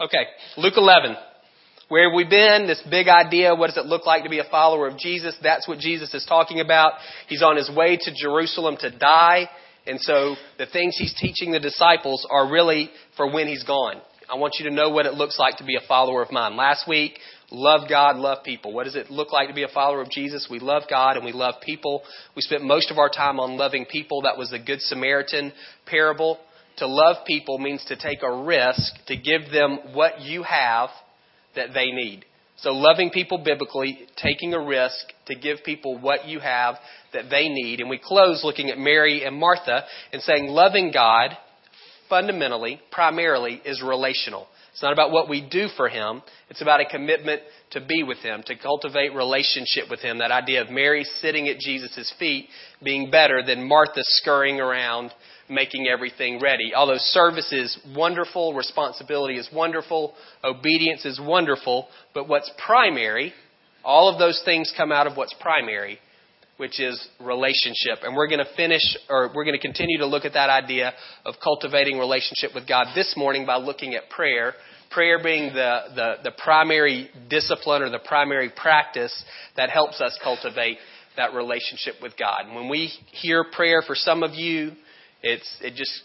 Okay, 0.00 0.24
Luke 0.56 0.72
11. 0.78 1.14
Where 1.90 2.08
have 2.08 2.16
we 2.16 2.24
been? 2.24 2.66
This 2.66 2.82
big 2.90 3.08
idea. 3.08 3.54
What 3.54 3.66
does 3.66 3.76
it 3.76 3.84
look 3.84 4.06
like 4.06 4.22
to 4.22 4.30
be 4.30 4.38
a 4.38 4.48
follower 4.50 4.88
of 4.88 4.96
Jesus? 4.96 5.36
That's 5.42 5.68
what 5.68 5.78
Jesus 5.78 6.14
is 6.14 6.24
talking 6.26 6.60
about. 6.60 6.94
He's 7.28 7.42
on 7.42 7.58
his 7.58 7.70
way 7.70 7.98
to 8.00 8.14
Jerusalem 8.14 8.78
to 8.80 8.96
die. 8.96 9.50
And 9.86 10.00
so 10.00 10.36
the 10.56 10.64
things 10.64 10.96
he's 10.96 11.14
teaching 11.20 11.52
the 11.52 11.60
disciples 11.60 12.26
are 12.30 12.50
really 12.50 12.88
for 13.18 13.30
when 13.30 13.46
he's 13.46 13.64
gone. 13.64 14.00
I 14.32 14.36
want 14.36 14.54
you 14.58 14.70
to 14.70 14.74
know 14.74 14.88
what 14.88 15.04
it 15.04 15.12
looks 15.12 15.38
like 15.38 15.58
to 15.58 15.64
be 15.64 15.76
a 15.76 15.86
follower 15.86 16.22
of 16.22 16.32
mine. 16.32 16.56
Last 16.56 16.88
week, 16.88 17.18
love 17.50 17.82
God, 17.86 18.16
love 18.16 18.42
people. 18.42 18.72
What 18.72 18.84
does 18.84 18.96
it 18.96 19.10
look 19.10 19.32
like 19.32 19.48
to 19.48 19.54
be 19.54 19.64
a 19.64 19.68
follower 19.68 20.00
of 20.00 20.08
Jesus? 20.08 20.48
We 20.50 20.60
love 20.60 20.84
God 20.88 21.16
and 21.16 21.26
we 21.26 21.32
love 21.32 21.56
people. 21.62 22.04
We 22.34 22.40
spent 22.40 22.64
most 22.64 22.90
of 22.90 22.96
our 22.96 23.10
time 23.10 23.38
on 23.38 23.58
loving 23.58 23.84
people. 23.84 24.22
That 24.22 24.38
was 24.38 24.48
the 24.48 24.60
Good 24.60 24.80
Samaritan 24.80 25.52
parable. 25.84 26.38
To 26.80 26.86
love 26.86 27.24
people 27.26 27.58
means 27.58 27.84
to 27.86 27.96
take 27.96 28.22
a 28.22 28.42
risk 28.42 28.92
to 29.06 29.16
give 29.16 29.52
them 29.52 29.94
what 29.94 30.22
you 30.22 30.42
have 30.42 30.88
that 31.54 31.68
they 31.74 31.92
need. 31.92 32.24
So 32.56 32.70
loving 32.72 33.10
people 33.10 33.38
biblically, 33.38 34.06
taking 34.16 34.54
a 34.54 34.60
risk 34.60 34.96
to 35.26 35.34
give 35.34 35.58
people 35.64 35.98
what 35.98 36.26
you 36.26 36.40
have 36.40 36.76
that 37.12 37.30
they 37.30 37.48
need. 37.48 37.80
And 37.80 37.88
we 37.88 38.00
close 38.02 38.42
looking 38.44 38.70
at 38.70 38.78
Mary 38.78 39.24
and 39.24 39.36
Martha 39.36 39.84
and 40.12 40.22
saying 40.22 40.46
loving 40.46 40.90
God 40.92 41.36
fundamentally, 42.08 42.80
primarily, 42.90 43.60
is 43.64 43.82
relational. 43.82 44.46
It's 44.72 44.82
not 44.82 44.92
about 44.92 45.10
what 45.10 45.28
we 45.28 45.46
do 45.46 45.68
for 45.76 45.88
Him. 45.88 46.22
It's 46.48 46.62
about 46.62 46.80
a 46.80 46.86
commitment 46.86 47.42
to 47.72 47.80
be 47.80 48.02
with 48.02 48.18
Him, 48.18 48.42
to 48.46 48.56
cultivate 48.56 49.14
relationship 49.14 49.90
with 49.90 50.00
Him. 50.00 50.18
That 50.18 50.30
idea 50.30 50.62
of 50.62 50.70
Mary 50.70 51.04
sitting 51.20 51.48
at 51.48 51.58
Jesus' 51.58 52.12
feet 52.18 52.48
being 52.82 53.10
better 53.10 53.42
than 53.44 53.66
Martha 53.66 54.00
scurrying 54.02 54.60
around 54.60 55.12
making 55.50 55.88
everything 55.88 56.40
ready. 56.40 56.72
Although 56.74 56.98
service 56.98 57.52
is 57.52 57.78
wonderful, 57.94 58.54
responsibility 58.54 59.36
is 59.36 59.48
wonderful, 59.52 60.14
obedience 60.44 61.04
is 61.04 61.20
wonderful, 61.20 61.88
but 62.14 62.28
what's 62.28 62.50
primary, 62.64 63.32
all 63.84 64.12
of 64.12 64.18
those 64.18 64.40
things 64.44 64.72
come 64.76 64.92
out 64.92 65.06
of 65.06 65.16
what's 65.16 65.34
primary, 65.40 65.98
which 66.56 66.78
is 66.78 67.08
relationship. 67.20 67.98
And 68.02 68.14
we're 68.14 68.28
going 68.28 68.44
to 68.44 68.56
finish, 68.56 68.82
or 69.08 69.30
we're 69.34 69.44
going 69.44 69.56
to 69.56 69.60
continue 69.60 69.98
to 69.98 70.06
look 70.06 70.24
at 70.24 70.34
that 70.34 70.50
idea 70.50 70.92
of 71.24 71.34
cultivating 71.42 71.98
relationship 71.98 72.50
with 72.54 72.68
God 72.68 72.88
this 72.94 73.14
morning 73.16 73.46
by 73.46 73.56
looking 73.56 73.94
at 73.94 74.10
prayer. 74.10 74.54
Prayer 74.90 75.22
being 75.22 75.54
the, 75.54 75.78
the, 75.94 76.14
the 76.24 76.32
primary 76.44 77.08
discipline 77.28 77.82
or 77.82 77.90
the 77.90 78.00
primary 78.00 78.50
practice 78.54 79.24
that 79.56 79.70
helps 79.70 80.00
us 80.00 80.18
cultivate 80.22 80.78
that 81.16 81.32
relationship 81.32 81.94
with 82.02 82.12
God. 82.18 82.46
And 82.46 82.54
when 82.54 82.68
we 82.68 82.90
hear 83.12 83.44
prayer 83.52 83.82
for 83.86 83.94
some 83.94 84.22
of 84.22 84.34
you, 84.34 84.72
it's, 85.22 85.56
it 85.60 85.74
just 85.74 86.02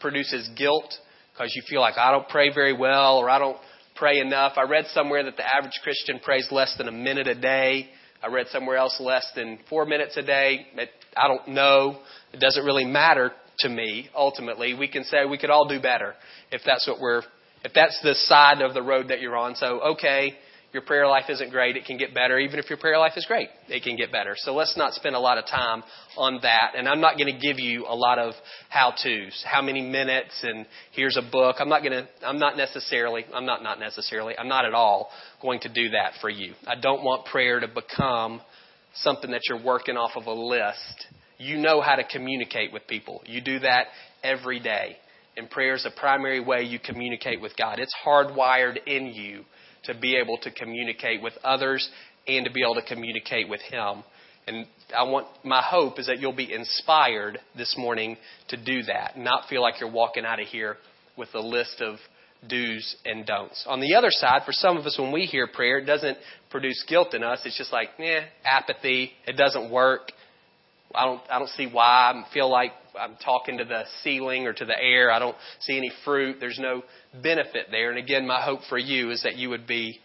produces 0.00 0.48
guilt 0.56 0.92
because 1.32 1.52
you 1.54 1.62
feel 1.68 1.80
like 1.80 1.98
I 1.98 2.10
don't 2.10 2.28
pray 2.28 2.52
very 2.52 2.72
well 2.72 3.18
or 3.18 3.28
I 3.30 3.38
don't 3.38 3.58
pray 3.94 4.18
enough. 4.18 4.52
I 4.56 4.62
read 4.62 4.86
somewhere 4.92 5.24
that 5.24 5.36
the 5.36 5.44
average 5.44 5.78
Christian 5.82 6.18
prays 6.20 6.48
less 6.50 6.74
than 6.76 6.88
a 6.88 6.92
minute 6.92 7.26
a 7.26 7.34
day. 7.34 7.88
I 8.22 8.28
read 8.28 8.46
somewhere 8.48 8.76
else 8.76 8.96
less 9.00 9.26
than 9.34 9.58
four 9.68 9.86
minutes 9.86 10.16
a 10.16 10.22
day. 10.22 10.66
It, 10.76 10.90
I 11.16 11.28
don't 11.28 11.48
know. 11.48 11.98
It 12.32 12.40
doesn't 12.40 12.64
really 12.64 12.84
matter 12.84 13.32
to 13.60 13.68
me, 13.68 14.08
ultimately. 14.14 14.74
We 14.74 14.88
can 14.88 15.04
say 15.04 15.24
we 15.28 15.38
could 15.38 15.50
all 15.50 15.68
do 15.68 15.80
better 15.80 16.14
if 16.50 16.62
that's 16.64 16.86
what 16.86 17.00
we're, 17.00 17.22
if 17.64 17.72
that's 17.74 17.98
the 18.02 18.14
side 18.14 18.60
of 18.60 18.74
the 18.74 18.82
road 18.82 19.08
that 19.08 19.20
you're 19.20 19.36
on. 19.36 19.54
So, 19.56 19.80
okay, 19.92 20.34
your 20.72 20.82
prayer 20.82 21.06
life 21.06 21.24
isn't 21.28 21.50
great, 21.50 21.76
it 21.76 21.84
can 21.84 21.96
get 21.96 22.14
better. 22.14 22.38
Even 22.38 22.58
if 22.58 22.68
your 22.68 22.78
prayer 22.78 22.98
life 22.98 23.12
is 23.16 23.24
great, 23.26 23.48
it 23.68 23.82
can 23.82 23.96
get 23.96 24.12
better. 24.12 24.34
So 24.36 24.54
let's 24.54 24.76
not 24.76 24.92
spend 24.92 25.14
a 25.14 25.18
lot 25.18 25.38
of 25.38 25.46
time 25.46 25.82
on 26.16 26.40
that. 26.42 26.72
And 26.76 26.88
I'm 26.88 27.00
not 27.00 27.16
going 27.16 27.32
to 27.32 27.40
give 27.40 27.58
you 27.58 27.86
a 27.88 27.94
lot 27.94 28.18
of 28.18 28.34
how 28.68 28.92
to's, 29.02 29.44
how 29.46 29.62
many 29.62 29.80
minutes, 29.80 30.38
and 30.42 30.66
here's 30.92 31.16
a 31.16 31.22
book. 31.22 31.56
I'm 31.60 31.68
not 31.68 31.82
going 31.82 31.92
to, 31.92 32.08
I'm 32.22 32.38
not 32.38 32.56
necessarily, 32.56 33.24
I'm 33.32 33.46
not 33.46 33.62
not 33.62 33.78
necessarily, 33.78 34.36
I'm 34.38 34.48
not 34.48 34.64
at 34.64 34.74
all 34.74 35.10
going 35.40 35.60
to 35.60 35.72
do 35.72 35.90
that 35.90 36.12
for 36.20 36.28
you. 36.28 36.54
I 36.66 36.74
don't 36.80 37.02
want 37.02 37.26
prayer 37.26 37.60
to 37.60 37.68
become 37.68 38.40
something 38.94 39.30
that 39.30 39.42
you're 39.48 39.62
working 39.62 39.96
off 39.96 40.12
of 40.16 40.26
a 40.26 40.32
list. 40.32 41.06
You 41.38 41.58
know 41.58 41.80
how 41.80 41.96
to 41.96 42.04
communicate 42.04 42.72
with 42.72 42.86
people. 42.86 43.22
You 43.26 43.40
do 43.40 43.58
that 43.60 43.86
every 44.22 44.60
day. 44.60 44.96
And 45.36 45.50
prayer 45.50 45.74
is 45.74 45.84
a 45.84 46.00
primary 46.00 46.40
way 46.40 46.62
you 46.62 46.78
communicate 46.78 47.42
with 47.42 47.52
God. 47.58 47.78
It's 47.78 47.94
hardwired 48.06 48.78
in 48.86 49.06
you 49.08 49.44
to 49.86 49.94
be 49.94 50.16
able 50.16 50.38
to 50.38 50.50
communicate 50.50 51.22
with 51.22 51.34
others 51.44 51.88
and 52.26 52.44
to 52.44 52.52
be 52.52 52.62
able 52.62 52.74
to 52.74 52.86
communicate 52.86 53.48
with 53.48 53.60
Him. 53.60 54.02
And 54.46 54.66
I 54.96 55.02
want 55.02 55.26
my 55.44 55.62
hope 55.62 55.98
is 55.98 56.06
that 56.06 56.20
you'll 56.20 56.32
be 56.32 56.52
inspired 56.52 57.38
this 57.56 57.74
morning 57.76 58.16
to 58.48 58.56
do 58.56 58.82
that, 58.84 59.18
not 59.18 59.48
feel 59.48 59.60
like 59.60 59.80
you're 59.80 59.90
walking 59.90 60.24
out 60.24 60.40
of 60.40 60.46
here 60.46 60.76
with 61.16 61.28
a 61.34 61.40
list 61.40 61.80
of 61.80 61.96
do's 62.48 62.96
and 63.04 63.26
don'ts. 63.26 63.64
On 63.66 63.80
the 63.80 63.94
other 63.94 64.10
side, 64.10 64.42
for 64.44 64.52
some 64.52 64.76
of 64.76 64.86
us, 64.86 64.98
when 64.98 65.12
we 65.12 65.22
hear 65.22 65.48
prayer, 65.48 65.78
it 65.78 65.84
doesn't 65.84 66.18
produce 66.50 66.84
guilt 66.88 67.14
in 67.14 67.24
us. 67.24 67.40
It's 67.44 67.58
just 67.58 67.72
like, 67.72 67.90
eh, 67.98 68.20
apathy. 68.44 69.12
It 69.26 69.36
doesn't 69.36 69.70
work. 69.70 70.12
I 70.96 71.04
don't, 71.04 71.20
I 71.30 71.38
don't 71.38 71.50
see 71.50 71.68
why. 71.70 72.12
I 72.12 72.24
feel 72.32 72.50
like 72.50 72.72
I'm 72.98 73.16
talking 73.16 73.58
to 73.58 73.64
the 73.64 73.82
ceiling 74.02 74.46
or 74.46 74.52
to 74.52 74.64
the 74.64 74.78
air. 74.80 75.10
I 75.10 75.18
don't 75.18 75.36
see 75.60 75.76
any 75.76 75.92
fruit. 76.04 76.36
There's 76.40 76.58
no 76.58 76.82
benefit 77.22 77.66
there. 77.70 77.90
And 77.90 77.98
again, 77.98 78.26
my 78.26 78.40
hope 78.40 78.60
for 78.68 78.78
you 78.78 79.10
is 79.10 79.22
that 79.22 79.36
you 79.36 79.50
would 79.50 79.66
be, 79.66 79.98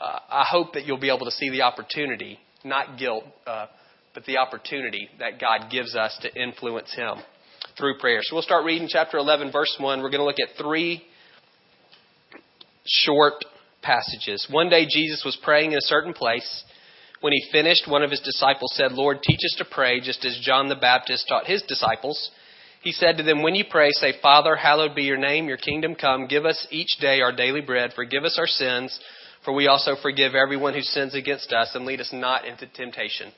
uh, 0.00 0.18
I 0.30 0.44
hope 0.48 0.74
that 0.74 0.84
you'll 0.84 1.00
be 1.00 1.08
able 1.08 1.24
to 1.24 1.30
see 1.30 1.50
the 1.50 1.62
opportunity, 1.62 2.38
not 2.64 2.98
guilt, 2.98 3.24
uh, 3.46 3.66
but 4.14 4.24
the 4.26 4.38
opportunity 4.38 5.08
that 5.18 5.40
God 5.40 5.70
gives 5.70 5.96
us 5.96 6.18
to 6.22 6.42
influence 6.42 6.92
Him 6.94 7.16
through 7.78 7.98
prayer. 7.98 8.20
So 8.22 8.36
we'll 8.36 8.42
start 8.42 8.64
reading 8.64 8.88
chapter 8.90 9.18
11, 9.18 9.52
verse 9.52 9.74
1. 9.78 10.02
We're 10.02 10.10
going 10.10 10.20
to 10.20 10.24
look 10.24 10.40
at 10.40 10.62
three 10.62 11.02
short 12.84 13.34
passages. 13.82 14.46
One 14.50 14.68
day 14.68 14.86
Jesus 14.88 15.22
was 15.24 15.38
praying 15.42 15.72
in 15.72 15.78
a 15.78 15.82
certain 15.82 16.12
place. 16.12 16.64
When 17.20 17.32
he 17.32 17.48
finished, 17.50 17.88
one 17.88 18.02
of 18.02 18.10
his 18.10 18.20
disciples 18.20 18.72
said, 18.74 18.92
Lord, 18.92 19.22
teach 19.22 19.38
us 19.38 19.56
to 19.58 19.64
pray, 19.64 20.00
just 20.00 20.24
as 20.24 20.38
John 20.42 20.68
the 20.68 20.76
Baptist 20.76 21.26
taught 21.28 21.46
his 21.46 21.62
disciples. 21.62 22.30
He 22.82 22.92
said 22.92 23.16
to 23.16 23.22
them, 23.22 23.42
When 23.42 23.54
you 23.54 23.64
pray, 23.68 23.90
say, 23.92 24.14
Father, 24.22 24.54
hallowed 24.54 24.94
be 24.94 25.02
your 25.02 25.16
name, 25.16 25.48
your 25.48 25.56
kingdom 25.56 25.94
come. 25.94 26.26
Give 26.26 26.44
us 26.44 26.66
each 26.70 26.98
day 27.00 27.20
our 27.20 27.34
daily 27.34 27.62
bread. 27.62 27.92
Forgive 27.94 28.24
us 28.24 28.36
our 28.38 28.46
sins, 28.46 28.98
for 29.44 29.54
we 29.54 29.66
also 29.66 29.96
forgive 30.02 30.34
everyone 30.34 30.74
who 30.74 30.82
sins 30.82 31.14
against 31.14 31.52
us, 31.52 31.72
and 31.74 31.86
lead 31.86 32.00
us 32.00 32.10
not 32.12 32.44
into 32.44 32.66
temptation. 32.66 33.32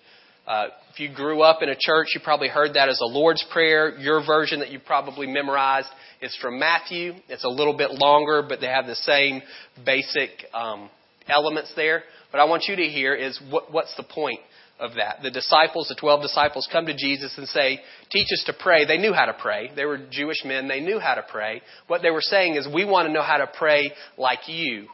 Uh, 0.47 0.69
if 0.93 0.99
you 0.99 1.15
grew 1.15 1.43
up 1.43 1.63
in 1.63 1.69
a 1.69 1.77
church, 1.79 2.09
you 2.15 2.21
probably 2.25 2.49
heard 2.49 2.75
that 2.75 2.89
as 2.89 3.01
a 3.01 3.07
Lord's 3.07 3.45
Prayer. 3.53 3.99
Your 3.99 4.25
version 4.25 4.61
that 4.61 4.71
you 4.71 4.81
probably 4.81 5.27
memorized 5.27 5.89
is 6.21 6.37
from 6.41 6.59
Matthew. 6.59 7.13
It's 7.29 7.45
a 7.45 7.51
little 7.51 7.77
bit 7.77 7.91
longer, 7.91 8.43
but 8.49 8.61
they 8.61 8.67
have 8.67 8.87
the 8.87 8.95
same 8.97 9.43
basic 9.85 10.31
um, 10.55 10.89
elements 11.29 11.73
there. 11.77 12.03
What 12.31 12.41
I 12.41 12.45
want 12.45 12.65
you 12.69 12.77
to 12.77 12.85
hear 12.85 13.15
is 13.15 13.41
what, 13.51 13.73
what's 13.73 13.95
the 13.97 14.03
point 14.03 14.41
of 14.79 14.93
that. 14.95 15.23
The 15.23 15.31
disciples, 15.31 15.89
the 15.89 15.97
12 15.99 16.23
disciples, 16.23 16.69
come 16.71 16.87
to 16.87 16.97
Jesus 16.97 17.35
and 17.37 17.49
say, 17.49 17.81
Teach 18.11 18.29
us 18.33 18.45
to 18.47 18.55
pray. 18.59 18.85
They 18.85 18.99
knew 18.99 19.13
how 19.13 19.27
to 19.27 19.35
pray. 19.35 19.71
They 19.75 19.85
were 19.85 19.99
Jewish 20.11 20.45
men. 20.45 20.69
They 20.69 20.81
knew 20.81 20.99
how 20.99 21.15
to 21.15 21.25
pray. 21.29 21.63
What 21.87 22.03
they 22.03 22.11
were 22.11 22.21
saying 22.21 22.55
is, 22.55 22.69
We 22.73 22.85
want 22.85 23.09
to 23.09 23.13
know 23.13 23.23
how 23.23 23.39
to 23.39 23.49
pray 23.59 23.93
like 24.17 24.41
you. 24.47 24.87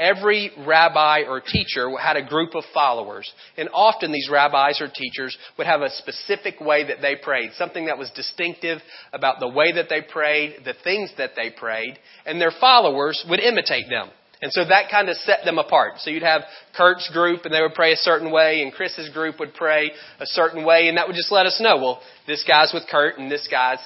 Every 0.00 0.52
rabbi 0.64 1.22
or 1.28 1.40
teacher 1.40 1.90
had 2.00 2.16
a 2.16 2.24
group 2.24 2.54
of 2.54 2.62
followers. 2.72 3.28
And 3.56 3.68
often 3.72 4.12
these 4.12 4.28
rabbis 4.30 4.80
or 4.80 4.88
teachers 4.88 5.36
would 5.56 5.66
have 5.66 5.80
a 5.82 5.90
specific 5.90 6.60
way 6.60 6.86
that 6.86 6.98
they 7.02 7.16
prayed, 7.16 7.50
something 7.54 7.86
that 7.86 7.98
was 7.98 8.10
distinctive 8.14 8.78
about 9.12 9.40
the 9.40 9.48
way 9.48 9.72
that 9.72 9.88
they 9.88 10.02
prayed, 10.02 10.58
the 10.64 10.74
things 10.84 11.10
that 11.18 11.32
they 11.34 11.50
prayed, 11.50 11.98
and 12.26 12.40
their 12.40 12.52
followers 12.60 13.24
would 13.28 13.40
imitate 13.40 13.88
them. 13.88 14.10
And 14.40 14.52
so 14.52 14.64
that 14.64 14.90
kind 14.90 15.08
of 15.08 15.16
set 15.16 15.40
them 15.44 15.58
apart. 15.58 15.94
So 15.98 16.10
you'd 16.10 16.22
have 16.22 16.42
Kurt's 16.76 17.10
group 17.12 17.44
and 17.44 17.52
they 17.52 17.60
would 17.60 17.74
pray 17.74 17.92
a 17.92 17.96
certain 17.96 18.30
way 18.30 18.62
and 18.62 18.72
Chris's 18.72 19.08
group 19.08 19.40
would 19.40 19.54
pray 19.54 19.90
a 20.20 20.26
certain 20.26 20.64
way 20.64 20.88
and 20.88 20.96
that 20.96 21.08
would 21.08 21.16
just 21.16 21.32
let 21.32 21.46
us 21.46 21.60
know, 21.60 21.76
well, 21.76 22.00
this 22.26 22.44
guy's 22.46 22.72
with 22.72 22.84
Kurt 22.88 23.18
and 23.18 23.30
this 23.30 23.48
guy's 23.50 23.80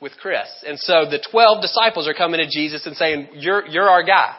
with 0.00 0.12
Chris. 0.20 0.48
And 0.66 0.78
so 0.78 1.04
the 1.10 1.24
12 1.32 1.62
disciples 1.62 2.06
are 2.06 2.14
coming 2.14 2.38
to 2.38 2.48
Jesus 2.48 2.86
and 2.86 2.94
saying, 2.94 3.28
you're, 3.34 3.66
you're 3.66 3.88
our 3.88 4.04
guy. 4.04 4.36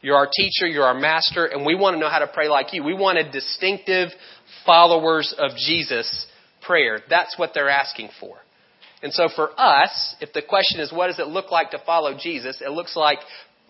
You're 0.00 0.16
our 0.16 0.28
teacher, 0.32 0.66
you're 0.66 0.84
our 0.84 0.98
master, 0.98 1.46
and 1.46 1.66
we 1.66 1.74
want 1.74 1.96
to 1.96 2.00
know 2.00 2.08
how 2.08 2.20
to 2.20 2.28
pray 2.28 2.48
like 2.48 2.72
you. 2.72 2.84
We 2.84 2.94
want 2.94 3.18
a 3.18 3.28
distinctive 3.28 4.10
followers 4.64 5.34
of 5.36 5.56
Jesus 5.56 6.26
prayer. 6.62 7.00
That's 7.10 7.36
what 7.36 7.50
they're 7.52 7.68
asking 7.68 8.10
for. 8.20 8.36
And 9.02 9.12
so 9.12 9.28
for 9.34 9.50
us, 9.58 10.16
if 10.20 10.32
the 10.32 10.42
question 10.42 10.80
is 10.80 10.92
what 10.92 11.08
does 11.08 11.18
it 11.18 11.26
look 11.26 11.50
like 11.50 11.70
to 11.70 11.82
follow 11.84 12.16
Jesus, 12.16 12.60
it 12.64 12.70
looks 12.70 12.96
like 12.96 13.18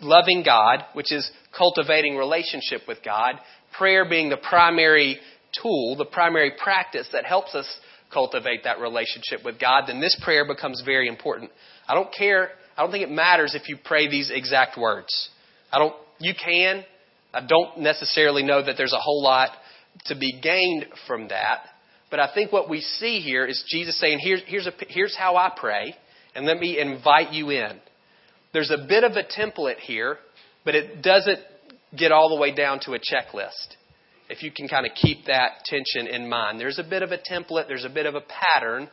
loving 0.01 0.43
God, 0.45 0.85
which 0.95 1.13
is 1.13 1.31
cultivating 1.57 2.17
relationship 2.17 2.83
with 2.87 2.99
God, 3.05 3.35
prayer 3.77 4.09
being 4.09 4.29
the 4.29 4.37
primary 4.37 5.19
tool, 5.63 5.97
the 5.97 6.05
primary 6.05 6.53
practice 6.63 7.09
that 7.13 7.25
helps 7.25 7.55
us 7.55 7.67
cultivate 8.13 8.65
that 8.65 8.81
relationship 8.81 9.45
with 9.45 9.61
God, 9.61 9.85
then 9.87 10.01
this 10.01 10.19
prayer 10.23 10.47
becomes 10.47 10.83
very 10.85 11.09
important. 11.09 11.51
I 11.87 11.95
don't 11.95 12.13
care, 12.17 12.51
I 12.77 12.83
don't 12.83 12.91
think 12.91 13.05
it 13.05 13.11
matters 13.11 13.55
if 13.55 13.69
you 13.69 13.77
pray 13.83 14.09
these 14.09 14.31
exact 14.33 14.79
words. 14.79 15.29
I 15.73 15.79
don't, 15.79 15.95
you 16.19 16.33
can. 16.35 16.85
I 17.35 17.47
don't 17.47 17.81
necessarily 17.81 18.43
know 18.43 18.65
that 18.65 18.77
there's 18.79 18.93
a 18.95 19.01
whole 19.01 19.23
lot 19.23 19.51
to 20.07 20.17
be 20.17 20.41
gained 20.41 20.87
from 21.07 21.29
that. 21.29 21.65
But 22.11 22.21
I 22.21 22.33
think 22.33 22.53
what 22.53 22.71
we 22.71 22.81
see 22.81 23.21
here 23.21 23.45
is 23.45 23.63
Jesus 23.69 23.99
saying, 24.01 24.21
here's, 24.23 24.43
here's, 24.47 24.67
a, 24.67 24.73
here's 24.89 25.17
how 25.17 25.37
I 25.37 25.53
pray, 25.55 25.95
and 26.35 26.47
let 26.47 26.59
me 26.59 26.79
invite 26.79 27.33
you 27.33 27.51
in. 27.51 27.81
There's 28.59 28.73
a 28.73 28.89
bit 28.89 29.05
of 29.05 29.13
a 29.13 29.23
template 29.23 29.79
here, 29.79 30.19
but 30.65 30.75
it 30.75 31.01
doesn't 31.01 31.39
get 31.97 32.11
all 32.11 32.29
the 32.29 32.41
way 32.41 32.53
down 32.53 32.81
to 32.87 32.95
a 32.95 32.99
checklist. 32.99 33.77
If 34.29 34.43
you 34.43 34.51
can 34.51 34.67
kind 34.67 34.85
of 34.85 34.91
keep 35.01 35.27
that 35.27 35.65
tension 35.65 36.09
in 36.09 36.29
mind, 36.29 36.59
there's 36.59 36.81
a 36.81 36.83
bit 36.83 37.05
of 37.05 37.13
a 37.13 37.19
template, 37.19 37.69
there's 37.69 37.85
a 37.85 37.89
bit 37.89 38.05
of 38.05 38.17
a 38.17 38.21
pattern, 38.21 38.89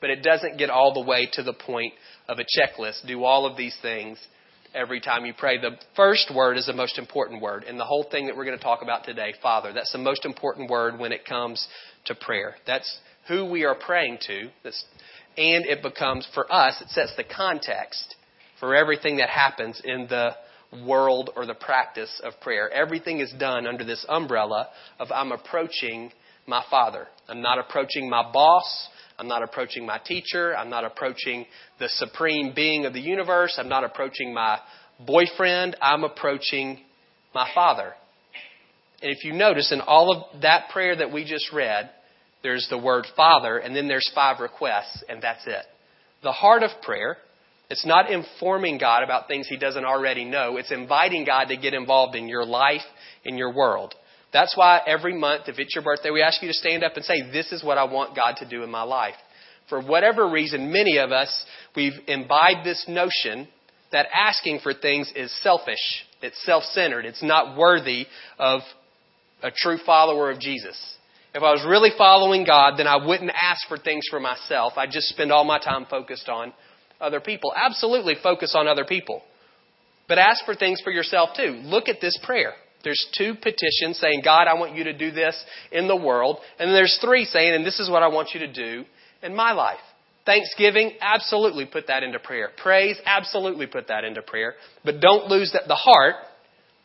but 0.00 0.10
it 0.10 0.22
doesn't 0.22 0.56
get 0.56 0.70
all 0.70 0.94
the 0.94 1.00
way 1.00 1.28
to 1.32 1.42
the 1.42 1.52
point 1.52 1.94
of 2.28 2.38
a 2.38 2.44
checklist. 2.44 3.08
Do 3.08 3.24
all 3.24 3.44
of 3.44 3.56
these 3.56 3.76
things 3.82 4.24
every 4.72 5.00
time 5.00 5.26
you 5.26 5.34
pray. 5.36 5.60
The 5.60 5.78
first 5.96 6.32
word 6.32 6.56
is 6.56 6.66
the 6.66 6.72
most 6.72 6.96
important 6.96 7.42
word, 7.42 7.64
and 7.64 7.76
the 7.76 7.84
whole 7.84 8.06
thing 8.08 8.26
that 8.26 8.36
we're 8.36 8.44
going 8.44 8.56
to 8.56 8.62
talk 8.62 8.82
about 8.82 9.02
today, 9.02 9.34
Father. 9.42 9.72
That's 9.72 9.90
the 9.90 9.98
most 9.98 10.26
important 10.26 10.70
word 10.70 10.96
when 10.96 11.10
it 11.10 11.24
comes 11.24 11.66
to 12.04 12.14
prayer. 12.14 12.54
That's 12.68 13.00
who 13.26 13.46
we 13.46 13.64
are 13.64 13.74
praying 13.74 14.18
to. 14.28 14.42
And 15.36 15.66
it 15.66 15.82
becomes, 15.82 16.24
for 16.34 16.46
us, 16.52 16.80
it 16.80 16.90
sets 16.90 17.16
the 17.16 17.24
context 17.24 18.14
for 18.60 18.74
everything 18.74 19.18
that 19.18 19.28
happens 19.28 19.80
in 19.84 20.06
the 20.08 20.30
world 20.84 21.30
or 21.36 21.46
the 21.46 21.54
practice 21.54 22.20
of 22.24 22.38
prayer. 22.40 22.70
Everything 22.70 23.20
is 23.20 23.32
done 23.38 23.66
under 23.66 23.84
this 23.84 24.04
umbrella 24.08 24.68
of 24.98 25.10
I'm 25.10 25.32
approaching 25.32 26.12
my 26.46 26.62
Father. 26.70 27.06
I'm 27.28 27.42
not 27.42 27.58
approaching 27.58 28.08
my 28.08 28.30
boss. 28.32 28.88
I'm 29.18 29.28
not 29.28 29.42
approaching 29.42 29.84
my 29.84 29.98
teacher. 29.98 30.56
I'm 30.56 30.70
not 30.70 30.84
approaching 30.84 31.46
the 31.78 31.88
supreme 31.88 32.52
being 32.54 32.86
of 32.86 32.92
the 32.92 33.00
universe. 33.00 33.56
I'm 33.58 33.68
not 33.68 33.84
approaching 33.84 34.32
my 34.32 34.58
boyfriend. 35.04 35.76
I'm 35.80 36.04
approaching 36.04 36.80
my 37.34 37.48
Father. 37.54 37.94
And 39.02 39.12
if 39.12 39.24
you 39.24 39.32
notice 39.32 39.72
in 39.72 39.80
all 39.80 40.12
of 40.12 40.42
that 40.42 40.70
prayer 40.70 40.96
that 40.96 41.12
we 41.12 41.24
just 41.24 41.52
read, 41.52 41.90
there's 42.42 42.66
the 42.70 42.78
word 42.78 43.06
Father, 43.16 43.58
and 43.58 43.74
then 43.74 43.88
there's 43.88 44.10
five 44.14 44.40
requests, 44.40 45.02
and 45.08 45.20
that's 45.22 45.46
it. 45.46 45.64
The 46.22 46.32
heart 46.32 46.62
of 46.62 46.70
prayer, 46.82 47.16
it's 47.70 47.84
not 47.84 48.10
informing 48.10 48.78
God 48.78 49.02
about 49.02 49.28
things 49.28 49.46
He 49.46 49.58
doesn't 49.58 49.84
already 49.84 50.24
know. 50.24 50.56
It's 50.56 50.72
inviting 50.72 51.24
God 51.24 51.46
to 51.46 51.56
get 51.56 51.74
involved 51.74 52.14
in 52.14 52.28
your 52.28 52.44
life, 52.44 52.84
in 53.24 53.36
your 53.36 53.52
world. 53.52 53.94
That's 54.32 54.56
why 54.56 54.80
every 54.86 55.16
month, 55.18 55.44
if 55.48 55.58
it's 55.58 55.74
your 55.74 55.84
birthday, 55.84 56.10
we 56.10 56.22
ask 56.22 56.42
you 56.42 56.48
to 56.48 56.54
stand 56.54 56.82
up 56.82 56.92
and 56.96 57.04
say, 57.04 57.30
This 57.30 57.52
is 57.52 57.62
what 57.62 57.78
I 57.78 57.84
want 57.84 58.16
God 58.16 58.36
to 58.38 58.48
do 58.48 58.62
in 58.62 58.70
my 58.70 58.82
life. 58.82 59.14
For 59.68 59.82
whatever 59.82 60.30
reason, 60.30 60.72
many 60.72 60.96
of 60.98 61.12
us, 61.12 61.44
we've 61.76 61.92
imbibed 62.06 62.64
this 62.64 62.84
notion 62.88 63.48
that 63.92 64.06
asking 64.14 64.60
for 64.62 64.72
things 64.72 65.12
is 65.14 65.30
selfish. 65.42 66.04
It's 66.22 66.42
self 66.44 66.64
centered. 66.64 67.04
It's 67.04 67.22
not 67.22 67.56
worthy 67.56 68.06
of 68.38 68.60
a 69.42 69.50
true 69.50 69.78
follower 69.84 70.30
of 70.30 70.40
Jesus. 70.40 70.96
If 71.34 71.42
I 71.42 71.52
was 71.52 71.64
really 71.68 71.90
following 71.96 72.44
God, 72.44 72.78
then 72.78 72.86
I 72.86 72.96
wouldn't 72.96 73.30
ask 73.30 73.68
for 73.68 73.76
things 73.76 74.06
for 74.10 74.18
myself. 74.18 74.72
I'd 74.76 74.90
just 74.90 75.08
spend 75.08 75.30
all 75.30 75.44
my 75.44 75.58
time 75.58 75.86
focused 75.88 76.28
on 76.28 76.52
other 77.00 77.20
people. 77.20 77.52
Absolutely 77.54 78.14
focus 78.22 78.54
on 78.56 78.66
other 78.68 78.84
people. 78.84 79.22
But 80.08 80.18
ask 80.18 80.44
for 80.44 80.54
things 80.54 80.80
for 80.82 80.90
yourself 80.90 81.30
too. 81.36 81.60
Look 81.64 81.88
at 81.88 82.00
this 82.00 82.18
prayer. 82.22 82.54
There's 82.84 83.06
two 83.16 83.34
petitions 83.34 83.98
saying, 83.98 84.22
God, 84.24 84.46
I 84.46 84.54
want 84.54 84.74
you 84.74 84.84
to 84.84 84.96
do 84.96 85.10
this 85.10 85.42
in 85.72 85.88
the 85.88 85.96
world. 85.96 86.38
And 86.58 86.70
there's 86.70 86.98
three 87.02 87.24
saying, 87.24 87.54
and 87.54 87.66
this 87.66 87.80
is 87.80 87.90
what 87.90 88.02
I 88.02 88.08
want 88.08 88.30
you 88.32 88.40
to 88.40 88.52
do 88.52 88.84
in 89.22 89.34
my 89.34 89.52
life. 89.52 89.80
Thanksgiving, 90.24 90.92
absolutely 91.00 91.66
put 91.66 91.88
that 91.88 92.02
into 92.02 92.18
prayer. 92.18 92.50
Praise, 92.62 92.98
absolutely 93.04 93.66
put 93.66 93.88
that 93.88 94.04
into 94.04 94.22
prayer. 94.22 94.54
But 94.84 95.00
don't 95.00 95.28
lose 95.28 95.52
that 95.52 95.66
the 95.66 95.74
heart 95.74 96.16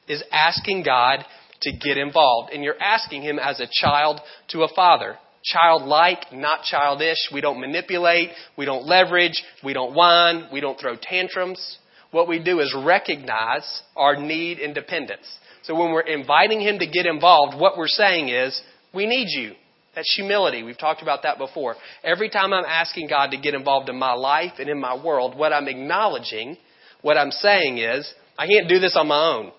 is 0.07 0.23
asking 0.31 0.83
God 0.83 1.25
to 1.61 1.71
get 1.71 1.97
involved. 1.97 2.51
And 2.51 2.63
you're 2.63 2.81
asking 2.81 3.21
Him 3.21 3.39
as 3.39 3.59
a 3.59 3.67
child 3.69 4.19
to 4.49 4.63
a 4.63 4.73
father. 4.75 5.17
Childlike, 5.43 6.31
not 6.31 6.63
childish. 6.63 7.17
We 7.33 7.41
don't 7.41 7.59
manipulate. 7.59 8.29
We 8.57 8.65
don't 8.65 8.85
leverage. 8.85 9.43
We 9.63 9.73
don't 9.73 9.93
whine. 9.93 10.47
We 10.51 10.61
don't 10.61 10.79
throw 10.79 10.95
tantrums. 11.01 11.77
What 12.11 12.27
we 12.27 12.39
do 12.39 12.59
is 12.59 12.73
recognize 12.85 13.81
our 13.95 14.15
need 14.15 14.59
and 14.59 14.73
dependence. 14.73 15.25
So 15.63 15.75
when 15.75 15.91
we're 15.91 16.01
inviting 16.01 16.61
him 16.61 16.79
to 16.79 16.87
get 16.87 17.05
involved, 17.05 17.59
what 17.59 17.77
we're 17.77 17.87
saying 17.87 18.29
is, 18.29 18.59
we 18.93 19.05
need 19.05 19.27
you. 19.29 19.53
That's 19.95 20.13
humility. 20.15 20.63
We've 20.63 20.77
talked 20.77 21.01
about 21.01 21.23
that 21.23 21.37
before. 21.37 21.75
Every 22.03 22.29
time 22.29 22.53
I'm 22.53 22.65
asking 22.65 23.09
God 23.09 23.31
to 23.31 23.37
get 23.37 23.53
involved 23.53 23.89
in 23.89 23.97
my 23.97 24.13
life 24.13 24.53
and 24.59 24.69
in 24.69 24.79
my 24.79 25.01
world, 25.01 25.37
what 25.37 25.53
I'm 25.53 25.67
acknowledging, 25.67 26.57
what 27.01 27.17
I'm 27.17 27.31
saying 27.31 27.77
is, 27.79 28.11
I 28.37 28.47
can't 28.47 28.69
do 28.69 28.79
this 28.79 28.95
on 28.97 29.07
my 29.07 29.33
own. 29.35 29.51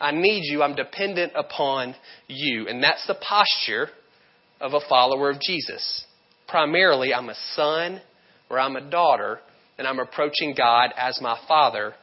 I 0.00 0.12
need 0.12 0.42
you. 0.44 0.62
I'm 0.62 0.74
dependent 0.74 1.32
upon 1.34 1.94
you. 2.28 2.68
And 2.68 2.82
that's 2.82 3.06
the 3.06 3.14
posture 3.14 3.90
of 4.60 4.74
a 4.74 4.80
follower 4.88 5.30
of 5.30 5.40
Jesus. 5.40 6.04
Primarily, 6.46 7.12
I'm 7.14 7.28
a 7.28 7.36
son 7.54 8.00
or 8.50 8.58
I'm 8.58 8.76
a 8.76 8.90
daughter, 8.90 9.40
and 9.76 9.86
I'm 9.86 9.98
approaching 9.98 10.54
God 10.56 10.90
as 10.96 11.20
my 11.20 11.38
father 11.46 11.94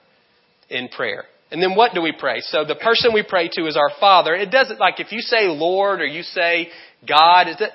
in 0.70 0.88
prayer. 0.90 1.26
And 1.52 1.62
then 1.62 1.76
what 1.76 1.94
do 1.94 2.02
we 2.02 2.14
pray? 2.18 2.40
So 2.42 2.66
the 2.66 2.76
person 2.76 3.14
we 3.14 3.24
pray 3.28 3.50
to 3.54 3.68
is 3.68 3.78
our 3.78 3.92
Father. 4.00 4.34
It 4.36 4.52
doesn't 4.52 4.80
like 4.80 5.00
if 5.00 5.12
you 5.12 5.20
say 5.20 5.48
Lord 5.48 6.02
or 6.02 6.06
you 6.06 6.24
say 6.24 6.70
God, 7.08 7.48
is 7.48 7.58
that 7.60 7.72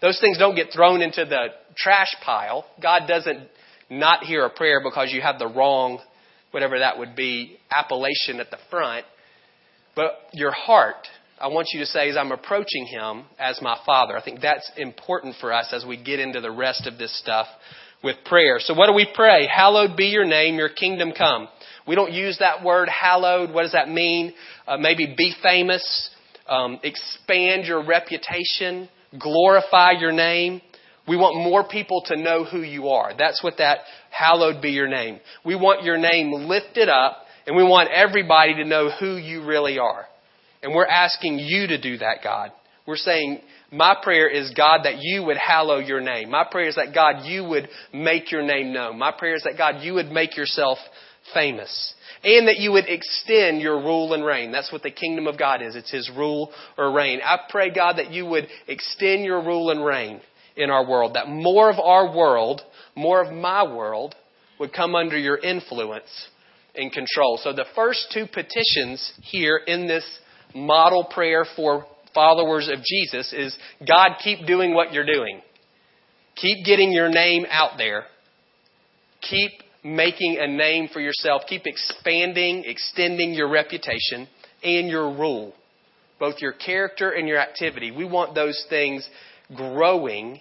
those 0.00 0.20
things 0.20 0.38
don't 0.38 0.54
get 0.54 0.68
thrown 0.74 1.02
into 1.02 1.24
the 1.24 1.48
trash 1.76 2.14
pile. 2.24 2.64
God 2.80 3.02
doesn't 3.06 3.48
not 3.90 4.24
hear 4.24 4.44
a 4.44 4.50
prayer 4.50 4.80
because 4.82 5.12
you 5.12 5.20
have 5.20 5.38
the 5.38 5.46
wrong, 5.46 6.00
whatever 6.52 6.78
that 6.78 6.98
would 6.98 7.14
be, 7.14 7.58
appellation 7.74 8.40
at 8.40 8.50
the 8.50 8.58
front. 8.70 9.04
But 9.94 10.12
your 10.32 10.52
heart, 10.52 11.06
I 11.42 11.48
want 11.48 11.70
you 11.72 11.80
to 11.80 11.86
say, 11.86 12.08
is 12.08 12.16
I'm 12.16 12.30
approaching 12.30 12.86
Him 12.86 13.24
as 13.36 13.60
my 13.60 13.76
Father. 13.84 14.16
I 14.16 14.22
think 14.22 14.40
that's 14.40 14.70
important 14.76 15.34
for 15.40 15.52
us 15.52 15.72
as 15.72 15.84
we 15.84 16.00
get 16.00 16.20
into 16.20 16.40
the 16.40 16.52
rest 16.52 16.86
of 16.86 16.98
this 16.98 17.18
stuff 17.18 17.48
with 18.04 18.14
prayer. 18.24 18.58
So 18.60 18.74
what 18.74 18.86
do 18.86 18.92
we 18.92 19.08
pray? 19.12 19.48
Hallowed 19.52 19.96
be 19.96 20.04
your 20.04 20.24
name, 20.24 20.54
your 20.54 20.68
kingdom 20.68 21.10
come. 21.10 21.48
We 21.84 21.96
don't 21.96 22.12
use 22.12 22.38
that 22.38 22.62
word 22.62 22.88
hallowed. 22.88 23.50
What 23.52 23.62
does 23.62 23.72
that 23.72 23.88
mean? 23.88 24.34
Uh, 24.68 24.76
maybe 24.76 25.14
be 25.16 25.34
famous, 25.42 26.10
um, 26.48 26.78
expand 26.84 27.64
your 27.64 27.84
reputation, 27.84 28.88
glorify 29.18 29.92
your 29.98 30.12
name. 30.12 30.62
We 31.08 31.16
want 31.16 31.36
more 31.36 31.66
people 31.66 32.04
to 32.06 32.16
know 32.16 32.44
who 32.44 32.60
you 32.60 32.90
are. 32.90 33.14
That's 33.18 33.42
what 33.42 33.54
that 33.58 33.80
hallowed 34.10 34.62
be 34.62 34.70
your 34.70 34.86
name. 34.86 35.18
We 35.44 35.56
want 35.56 35.82
your 35.82 35.98
name 35.98 36.32
lifted 36.32 36.88
up 36.88 37.16
and 37.48 37.56
we 37.56 37.64
want 37.64 37.90
everybody 37.90 38.54
to 38.54 38.64
know 38.64 38.90
who 39.00 39.16
you 39.16 39.44
really 39.44 39.80
are. 39.80 40.06
And 40.62 40.74
we're 40.74 40.86
asking 40.86 41.38
you 41.38 41.66
to 41.68 41.80
do 41.80 41.98
that, 41.98 42.18
God. 42.22 42.52
We're 42.86 42.96
saying, 42.96 43.40
my 43.70 43.96
prayer 44.02 44.28
is, 44.28 44.52
God, 44.56 44.80
that 44.84 44.98
you 45.00 45.22
would 45.24 45.36
hallow 45.36 45.78
your 45.78 46.00
name. 46.00 46.30
My 46.30 46.44
prayer 46.48 46.68
is 46.68 46.76
that, 46.76 46.94
God, 46.94 47.24
you 47.24 47.44
would 47.44 47.68
make 47.92 48.30
your 48.30 48.42
name 48.42 48.72
known. 48.72 48.98
My 48.98 49.12
prayer 49.12 49.34
is 49.34 49.44
that, 49.44 49.56
God, 49.56 49.82
you 49.82 49.94
would 49.94 50.10
make 50.10 50.36
yourself 50.36 50.78
famous. 51.32 51.94
And 52.24 52.48
that 52.48 52.58
you 52.58 52.72
would 52.72 52.84
extend 52.86 53.60
your 53.60 53.76
rule 53.76 54.14
and 54.14 54.24
reign. 54.24 54.52
That's 54.52 54.70
what 54.72 54.82
the 54.82 54.90
kingdom 54.90 55.26
of 55.26 55.38
God 55.38 55.62
is. 55.62 55.74
It's 55.74 55.90
His 55.90 56.10
rule 56.16 56.52
or 56.76 56.92
reign. 56.92 57.20
I 57.24 57.38
pray, 57.48 57.70
God, 57.72 57.98
that 57.98 58.10
you 58.10 58.26
would 58.26 58.46
extend 58.68 59.24
your 59.24 59.42
rule 59.42 59.70
and 59.70 59.84
reign 59.84 60.20
in 60.56 60.70
our 60.70 60.88
world. 60.88 61.14
That 61.14 61.28
more 61.28 61.70
of 61.70 61.78
our 61.78 62.14
world, 62.14 62.60
more 62.94 63.22
of 63.22 63.32
my 63.32 63.62
world, 63.62 64.14
would 64.58 64.72
come 64.72 64.94
under 64.94 65.18
your 65.18 65.38
influence 65.38 66.28
and 66.74 66.92
control. 66.92 67.38
So 67.42 67.52
the 67.52 67.64
first 67.74 68.12
two 68.12 68.26
petitions 68.32 69.12
here 69.22 69.56
in 69.56 69.86
this 69.86 70.04
model 70.54 71.04
prayer 71.04 71.44
for 71.56 71.86
followers 72.14 72.68
of 72.72 72.82
Jesus 72.84 73.32
is 73.32 73.56
God, 73.86 74.16
keep 74.22 74.46
doing 74.46 74.74
what 74.74 74.92
you're 74.92 75.06
doing. 75.06 75.40
Keep 76.36 76.64
getting 76.64 76.92
your 76.92 77.08
name 77.08 77.44
out 77.50 77.72
there. 77.78 78.04
Keep 79.20 79.52
making 79.84 80.38
a 80.40 80.46
name 80.46 80.88
for 80.92 81.00
yourself. 81.00 81.42
Keep 81.48 81.66
expanding, 81.66 82.64
extending 82.66 83.34
your 83.34 83.48
reputation 83.48 84.28
and 84.62 84.88
your 84.88 85.10
rule, 85.10 85.52
both 86.18 86.36
your 86.40 86.52
character 86.52 87.10
and 87.10 87.28
your 87.28 87.38
activity. 87.38 87.90
We 87.90 88.04
want 88.04 88.34
those 88.34 88.64
things 88.70 89.08
growing 89.54 90.40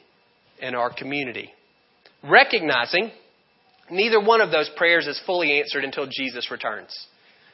in 0.60 0.76
our 0.76 0.94
community. 0.94 1.52
Recognizing 2.24 3.12
neither 3.90 4.24
one 4.24 4.42
of 4.42 4.52
those 4.52 4.70
prayers 4.78 5.08
is 5.08 5.22
fully 5.26 5.60
answered 5.60 5.84
until 5.84 6.08
Jesus 6.10 6.50
returns. 6.52 7.08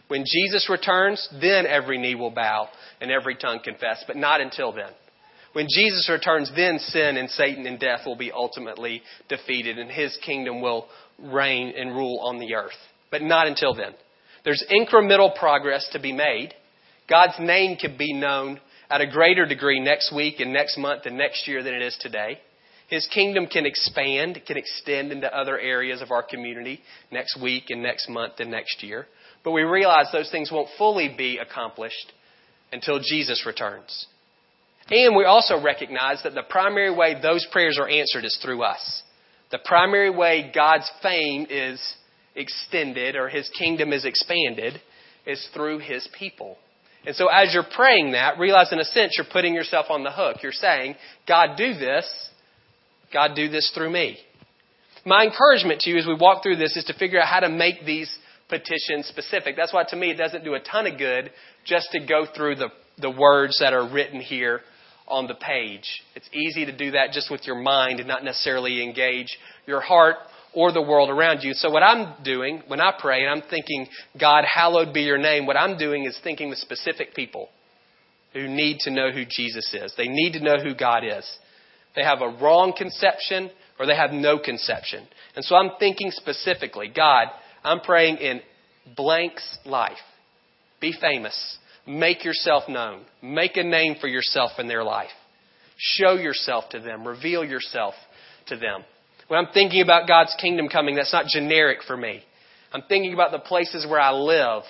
When 0.07 0.23
Jesus 0.25 0.69
returns, 0.69 1.27
then 1.41 1.65
every 1.65 1.97
knee 1.97 2.15
will 2.15 2.31
bow 2.31 2.69
and 3.01 3.11
every 3.11 3.35
tongue 3.35 3.59
confess, 3.63 4.03
but 4.07 4.15
not 4.15 4.41
until 4.41 4.71
then. 4.71 4.91
When 5.53 5.67
Jesus 5.69 6.09
returns, 6.09 6.51
then 6.55 6.79
sin 6.79 7.17
and 7.17 7.29
Satan 7.29 7.65
and 7.65 7.79
death 7.79 8.01
will 8.05 8.15
be 8.15 8.31
ultimately 8.31 9.01
defeated 9.27 9.79
and 9.79 9.89
his 9.89 10.17
kingdom 10.25 10.61
will 10.61 10.87
reign 11.19 11.73
and 11.75 11.95
rule 11.95 12.19
on 12.23 12.39
the 12.39 12.53
earth. 12.53 12.77
But 13.11 13.21
not 13.21 13.47
until 13.47 13.73
then. 13.73 13.93
There's 14.43 14.63
incremental 14.71 15.35
progress 15.35 15.87
to 15.93 15.99
be 15.99 16.13
made. 16.13 16.53
God's 17.09 17.39
name 17.39 17.77
can 17.77 17.97
be 17.97 18.13
known 18.13 18.59
at 18.89 19.01
a 19.01 19.07
greater 19.07 19.45
degree 19.45 19.79
next 19.79 20.13
week 20.15 20.39
and 20.39 20.53
next 20.53 20.77
month 20.77 21.05
and 21.05 21.17
next 21.17 21.47
year 21.47 21.63
than 21.63 21.73
it 21.73 21.81
is 21.81 21.97
today. 21.99 22.39
His 22.87 23.05
kingdom 23.13 23.47
can 23.47 23.65
expand, 23.65 24.41
can 24.47 24.57
extend 24.57 25.11
into 25.11 25.35
other 25.35 25.59
areas 25.59 26.01
of 26.01 26.11
our 26.11 26.23
community 26.23 26.79
next 27.11 27.41
week 27.41 27.65
and 27.69 27.83
next 27.83 28.07
month 28.07 28.33
and 28.39 28.49
next 28.49 28.81
year. 28.81 29.07
But 29.47 29.53
we 29.53 29.61
realize 29.61 30.07
those 30.11 30.29
things 30.29 30.51
won't 30.51 30.67
fully 30.77 31.07
be 31.17 31.37
accomplished 31.37 32.11
until 32.73 32.99
Jesus 32.99 33.45
returns. 33.45 34.07
And 34.89 35.15
we 35.15 35.23
also 35.23 35.63
recognize 35.63 36.21
that 36.23 36.35
the 36.35 36.43
primary 36.43 36.93
way 36.93 37.15
those 37.21 37.47
prayers 37.49 37.79
are 37.79 37.87
answered 37.87 38.25
is 38.25 38.37
through 38.43 38.63
us. 38.63 39.03
The 39.51 39.59
primary 39.63 40.09
way 40.09 40.51
God's 40.53 40.91
fame 41.01 41.47
is 41.49 41.81
extended 42.35 43.15
or 43.15 43.29
his 43.29 43.49
kingdom 43.57 43.93
is 43.93 44.03
expanded 44.03 44.81
is 45.25 45.47
through 45.53 45.79
His 45.79 46.05
people. 46.19 46.57
And 47.05 47.15
so 47.15 47.27
as 47.27 47.53
you're 47.53 47.63
praying 47.73 48.11
that, 48.11 48.39
realize 48.39 48.73
in 48.73 48.79
a 48.81 48.83
sense 48.83 49.13
you're 49.17 49.27
putting 49.31 49.53
yourself 49.53 49.85
on 49.89 50.03
the 50.03 50.11
hook. 50.11 50.43
You're 50.43 50.51
saying, 50.51 50.95
God, 51.25 51.55
do 51.55 51.73
this. 51.73 52.05
God, 53.13 53.31
do 53.33 53.47
this 53.47 53.71
through 53.73 53.91
me. 53.91 54.17
My 55.05 55.23
encouragement 55.23 55.79
to 55.81 55.89
you 55.89 55.97
as 55.99 56.05
we 56.05 56.17
walk 56.19 56.43
through 56.43 56.57
this 56.57 56.75
is 56.75 56.83
to 56.83 56.93
figure 56.99 57.21
out 57.21 57.29
how 57.29 57.39
to 57.39 57.47
make 57.47 57.85
these 57.85 58.13
petitions 58.49 59.07
specific. 59.07 59.55
That's 59.55 59.73
why 59.73 59.83
to 59.89 59.95
me 59.95 60.11
it 60.11 60.17
doesn't 60.17 60.43
do 60.43 60.53
a 60.55 60.59
ton 60.59 60.87
of 60.87 60.97
good 60.97 61.31
just 61.65 61.89
to 61.91 62.05
go 62.05 62.25
through 62.35 62.55
the, 62.55 62.69
the 62.97 63.11
words 63.11 63.59
that 63.59 63.73
are 63.73 63.87
written 63.87 64.21
here 64.21 64.61
on 65.07 65.27
the 65.27 65.35
page. 65.35 65.85
It's 66.15 66.29
easy 66.33 66.65
to 66.65 66.75
do 66.75 66.91
that 66.91 67.11
just 67.11 67.31
with 67.31 67.45
your 67.45 67.55
mind 67.55 67.99
and 67.99 68.07
not 68.07 68.23
necessarily 68.23 68.83
engage 68.83 69.37
your 69.65 69.81
heart 69.81 70.15
or 70.53 70.71
the 70.71 70.81
world 70.81 71.09
around 71.09 71.41
you. 71.43 71.53
So 71.53 71.69
what 71.69 71.83
I'm 71.83 72.23
doing 72.23 72.63
when 72.67 72.81
I 72.81 72.91
pray 72.97 73.21
and 73.23 73.29
I'm 73.29 73.49
thinking, 73.49 73.87
God, 74.19 74.43
hallowed 74.51 74.93
be 74.93 75.01
your 75.01 75.17
name, 75.17 75.45
what 75.45 75.57
I'm 75.57 75.77
doing 75.77 76.05
is 76.05 76.17
thinking 76.23 76.49
with 76.49 76.57
specific 76.57 77.13
people 77.13 77.49
who 78.33 78.47
need 78.47 78.79
to 78.79 78.91
know 78.91 79.11
who 79.11 79.23
Jesus 79.25 79.73
is. 79.73 79.93
They 79.97 80.07
need 80.07 80.33
to 80.33 80.43
know 80.43 80.57
who 80.61 80.75
God 80.75 81.03
is. 81.05 81.29
They 81.95 82.03
have 82.03 82.21
a 82.21 82.37
wrong 82.41 82.73
conception 82.77 83.49
or 83.79 83.85
they 83.85 83.95
have 83.95 84.11
no 84.11 84.39
conception. 84.39 85.07
And 85.35 85.45
so 85.45 85.55
I'm 85.55 85.71
thinking 85.79 86.11
specifically, 86.11 86.91
God, 86.93 87.27
I'm 87.63 87.79
praying 87.81 88.17
in 88.17 88.41
blank's 88.95 89.57
life. 89.65 89.97
Be 90.79 90.93
famous. 90.99 91.57
Make 91.85 92.25
yourself 92.25 92.63
known. 92.67 93.01
Make 93.21 93.57
a 93.57 93.63
name 93.63 93.95
for 93.99 94.07
yourself 94.07 94.51
in 94.59 94.67
their 94.67 94.83
life. 94.83 95.09
Show 95.77 96.13
yourself 96.13 96.69
to 96.71 96.79
them. 96.79 97.07
Reveal 97.07 97.45
yourself 97.45 97.93
to 98.47 98.57
them. 98.57 98.83
When 99.27 99.39
I'm 99.39 99.53
thinking 99.53 99.81
about 99.81 100.07
God's 100.07 100.35
kingdom 100.39 100.67
coming, 100.69 100.95
that's 100.95 101.13
not 101.13 101.25
generic 101.25 101.79
for 101.85 101.97
me. 101.97 102.23
I'm 102.73 102.83
thinking 102.87 103.13
about 103.13 103.31
the 103.31 103.39
places 103.39 103.85
where 103.89 103.99
I 103.99 104.11
live 104.11 104.63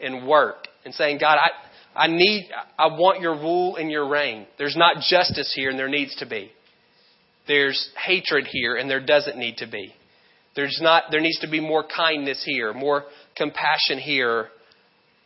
and 0.00 0.26
work 0.26 0.66
and 0.84 0.94
saying, 0.94 1.18
God, 1.18 1.38
I, 1.38 2.04
I 2.04 2.06
need, 2.08 2.50
I 2.78 2.88
want 2.88 3.20
your 3.20 3.34
rule 3.34 3.76
and 3.76 3.90
your 3.90 4.08
reign. 4.08 4.46
There's 4.58 4.76
not 4.76 4.96
justice 5.08 5.52
here 5.54 5.70
and 5.70 5.78
there 5.78 5.88
needs 5.88 6.14
to 6.16 6.26
be. 6.26 6.50
There's 7.46 7.90
hatred 8.04 8.46
here 8.50 8.76
and 8.76 8.88
there 8.88 9.04
doesn't 9.04 9.36
need 9.36 9.58
to 9.58 9.66
be. 9.66 9.92
There's 10.56 10.78
not, 10.80 11.04
there 11.10 11.20
needs 11.20 11.40
to 11.40 11.50
be 11.50 11.60
more 11.60 11.84
kindness 11.84 12.42
here, 12.44 12.72
more 12.72 13.04
compassion 13.36 13.98
here, 13.98 14.48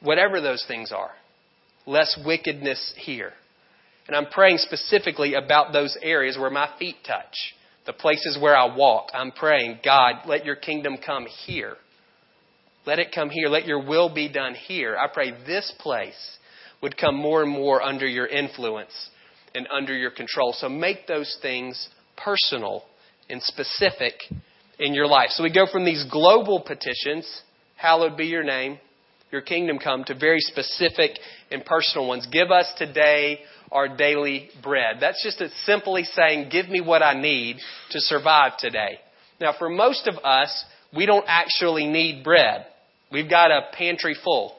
whatever 0.01 0.41
those 0.41 0.65
things 0.67 0.93
are. 0.93 1.11
Less 1.87 2.19
wickedness 2.25 2.95
here. 2.97 3.33
And 4.07 4.17
I'm 4.17 4.27
praying 4.27 4.59
specifically 4.59 5.35
about 5.35 5.73
those 5.73 5.97
areas 6.03 6.39
where 6.39 6.51
my 6.51 6.71
feet 6.79 6.97
touch 7.07 7.35
the 7.89 7.93
places 7.95 8.37
where 8.39 8.55
I 8.55 8.77
walk, 8.77 9.09
I'm 9.15 9.33
praying, 9.33 9.79
God, 9.83 10.17
let 10.27 10.45
your 10.45 10.57
kingdom 10.57 10.99
come 11.05 11.27
here. 11.47 11.75
Let 12.85 12.99
it 12.99 13.13
come 13.15 13.31
here. 13.31 13.49
Let 13.49 13.65
your 13.65 13.83
will 13.83 14.15
be 14.15 14.31
done 14.31 14.55
here. 14.55 14.95
I 14.95 15.07
pray 15.11 15.31
this 15.47 15.73
place 15.79 16.37
would 16.83 16.99
come 16.99 17.17
more 17.17 17.43
and 17.43 17.51
more 17.51 17.83
under 17.83 18.07
your 18.07 18.27
influence 18.27 18.93
and 19.55 19.67
under 19.75 19.97
your 19.97 20.11
control. 20.11 20.53
So 20.53 20.69
make 20.69 21.07
those 21.07 21.39
things 21.41 21.89
personal 22.23 22.85
and 23.31 23.43
specific 23.43 24.13
in 24.79 24.95
your 24.95 25.07
life. 25.07 25.31
So 25.31 25.43
we 25.43 25.53
go 25.53 25.67
from 25.71 25.85
these 25.85 26.05
global 26.11 26.61
petitions, 26.61 27.43
hallowed 27.77 28.17
be 28.17 28.27
your 28.27 28.45
name, 28.45 28.79
your 29.31 29.43
kingdom 29.43 29.79
come, 29.79 30.05
to 30.05 30.15
very 30.15 30.41
specific 30.41 31.19
and 31.51 31.65
personal 31.65 32.07
ones. 32.07 32.27
Give 32.31 32.51
us 32.51 32.73
today 32.79 33.41
our 33.71 33.89
daily 33.95 34.49
bread. 34.63 34.97
That's 35.01 35.23
just 35.23 35.43
simply 35.65 36.05
saying, 36.05 36.49
give 36.51 36.69
me 36.69 36.81
what 36.81 37.03
I 37.03 37.21
need 37.21 37.57
to 37.91 38.01
survive 38.01 38.57
today. 38.59 38.99
Now, 39.41 39.55
for 39.59 39.69
most 39.69 40.07
of 40.07 40.17
us, 40.25 40.65
we 40.97 41.07
don't 41.07 41.27
actually 41.29 41.87
need 41.87 42.25
bread. 42.25 42.67
We've 43.13 43.29
got 43.29 43.51
a 43.51 43.69
pantry 43.73 44.17
full. 44.25 44.55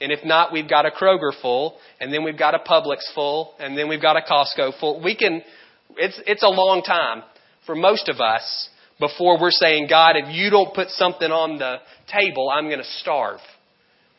And 0.00 0.10
if 0.10 0.24
not, 0.24 0.52
we've 0.52 0.68
got 0.68 0.86
a 0.86 0.90
Kroger 0.90 1.32
full, 1.40 1.78
and 2.00 2.12
then 2.12 2.24
we've 2.24 2.38
got 2.38 2.54
a 2.54 2.58
Publix 2.58 3.12
full, 3.14 3.54
and 3.58 3.76
then 3.78 3.88
we've 3.88 4.02
got 4.02 4.16
a 4.16 4.20
Costco 4.20 4.78
full. 4.80 5.02
We 5.02 5.16
can, 5.16 5.42
it's, 5.96 6.20
it's 6.26 6.42
a 6.42 6.48
long 6.48 6.82
time 6.82 7.22
for 7.66 7.76
most 7.76 8.08
of 8.08 8.20
us 8.20 8.68
before 9.02 9.40
we're 9.40 9.50
saying, 9.50 9.88
God, 9.90 10.16
if 10.16 10.32
you 10.34 10.48
don't 10.48 10.72
put 10.72 10.88
something 10.90 11.30
on 11.30 11.58
the 11.58 11.78
table, 12.06 12.48
I'm 12.48 12.66
going 12.66 12.78
to 12.78 12.98
starve. 13.00 13.40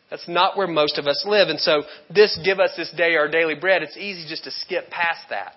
That's 0.09 0.27
not 0.27 0.57
where 0.57 0.67
most 0.67 0.97
of 0.97 1.07
us 1.07 1.23
live. 1.27 1.47
And 1.47 1.59
so, 1.59 1.83
this 2.13 2.37
give 2.43 2.59
us 2.59 2.71
this 2.77 2.91
day 2.95 3.15
our 3.15 3.29
daily 3.29 3.55
bread, 3.55 3.81
it's 3.81 3.97
easy 3.97 4.27
just 4.27 4.43
to 4.43 4.51
skip 4.51 4.89
past 4.89 5.21
that 5.29 5.53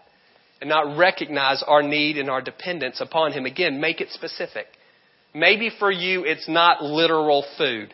and 0.61 0.71
not 0.71 0.97
recognize 0.97 1.63
our 1.67 1.83
need 1.83 2.17
and 2.17 2.31
our 2.31 2.41
dependence 2.41 3.01
upon 3.01 3.33
Him. 3.33 3.45
Again, 3.45 3.81
make 3.81 4.01
it 4.01 4.11
specific. 4.11 4.67
Maybe 5.35 5.71
for 5.79 5.91
you, 5.91 6.25
it's 6.25 6.49
not 6.49 6.83
literal 6.83 7.45
food, 7.59 7.93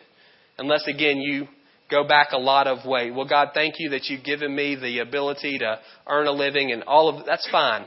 unless, 0.57 0.87
again, 0.87 1.17
you 1.17 1.47
go 1.89 2.07
back 2.07 2.29
a 2.31 2.37
lot 2.37 2.67
of 2.67 2.85
way. 2.85 3.11
Well, 3.11 3.27
God, 3.27 3.49
thank 3.53 3.75
you 3.79 3.89
that 3.89 4.05
you've 4.05 4.23
given 4.23 4.55
me 4.55 4.75
the 4.75 4.99
ability 4.99 5.57
to 5.59 5.79
earn 6.07 6.27
a 6.27 6.31
living 6.31 6.71
and 6.71 6.83
all 6.83 7.09
of 7.09 7.25
that's 7.25 7.47
fine. 7.51 7.85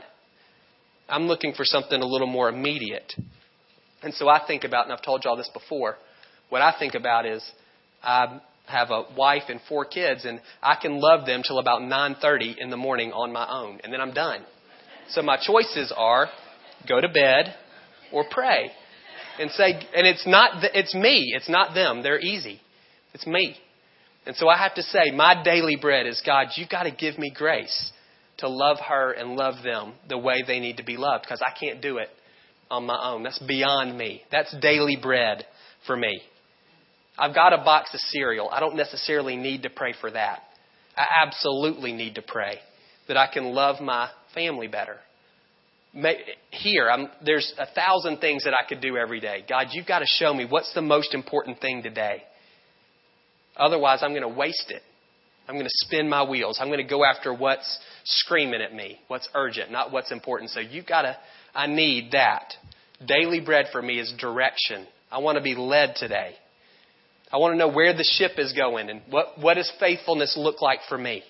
I'm 1.09 1.23
looking 1.23 1.53
for 1.53 1.63
something 1.63 1.99
a 1.99 2.05
little 2.05 2.27
more 2.27 2.49
immediate. 2.49 3.13
And 4.07 4.13
so 4.13 4.29
I 4.29 4.39
think 4.47 4.63
about, 4.63 4.85
and 4.85 4.93
I've 4.93 5.01
told 5.01 5.25
you 5.25 5.29
all 5.29 5.35
this 5.35 5.49
before, 5.53 5.97
what 6.47 6.61
I 6.61 6.73
think 6.79 6.95
about 6.95 7.25
is 7.25 7.43
I'm 8.01 8.39
have 8.67 8.89
a 8.89 9.03
wife 9.17 9.43
and 9.49 9.59
four 9.67 9.83
kids, 9.83 10.23
and 10.23 10.39
I 10.63 10.75
can 10.81 11.01
love 11.01 11.25
them 11.25 11.41
till 11.45 11.59
about 11.59 11.81
9:30 11.81 12.55
in 12.57 12.69
the 12.69 12.77
morning 12.77 13.11
on 13.11 13.33
my 13.33 13.45
own, 13.49 13.81
and 13.83 13.91
then 13.91 13.99
I'm 13.99 14.13
done. 14.13 14.45
So 15.09 15.21
my 15.21 15.35
choices 15.35 15.91
are 15.95 16.29
go 16.87 17.01
to 17.01 17.09
bed 17.09 17.53
or 18.13 18.23
pray, 18.31 18.71
and 19.39 19.51
say, 19.51 19.71
and 19.93 20.07
it's 20.07 20.25
not 20.25 20.63
it's 20.73 20.95
me, 20.95 21.33
it's 21.35 21.49
not 21.49 21.73
them. 21.73 22.01
They're 22.01 22.19
easy. 22.19 22.61
It's 23.13 23.27
me. 23.27 23.57
And 24.25 24.37
so 24.37 24.47
I 24.47 24.57
have 24.57 24.75
to 24.75 24.83
say, 24.83 25.11
my 25.13 25.43
daily 25.43 25.75
bread 25.75 26.07
is 26.07 26.21
God. 26.25 26.47
You've 26.55 26.69
got 26.69 26.83
to 26.83 26.91
give 26.91 27.19
me 27.19 27.29
grace 27.35 27.91
to 28.37 28.47
love 28.47 28.77
her 28.87 29.11
and 29.11 29.35
love 29.35 29.63
them 29.65 29.95
the 30.07 30.17
way 30.17 30.45
they 30.47 30.59
need 30.59 30.77
to 30.77 30.83
be 30.83 30.95
loved, 30.95 31.23
because 31.23 31.41
I 31.41 31.51
can't 31.59 31.81
do 31.81 31.97
it 31.97 32.09
on 32.69 32.85
my 32.85 32.99
own. 33.11 33.23
That's 33.23 33.39
beyond 33.39 33.97
me. 33.97 34.23
That's 34.31 34.55
daily 34.59 34.97
bread 35.01 35.45
for 35.85 35.95
me. 35.95 36.21
I've 37.17 37.33
got 37.33 37.53
a 37.53 37.57
box 37.57 37.93
of 37.93 37.99
cereal. 37.99 38.49
I 38.49 38.59
don't 38.59 38.75
necessarily 38.75 39.35
need 39.35 39.63
to 39.63 39.69
pray 39.69 39.93
for 39.99 40.11
that. 40.11 40.41
I 40.95 41.05
absolutely 41.25 41.93
need 41.93 42.15
to 42.15 42.21
pray 42.21 42.59
that 43.07 43.17
I 43.17 43.27
can 43.31 43.45
love 43.45 43.81
my 43.81 44.09
family 44.33 44.67
better. 44.67 44.97
Here, 46.51 46.89
I'm, 46.91 47.07
there's 47.25 47.51
a 47.57 47.65
thousand 47.73 48.19
things 48.19 48.43
that 48.43 48.53
I 48.53 48.67
could 48.67 48.81
do 48.81 48.97
every 48.97 49.19
day. 49.19 49.43
God, 49.47 49.67
you've 49.71 49.87
got 49.87 49.99
to 49.99 50.05
show 50.05 50.33
me 50.33 50.45
what's 50.47 50.73
the 50.75 50.81
most 50.81 51.15
important 51.15 51.59
thing 51.59 51.81
today. 51.81 52.23
Otherwise, 53.55 53.99
I'm 54.03 54.11
going 54.11 54.21
to 54.21 54.27
waste 54.27 54.69
it. 54.69 54.83
I'm 55.47 55.55
going 55.55 55.65
to 55.65 55.85
spin 55.85 56.07
my 56.09 56.29
wheels. 56.29 56.59
I'm 56.61 56.67
going 56.67 56.85
to 56.85 56.89
go 56.89 57.05
after 57.05 57.33
what's 57.33 57.79
screaming 58.03 58.61
at 58.61 58.73
me, 58.75 58.99
what's 59.07 59.27
urgent, 59.33 59.71
not 59.71 59.91
what's 59.91 60.11
important. 60.11 60.51
So 60.51 60.59
you've 60.59 60.85
got 60.85 61.03
to, 61.03 61.17
I 61.57 61.65
need 61.65 62.11
that. 62.11 62.53
Daily 63.05 63.41
bread 63.41 63.65
for 63.71 63.81
me 63.81 63.99
is 63.99 64.13
direction. 64.19 64.87
I 65.11 65.17
want 65.17 65.37
to 65.37 65.43
be 65.43 65.55
led 65.55 65.95
today. 65.95 66.35
I 67.31 67.37
want 67.37 67.53
to 67.53 67.57
know 67.57 67.67
where 67.67 67.93
the 67.93 68.03
ship 68.03 68.33
is 68.37 68.53
going 68.53 68.89
and 68.89 69.01
what, 69.09 69.39
what 69.39 69.55
does 69.55 69.71
faithfulness 69.79 70.35
look 70.37 70.61
like 70.61 70.79
for 70.87 70.97
me. 70.97 71.23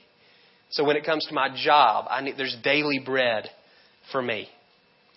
So 0.69 0.83
when 0.83 0.97
it 0.97 1.05
comes 1.05 1.25
to 1.27 1.33
my 1.33 1.49
job, 1.55 2.05
I 2.09 2.21
need, 2.21 2.35
there's 2.37 2.55
daily 2.61 2.99
bread 3.03 3.49
for 4.11 4.21
me. 4.21 4.49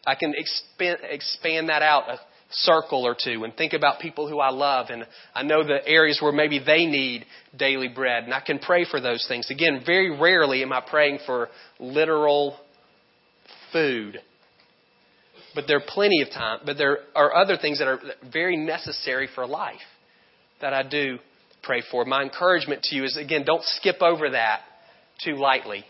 I 0.07 0.15
can 0.15 0.33
expand, 0.37 1.01
expand 1.03 1.69
that 1.69 1.83
out 1.83 2.09
a 2.09 2.19
circle 2.53 3.05
or 3.05 3.17
two 3.21 3.45
and 3.45 3.55
think 3.55 3.73
about 3.73 4.01
people 4.01 4.29
who 4.29 4.41
I 4.41 4.51
love 4.51 4.87
and 4.91 5.07
I 5.35 5.43
know 5.43 5.65
the 5.65 5.87
areas 5.87 6.19
where 6.23 6.33
maybe 6.33 6.61
they 6.65 6.87
need 6.87 7.27
daily 7.57 7.89
bread 7.89 8.25
and 8.25 8.33
I 8.33 8.41
can 8.41 8.59
pray 8.59 8.87
for 8.89 9.01
those 9.01 9.25
things. 9.29 9.51
Again, 9.51 9.83
very 9.85 10.19
rarely 10.19 10.63
am 10.63 10.73
I 10.73 10.81
praying 10.81 11.19
for 11.27 11.49
literal 11.79 12.57
food. 13.73 14.21
But 15.55 15.65
there 15.67 15.79
are 15.79 15.85
plenty 15.87 16.23
of 16.23 16.31
time, 16.31 16.61
but 16.65 16.79
there 16.79 16.99
are 17.15 17.35
other 17.35 17.57
things 17.57 17.79
that 17.79 17.89
are 17.89 18.01
very 18.33 18.57
necessary 18.57 19.29
for 19.35 19.47
life 19.47 19.81
that 20.61 20.73
I 20.73 20.83
do 20.83 21.19
pray 21.63 21.83
for. 21.91 22.05
My 22.05 22.23
encouragement 22.23 22.83
to 22.85 22.97
you 22.97 23.05
is 23.05 23.17
again, 23.17 23.45
don't 23.45 23.65
skip 23.65 24.01
over 24.01 24.31
that 24.31 24.61
too 25.25 25.37
lightly. 25.37 25.85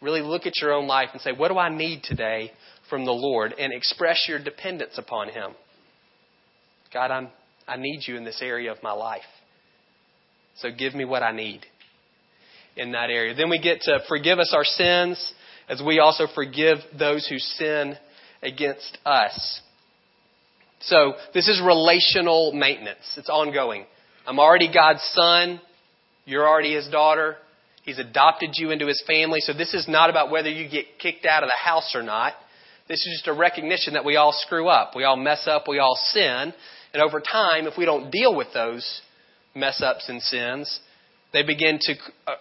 Really 0.00 0.22
look 0.22 0.46
at 0.46 0.60
your 0.60 0.72
own 0.72 0.86
life 0.86 1.08
and 1.12 1.20
say, 1.20 1.32
what 1.32 1.48
do 1.48 1.58
I 1.58 1.74
need 1.74 2.04
today 2.04 2.52
from 2.88 3.04
the 3.04 3.12
Lord? 3.12 3.52
And 3.58 3.72
express 3.72 4.26
your 4.28 4.42
dependence 4.42 4.96
upon 4.96 5.28
Him. 5.28 5.52
God, 6.94 7.10
I'm, 7.10 7.28
I 7.66 7.76
need 7.76 8.02
you 8.06 8.16
in 8.16 8.24
this 8.24 8.40
area 8.40 8.70
of 8.70 8.82
my 8.82 8.92
life. 8.92 9.22
So 10.58 10.68
give 10.76 10.94
me 10.94 11.04
what 11.04 11.22
I 11.22 11.32
need 11.32 11.66
in 12.76 12.92
that 12.92 13.10
area. 13.10 13.34
Then 13.34 13.50
we 13.50 13.58
get 13.58 13.82
to 13.82 13.98
forgive 14.08 14.38
us 14.38 14.52
our 14.54 14.64
sins 14.64 15.32
as 15.68 15.82
we 15.84 15.98
also 15.98 16.26
forgive 16.34 16.78
those 16.96 17.26
who 17.26 17.38
sin 17.38 17.96
against 18.42 18.98
us. 19.04 19.60
So 20.80 21.14
this 21.34 21.48
is 21.48 21.60
relational 21.64 22.52
maintenance. 22.52 23.14
It's 23.16 23.28
ongoing. 23.28 23.84
I'm 24.26 24.38
already 24.38 24.72
God's 24.72 25.02
son. 25.12 25.60
You're 26.24 26.46
already 26.46 26.74
his 26.74 26.88
daughter. 26.88 27.36
He's 27.82 27.98
adopted 27.98 28.50
you 28.54 28.70
into 28.70 28.86
his 28.86 29.02
family. 29.06 29.40
So 29.40 29.52
this 29.52 29.74
is 29.74 29.88
not 29.88 30.10
about 30.10 30.30
whether 30.30 30.50
you 30.50 30.68
get 30.68 30.98
kicked 30.98 31.24
out 31.24 31.42
of 31.42 31.48
the 31.48 31.68
house 31.68 31.92
or 31.94 32.02
not. 32.02 32.34
This 32.86 32.98
is 32.98 33.20
just 33.20 33.28
a 33.28 33.38
recognition 33.38 33.94
that 33.94 34.04
we 34.04 34.16
all 34.16 34.32
screw 34.32 34.68
up. 34.68 34.94
We 34.94 35.04
all 35.04 35.16
mess 35.16 35.46
up. 35.46 35.68
We 35.68 35.78
all 35.78 35.98
sin. 36.12 36.52
And 36.92 37.02
over 37.02 37.20
time, 37.20 37.66
if 37.66 37.76
we 37.76 37.84
don't 37.84 38.10
deal 38.10 38.34
with 38.34 38.48
those 38.54 39.02
mess 39.54 39.82
ups 39.82 40.08
and 40.08 40.22
sins, 40.22 40.80
they 41.32 41.42
begin 41.42 41.78
to 41.80 41.94
uh, 42.26 42.34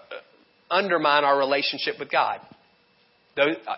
undermine 0.70 1.24
our 1.24 1.38
relationship 1.38 1.96
with 2.00 2.12
God. 2.12 2.40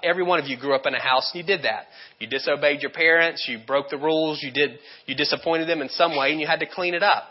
Every 0.04 0.24
one 0.24 0.40
of 0.40 0.48
you 0.48 0.58
grew 0.58 0.74
up 0.74 0.86
in 0.86 0.94
a 0.94 1.02
house 1.02 1.32
and 1.34 1.42
you 1.42 1.48
did 1.48 1.66
that. 1.66 1.86
You 2.20 2.28
disobeyed 2.28 2.82
your 2.82 2.92
parents, 2.92 3.46
you 3.48 3.60
broke 3.66 3.90
the 3.90 3.98
rules, 3.98 4.42
you 4.42 4.52
did 4.52 4.80
you 5.06 5.16
disappointed 5.16 5.68
them 5.68 5.82
in 5.82 5.90
some 5.90 6.18
way 6.18 6.32
and 6.32 6.40
you 6.40 6.48
had 6.48 6.60
to 6.62 6.66
clean 6.66 6.94
it 6.94 7.04
up. 7.04 7.24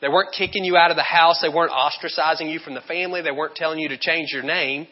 They 0.00 0.08
weren't 0.08 0.34
kicking 0.36 0.64
you 0.64 0.76
out 0.76 0.90
of 0.90 0.96
the 0.96 1.02
house, 1.02 1.40
they 1.42 1.48
weren't 1.48 1.72
ostracizing 1.72 2.50
you 2.50 2.58
from 2.58 2.74
the 2.74 2.80
family, 2.80 3.22
they 3.22 3.30
weren't 3.30 3.54
telling 3.54 3.78
you 3.78 3.88
to 3.90 3.98
change 3.98 4.30
your 4.32 4.42
name, 4.42 4.86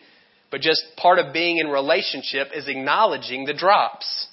but 0.51 0.61
just 0.61 0.83
part 0.97 1.19
of 1.19 1.33
being 1.33 1.59
in 1.59 1.69
relationship 1.69 2.49
is 2.55 2.69
acknowledging 2.69 3.45
the 3.45 3.55
drops 3.55 4.29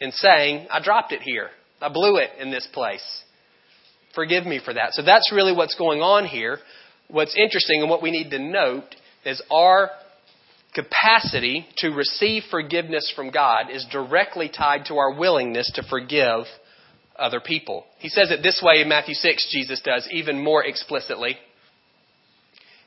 and 0.00 0.12
saying, 0.12 0.66
I 0.70 0.82
dropped 0.82 1.12
it 1.12 1.22
here. 1.22 1.50
I 1.80 1.88
blew 1.88 2.16
it 2.16 2.30
in 2.40 2.50
this 2.50 2.66
place. 2.72 3.04
Forgive 4.14 4.46
me 4.46 4.60
for 4.64 4.74
that. 4.74 4.94
So 4.94 5.02
that's 5.02 5.30
really 5.32 5.54
what's 5.54 5.74
going 5.76 6.00
on 6.00 6.26
here. 6.26 6.58
What's 7.08 7.36
interesting 7.36 7.82
and 7.82 7.90
what 7.90 8.02
we 8.02 8.10
need 8.10 8.30
to 8.30 8.38
note 8.38 8.94
is 9.24 9.40
our 9.50 9.90
capacity 10.76 11.66
to 11.78 11.88
receive 11.88 12.42
forgiveness 12.50 13.10
from 13.16 13.30
God 13.30 13.70
is 13.72 13.86
directly 13.90 14.50
tied 14.54 14.84
to 14.86 14.96
our 14.96 15.18
willingness 15.18 15.72
to 15.74 15.82
forgive 15.88 16.44
other 17.18 17.40
people. 17.40 17.86
He 17.98 18.10
says 18.10 18.30
it 18.30 18.42
this 18.42 18.62
way 18.62 18.82
in 18.82 18.88
Matthew 18.88 19.14
6, 19.14 19.48
Jesus 19.50 19.80
does, 19.82 20.06
even 20.12 20.44
more 20.44 20.62
explicitly. 20.62 21.36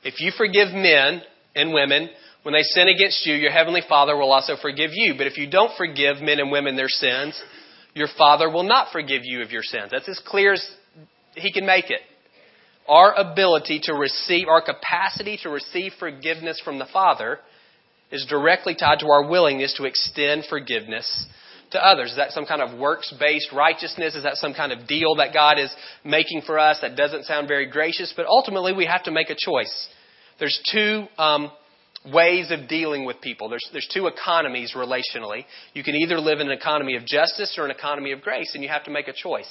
If 0.04 0.20
you 0.20 0.30
forgive 0.36 0.68
men 0.72 1.22
and 1.56 1.74
women 1.74 2.08
when 2.44 2.54
they 2.54 2.62
sin 2.62 2.86
against 2.88 3.26
you, 3.26 3.34
your 3.34 3.50
heavenly 3.50 3.82
Father 3.86 4.16
will 4.16 4.32
also 4.32 4.54
forgive 4.62 4.90
you. 4.92 5.14
But 5.18 5.26
if 5.26 5.36
you 5.36 5.50
don't 5.50 5.76
forgive 5.76 6.22
men 6.22 6.38
and 6.38 6.52
women 6.52 6.76
their 6.76 6.88
sins, 6.88 7.40
your 7.92 8.08
Father 8.16 8.48
will 8.48 8.62
not 8.62 8.92
forgive 8.92 9.22
you 9.24 9.42
of 9.42 9.50
your 9.50 9.64
sins. 9.64 9.88
That's 9.90 10.08
as 10.08 10.22
clear 10.24 10.52
as 10.52 10.70
He 11.34 11.52
can 11.52 11.66
make 11.66 11.90
it. 11.90 12.00
Our 12.88 13.14
ability 13.14 13.80
to 13.84 13.94
receive, 13.94 14.46
our 14.48 14.62
capacity 14.62 15.38
to 15.42 15.50
receive 15.50 15.92
forgiveness 15.98 16.62
from 16.64 16.78
the 16.78 16.86
Father 16.92 17.40
is 18.10 18.26
directly 18.28 18.74
tied 18.74 19.00
to 19.00 19.06
our 19.06 19.28
willingness 19.28 19.74
to 19.74 19.84
extend 19.84 20.44
forgiveness 20.48 21.26
to 21.70 21.84
others. 21.84 22.10
Is 22.10 22.16
that 22.16 22.32
some 22.32 22.46
kind 22.46 22.62
of 22.62 22.78
works 22.78 23.12
based 23.18 23.52
righteousness? 23.52 24.14
Is 24.14 24.24
that 24.24 24.36
some 24.36 24.54
kind 24.54 24.72
of 24.72 24.86
deal 24.86 25.16
that 25.16 25.32
God 25.32 25.58
is 25.58 25.72
making 26.04 26.42
for 26.42 26.58
us 26.58 26.78
that 26.82 26.96
doesn't 26.96 27.24
sound 27.24 27.48
very 27.48 27.70
gracious? 27.70 28.12
But 28.16 28.26
ultimately, 28.26 28.72
we 28.72 28.86
have 28.86 29.04
to 29.04 29.10
make 29.10 29.30
a 29.30 29.36
choice. 29.36 29.88
There's 30.38 30.60
two 30.72 31.06
um, 31.18 31.50
ways 32.12 32.50
of 32.50 32.68
dealing 32.68 33.04
with 33.04 33.20
people. 33.20 33.48
There's, 33.48 33.68
there's 33.72 33.88
two 33.92 34.06
economies 34.06 34.72
relationally. 34.74 35.44
You 35.74 35.84
can 35.84 35.94
either 35.94 36.18
live 36.18 36.40
in 36.40 36.48
an 36.48 36.56
economy 36.56 36.96
of 36.96 37.04
justice 37.04 37.56
or 37.58 37.64
an 37.64 37.70
economy 37.70 38.12
of 38.12 38.22
grace, 38.22 38.52
and 38.54 38.62
you 38.62 38.68
have 38.68 38.84
to 38.84 38.90
make 38.90 39.06
a 39.06 39.12
choice. 39.12 39.50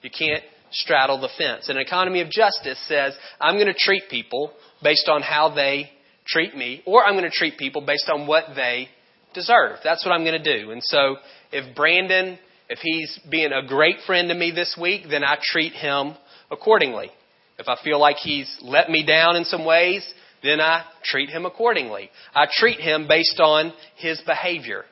You 0.00 0.10
can't 0.10 0.42
straddle 0.72 1.20
the 1.20 1.28
fence. 1.38 1.68
An 1.68 1.76
economy 1.76 2.22
of 2.22 2.30
justice 2.30 2.82
says, 2.88 3.14
I'm 3.40 3.56
going 3.56 3.66
to 3.66 3.78
treat 3.78 4.04
people 4.10 4.52
based 4.82 5.08
on 5.08 5.22
how 5.22 5.54
they 5.54 5.90
treat 6.26 6.56
me, 6.56 6.82
or 6.86 7.04
I'm 7.04 7.14
going 7.14 7.24
to 7.24 7.36
treat 7.36 7.58
people 7.58 7.82
based 7.84 8.08
on 8.12 8.26
what 8.26 8.44
they 8.54 8.88
deserve. 9.34 9.78
That's 9.82 10.04
what 10.04 10.12
I'm 10.12 10.24
going 10.24 10.42
to 10.42 10.60
do. 10.60 10.70
And 10.70 10.82
so 10.82 11.16
if 11.50 11.74
Brandon, 11.74 12.38
if 12.68 12.78
he's 12.80 13.18
being 13.30 13.52
a 13.52 13.66
great 13.66 13.96
friend 14.06 14.28
to 14.28 14.34
me 14.34 14.50
this 14.50 14.76
week, 14.80 15.04
then 15.10 15.24
I 15.24 15.36
treat 15.42 15.72
him 15.72 16.14
accordingly. 16.50 17.10
If 17.58 17.68
I 17.68 17.76
feel 17.82 18.00
like 18.00 18.16
he's 18.16 18.54
let 18.62 18.90
me 18.90 19.04
down 19.04 19.36
in 19.36 19.44
some 19.44 19.64
ways, 19.64 20.06
then 20.42 20.60
I 20.60 20.84
treat 21.04 21.30
him 21.30 21.46
accordingly. 21.46 22.10
I 22.34 22.46
treat 22.50 22.80
him 22.80 23.06
based 23.06 23.40
on 23.40 23.72
his 23.96 24.20
behavior. 24.26 24.84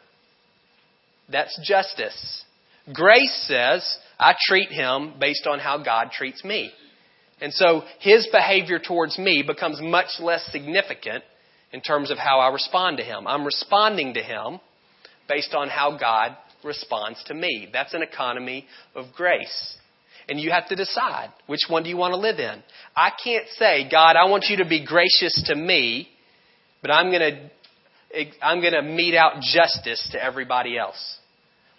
That's 1.30 1.58
justice. 1.64 2.44
Grace 2.92 3.46
says 3.46 3.98
I 4.18 4.34
treat 4.46 4.70
him 4.70 5.14
based 5.18 5.46
on 5.46 5.58
how 5.58 5.82
God 5.82 6.10
treats 6.12 6.44
me. 6.44 6.72
And 7.40 7.52
so 7.52 7.82
his 8.00 8.28
behavior 8.30 8.78
towards 8.78 9.18
me 9.18 9.42
becomes 9.46 9.80
much 9.80 10.20
less 10.20 10.44
significant 10.52 11.24
in 11.72 11.80
terms 11.80 12.10
of 12.10 12.18
how 12.18 12.40
I 12.40 12.52
respond 12.52 12.98
to 12.98 13.04
him. 13.04 13.26
I'm 13.26 13.44
responding 13.44 14.14
to 14.14 14.22
him 14.22 14.60
based 15.28 15.54
on 15.54 15.68
how 15.68 15.96
God 15.98 16.36
responds 16.64 17.22
to 17.24 17.34
me. 17.34 17.68
That's 17.72 17.94
an 17.94 18.02
economy 18.02 18.66
of 18.94 19.06
grace. 19.14 19.76
And 20.28 20.38
you 20.38 20.50
have 20.50 20.68
to 20.68 20.76
decide 20.76 21.30
which 21.46 21.62
one 21.68 21.82
do 21.82 21.88
you 21.88 21.96
want 21.96 22.12
to 22.12 22.18
live 22.20 22.38
in. 22.38 22.62
I 22.94 23.10
can't 23.22 23.46
say, 23.58 23.88
God, 23.90 24.16
I 24.16 24.28
want 24.28 24.44
you 24.48 24.58
to 24.58 24.68
be 24.68 24.84
gracious 24.84 25.42
to 25.46 25.54
me, 25.54 26.08
but 26.82 26.90
I'm 26.90 27.10
going 27.10 27.20
to 27.20 27.50
I'm 28.42 28.60
going 28.60 28.72
to 28.72 28.82
mete 28.82 29.14
out 29.14 29.34
justice 29.40 30.08
to 30.12 30.22
everybody 30.22 30.76
else. 30.76 31.16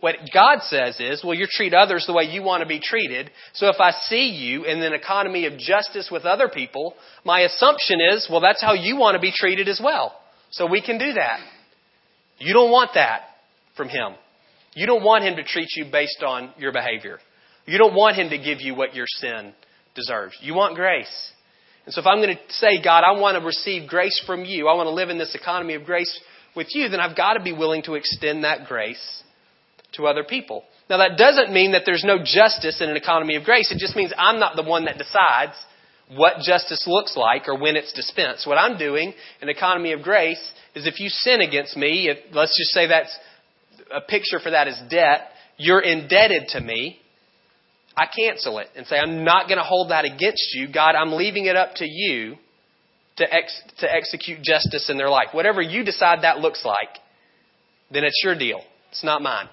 What 0.01 0.15
God 0.33 0.63
says 0.63 0.99
is, 0.99 1.23
well, 1.23 1.35
you 1.35 1.45
treat 1.49 1.75
others 1.75 2.05
the 2.07 2.13
way 2.13 2.23
you 2.23 2.41
want 2.41 2.61
to 2.61 2.67
be 2.67 2.79
treated. 2.79 3.29
So 3.53 3.67
if 3.67 3.75
I 3.79 3.91
see 3.91 4.29
you 4.29 4.65
in 4.65 4.81
an 4.81 4.93
economy 4.93 5.45
of 5.45 5.59
justice 5.59 6.09
with 6.11 6.25
other 6.25 6.49
people, 6.49 6.95
my 7.23 7.41
assumption 7.41 7.99
is, 8.01 8.27
well, 8.29 8.41
that's 8.41 8.61
how 8.61 8.73
you 8.73 8.97
want 8.97 9.15
to 9.15 9.21
be 9.21 9.31
treated 9.33 9.69
as 9.69 9.79
well. 9.81 10.19
So 10.49 10.65
we 10.65 10.81
can 10.81 10.97
do 10.97 11.13
that. 11.13 11.39
You 12.39 12.53
don't 12.53 12.71
want 12.71 12.91
that 12.95 13.21
from 13.77 13.89
Him. 13.89 14.15
You 14.73 14.87
don't 14.87 15.03
want 15.03 15.23
Him 15.23 15.35
to 15.35 15.43
treat 15.43 15.69
you 15.75 15.85
based 15.91 16.23
on 16.25 16.51
your 16.57 16.71
behavior. 16.73 17.19
You 17.67 17.77
don't 17.77 17.93
want 17.93 18.17
Him 18.17 18.31
to 18.31 18.39
give 18.39 18.59
you 18.59 18.73
what 18.73 18.95
your 18.95 19.05
sin 19.07 19.53
deserves. 19.93 20.35
You 20.41 20.55
want 20.55 20.75
grace. 20.75 21.31
And 21.85 21.93
so 21.93 22.01
if 22.01 22.07
I'm 22.07 22.17
going 22.17 22.35
to 22.35 22.53
say, 22.53 22.81
God, 22.83 23.03
I 23.03 23.19
want 23.19 23.37
to 23.37 23.45
receive 23.45 23.87
grace 23.87 24.19
from 24.25 24.45
you, 24.45 24.67
I 24.67 24.73
want 24.73 24.87
to 24.87 24.93
live 24.93 25.09
in 25.09 25.19
this 25.19 25.35
economy 25.35 25.75
of 25.75 25.85
grace 25.85 26.19
with 26.55 26.67
you, 26.71 26.89
then 26.89 26.99
I've 26.99 27.15
got 27.15 27.33
to 27.33 27.43
be 27.43 27.53
willing 27.53 27.83
to 27.83 27.93
extend 27.93 28.43
that 28.43 28.65
grace 28.67 29.23
to 29.93 30.07
other 30.07 30.23
people. 30.23 30.63
Now, 30.89 30.97
that 30.97 31.17
doesn't 31.17 31.53
mean 31.53 31.71
that 31.71 31.83
there's 31.85 32.03
no 32.03 32.17
justice 32.23 32.81
in 32.81 32.89
an 32.89 32.97
economy 32.97 33.35
of 33.35 33.43
grace. 33.43 33.71
It 33.71 33.79
just 33.79 33.95
means 33.95 34.11
I'm 34.17 34.39
not 34.39 34.55
the 34.55 34.63
one 34.63 34.85
that 34.85 34.97
decides 34.97 35.53
what 36.15 36.39
justice 36.43 36.83
looks 36.87 37.15
like 37.15 37.47
or 37.47 37.57
when 37.57 37.75
it's 37.75 37.93
dispensed. 37.93 38.45
What 38.45 38.57
I'm 38.57 38.77
doing 38.77 39.13
in 39.41 39.49
an 39.49 39.55
economy 39.55 39.93
of 39.93 40.01
grace 40.01 40.41
is 40.75 40.85
if 40.85 40.99
you 40.99 41.09
sin 41.09 41.41
against 41.41 41.77
me, 41.77 42.09
if, 42.09 42.17
let's 42.33 42.57
just 42.57 42.71
say 42.71 42.87
that's 42.87 43.17
a 43.93 44.01
picture 44.01 44.39
for 44.39 44.51
that 44.51 44.67
is 44.67 44.77
debt, 44.89 45.29
you're 45.57 45.81
indebted 45.81 46.49
to 46.49 46.61
me. 46.61 46.99
I 47.95 48.05
cancel 48.07 48.59
it 48.59 48.67
and 48.75 48.85
say, 48.87 48.97
I'm 48.97 49.23
not 49.23 49.47
going 49.47 49.57
to 49.57 49.63
hold 49.63 49.91
that 49.91 50.05
against 50.05 50.53
you. 50.53 50.71
God, 50.71 50.95
I'm 50.95 51.13
leaving 51.13 51.45
it 51.45 51.55
up 51.55 51.75
to 51.75 51.85
you 51.85 52.35
to, 53.17 53.33
ex- 53.33 53.61
to 53.79 53.93
execute 53.93 54.41
justice 54.41 54.89
in 54.89 54.97
their 54.97 55.09
life. 55.09 55.27
Whatever 55.33 55.61
you 55.61 55.83
decide 55.83 56.23
that 56.23 56.39
looks 56.39 56.65
like, 56.65 56.89
then 57.91 58.03
it's 58.03 58.21
your 58.23 58.37
deal. 58.37 58.61
It's 58.91 59.03
not 59.03 59.21
mine. 59.21 59.47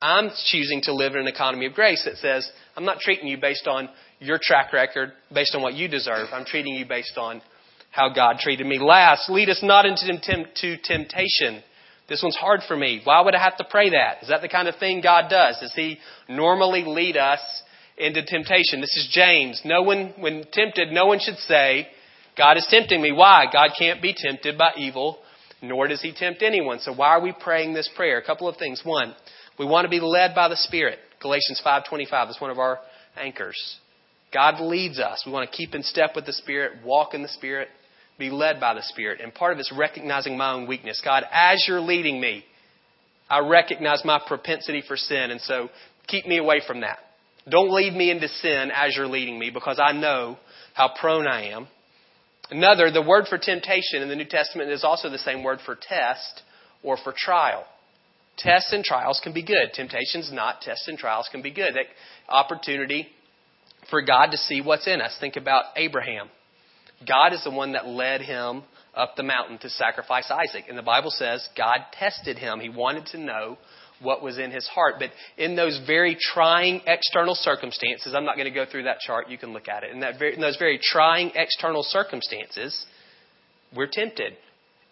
I'm 0.00 0.30
choosing 0.46 0.82
to 0.82 0.94
live 0.94 1.14
in 1.14 1.20
an 1.20 1.28
economy 1.28 1.66
of 1.66 1.74
grace 1.74 2.02
that 2.04 2.16
says, 2.16 2.48
I'm 2.76 2.84
not 2.84 3.00
treating 3.00 3.26
you 3.26 3.38
based 3.38 3.66
on 3.66 3.88
your 4.18 4.38
track 4.40 4.72
record, 4.72 5.12
based 5.32 5.54
on 5.54 5.62
what 5.62 5.74
you 5.74 5.88
deserve. 5.88 6.28
I'm 6.32 6.44
treating 6.44 6.74
you 6.74 6.84
based 6.86 7.16
on 7.16 7.40
how 7.90 8.12
God 8.12 8.38
treated 8.38 8.66
me. 8.66 8.78
Last, 8.78 9.30
lead 9.30 9.48
us 9.48 9.60
not 9.62 9.86
into 9.86 10.76
temptation. 10.82 11.62
This 12.08 12.22
one's 12.22 12.36
hard 12.36 12.60
for 12.66 12.76
me. 12.76 13.00
Why 13.04 13.22
would 13.22 13.34
I 13.34 13.42
have 13.42 13.56
to 13.58 13.64
pray 13.70 13.90
that? 13.90 14.22
Is 14.22 14.28
that 14.28 14.42
the 14.42 14.48
kind 14.48 14.68
of 14.68 14.76
thing 14.76 15.00
God 15.00 15.30
does? 15.30 15.58
Does 15.60 15.72
He 15.74 15.98
normally 16.28 16.84
lead 16.84 17.16
us 17.16 17.40
into 17.96 18.24
temptation? 18.24 18.80
This 18.80 18.96
is 18.96 19.08
James. 19.10 19.62
No 19.64 19.82
one, 19.82 20.12
when 20.18 20.44
tempted, 20.52 20.92
no 20.92 21.06
one 21.06 21.18
should 21.20 21.38
say, 21.38 21.86
God 22.36 22.56
is 22.56 22.66
tempting 22.68 23.00
me. 23.00 23.12
Why? 23.12 23.46
God 23.50 23.70
can't 23.78 24.02
be 24.02 24.14
tempted 24.14 24.58
by 24.58 24.72
evil, 24.76 25.18
nor 25.62 25.86
does 25.86 26.02
He 26.02 26.12
tempt 26.12 26.42
anyone. 26.42 26.80
So 26.80 26.92
why 26.92 27.08
are 27.10 27.22
we 27.22 27.32
praying 27.32 27.72
this 27.72 27.88
prayer? 27.96 28.18
A 28.18 28.26
couple 28.26 28.48
of 28.48 28.56
things. 28.56 28.82
One, 28.84 29.14
we 29.58 29.66
want 29.66 29.84
to 29.84 29.90
be 29.90 30.00
led 30.00 30.34
by 30.34 30.48
the 30.48 30.56
Spirit. 30.56 30.98
Galatians 31.20 31.60
5:25 31.64 32.30
is 32.30 32.40
one 32.40 32.50
of 32.50 32.58
our 32.58 32.80
anchors. 33.16 33.78
God 34.32 34.60
leads 34.60 34.98
us. 34.98 35.22
We 35.24 35.32
want 35.32 35.50
to 35.50 35.56
keep 35.56 35.74
in 35.74 35.82
step 35.82 36.16
with 36.16 36.26
the 36.26 36.32
Spirit, 36.32 36.82
walk 36.84 37.14
in 37.14 37.22
the 37.22 37.28
Spirit, 37.28 37.68
be 38.18 38.30
led 38.30 38.60
by 38.60 38.74
the 38.74 38.82
Spirit. 38.82 39.20
And 39.20 39.32
part 39.32 39.52
of 39.52 39.58
it's 39.60 39.72
recognizing 39.72 40.36
my 40.36 40.52
own 40.52 40.66
weakness. 40.66 41.00
God, 41.04 41.24
as 41.32 41.64
you're 41.68 41.80
leading 41.80 42.20
me, 42.20 42.44
I 43.30 43.38
recognize 43.38 44.04
my 44.04 44.20
propensity 44.26 44.82
for 44.86 44.96
sin, 44.96 45.30
and 45.30 45.40
so 45.40 45.70
keep 46.08 46.26
me 46.26 46.38
away 46.38 46.60
from 46.66 46.80
that. 46.80 46.98
Don't 47.48 47.72
lead 47.72 47.94
me 47.94 48.10
into 48.10 48.28
sin 48.28 48.70
as 48.74 48.96
you're 48.96 49.06
leading 49.06 49.38
me 49.38 49.50
because 49.50 49.78
I 49.80 49.92
know 49.92 50.38
how 50.74 50.90
prone 51.00 51.26
I 51.26 51.50
am. 51.50 51.68
Another, 52.50 52.90
the 52.90 53.02
word 53.02 53.26
for 53.28 53.38
temptation 53.38 54.02
in 54.02 54.08
the 54.08 54.16
New 54.16 54.26
Testament 54.26 54.70
is 54.70 54.84
also 54.84 55.08
the 55.08 55.18
same 55.18 55.42
word 55.42 55.60
for 55.64 55.76
test 55.76 56.42
or 56.82 56.96
for 56.96 57.14
trial. 57.16 57.64
Tests 58.36 58.72
and 58.72 58.84
trials 58.84 59.20
can 59.22 59.32
be 59.32 59.44
good. 59.44 59.72
Temptations 59.74 60.30
not. 60.32 60.60
Tests 60.60 60.88
and 60.88 60.98
trials 60.98 61.28
can 61.30 61.42
be 61.42 61.52
good. 61.52 61.74
That 61.74 61.86
opportunity 62.28 63.08
for 63.90 64.02
God 64.02 64.30
to 64.32 64.36
see 64.36 64.60
what's 64.60 64.88
in 64.88 65.00
us. 65.00 65.16
Think 65.20 65.36
about 65.36 65.64
Abraham. 65.76 66.28
God 67.06 67.32
is 67.32 67.44
the 67.44 67.50
one 67.50 67.72
that 67.72 67.86
led 67.86 68.22
him 68.22 68.62
up 68.94 69.16
the 69.16 69.22
mountain 69.22 69.58
to 69.58 69.68
sacrifice 69.70 70.30
Isaac. 70.30 70.64
And 70.68 70.78
the 70.78 70.82
Bible 70.82 71.10
says 71.10 71.46
God 71.56 71.78
tested 71.92 72.38
him. 72.38 72.60
He 72.60 72.68
wanted 72.68 73.06
to 73.06 73.18
know 73.18 73.58
what 74.00 74.22
was 74.22 74.38
in 74.38 74.50
his 74.50 74.66
heart. 74.66 74.96
But 74.98 75.10
in 75.38 75.54
those 75.54 75.80
very 75.86 76.16
trying 76.18 76.80
external 76.86 77.34
circumstances, 77.34 78.14
I'm 78.16 78.24
not 78.24 78.36
going 78.36 78.52
to 78.52 78.54
go 78.54 78.66
through 78.68 78.84
that 78.84 78.98
chart. 79.00 79.30
You 79.30 79.38
can 79.38 79.52
look 79.52 79.68
at 79.68 79.84
it. 79.84 79.92
In, 79.92 80.00
that 80.00 80.18
very, 80.18 80.34
in 80.34 80.40
those 80.40 80.56
very 80.56 80.80
trying 80.82 81.30
external 81.34 81.82
circumstances, 81.82 82.84
we're 83.74 83.88
tempted. 83.90 84.36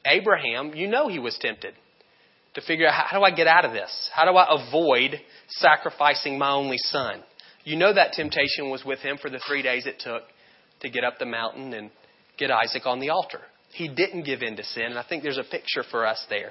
Abraham, 0.06 0.74
you 0.74 0.88
know 0.88 1.08
he 1.08 1.18
was 1.18 1.36
tempted 1.40 1.74
to 2.54 2.60
figure 2.60 2.86
out 2.86 2.94
how 2.94 3.18
do 3.18 3.24
I 3.24 3.30
get 3.30 3.46
out 3.46 3.64
of 3.64 3.72
this? 3.72 4.10
How 4.14 4.24
do 4.30 4.36
I 4.36 4.46
avoid 4.68 5.20
sacrificing 5.48 6.38
my 6.38 6.52
only 6.52 6.78
son? 6.78 7.22
You 7.64 7.76
know 7.76 7.94
that 7.94 8.12
temptation 8.12 8.70
was 8.70 8.84
with 8.84 8.98
him 8.98 9.18
for 9.20 9.30
the 9.30 9.40
three 9.46 9.62
days 9.62 9.86
it 9.86 10.00
took 10.00 10.22
to 10.80 10.90
get 10.90 11.04
up 11.04 11.18
the 11.18 11.26
mountain 11.26 11.72
and 11.72 11.90
get 12.38 12.50
Isaac 12.50 12.86
on 12.86 13.00
the 13.00 13.10
altar. 13.10 13.40
He 13.72 13.88
didn't 13.88 14.24
give 14.24 14.42
in 14.42 14.56
to 14.56 14.64
sin, 14.64 14.86
and 14.86 14.98
I 14.98 15.04
think 15.08 15.22
there's 15.22 15.38
a 15.38 15.44
picture 15.44 15.84
for 15.90 16.06
us 16.06 16.22
there. 16.28 16.50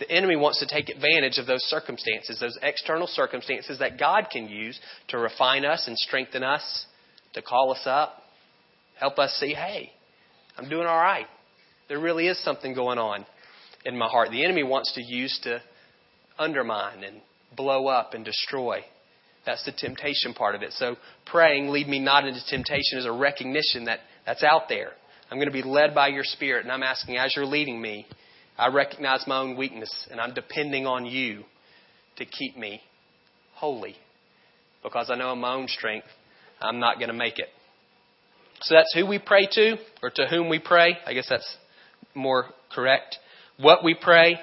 The 0.00 0.10
enemy 0.10 0.36
wants 0.36 0.58
to 0.60 0.66
take 0.66 0.88
advantage 0.88 1.38
of 1.38 1.46
those 1.46 1.62
circumstances, 1.64 2.38
those 2.40 2.58
external 2.62 3.06
circumstances 3.06 3.78
that 3.78 3.98
God 3.98 4.28
can 4.30 4.48
use 4.48 4.78
to 5.08 5.18
refine 5.18 5.64
us 5.64 5.86
and 5.86 5.96
strengthen 5.96 6.42
us, 6.42 6.86
to 7.34 7.42
call 7.42 7.70
us 7.70 7.82
up, 7.84 8.22
help 8.98 9.18
us 9.18 9.36
see, 9.38 9.54
hey, 9.54 9.90
I'm 10.56 10.68
doing 10.68 10.86
all 10.86 10.98
right. 10.98 11.26
There 11.88 12.00
really 12.00 12.28
is 12.28 12.42
something 12.42 12.74
going 12.74 12.98
on 12.98 13.24
in 13.84 13.96
my 13.96 14.08
heart. 14.08 14.30
The 14.30 14.44
enemy 14.44 14.62
wants 14.62 14.92
to 14.94 15.02
use 15.02 15.38
to 15.44 15.60
undermine 16.38 17.04
and 17.04 17.20
blow 17.56 17.86
up 17.86 18.14
and 18.14 18.24
destroy. 18.24 18.80
That's 19.46 19.64
the 19.64 19.72
temptation 19.72 20.34
part 20.34 20.54
of 20.54 20.62
it. 20.62 20.72
So 20.72 20.96
praying, 21.26 21.68
lead 21.68 21.88
me 21.88 21.98
not 21.98 22.26
into 22.26 22.40
temptation, 22.48 22.98
is 22.98 23.06
a 23.06 23.12
recognition 23.12 23.84
that 23.86 24.00
that's 24.26 24.42
out 24.42 24.68
there. 24.68 24.90
I'm 25.30 25.38
going 25.38 25.48
to 25.48 25.52
be 25.52 25.62
led 25.62 25.94
by 25.94 26.08
your 26.08 26.24
Spirit, 26.24 26.64
and 26.64 26.72
I'm 26.72 26.82
asking, 26.82 27.16
as 27.16 27.34
you're 27.34 27.46
leading 27.46 27.80
me, 27.80 28.06
I 28.58 28.68
recognize 28.68 29.24
my 29.26 29.38
own 29.38 29.56
weakness, 29.56 29.90
and 30.10 30.20
I'm 30.20 30.34
depending 30.34 30.86
on 30.86 31.06
you 31.06 31.44
to 32.16 32.24
keep 32.26 32.56
me 32.56 32.82
holy. 33.54 33.96
Because 34.82 35.10
I 35.10 35.16
know 35.16 35.32
in 35.32 35.38
my 35.38 35.54
own 35.54 35.68
strength, 35.68 36.06
I'm 36.60 36.80
not 36.80 36.96
going 36.96 37.08
to 37.08 37.14
make 37.14 37.38
it. 37.38 37.48
So 38.62 38.74
that's 38.74 38.92
who 38.94 39.06
we 39.06 39.18
pray 39.18 39.48
to, 39.52 39.76
or 40.02 40.10
to 40.10 40.26
whom 40.26 40.48
we 40.48 40.58
pray. 40.58 40.98
I 41.06 41.14
guess 41.14 41.26
that's 41.28 41.56
more 42.14 42.46
correct. 42.74 43.16
What 43.60 43.84
we 43.84 43.94
pray. 43.94 44.38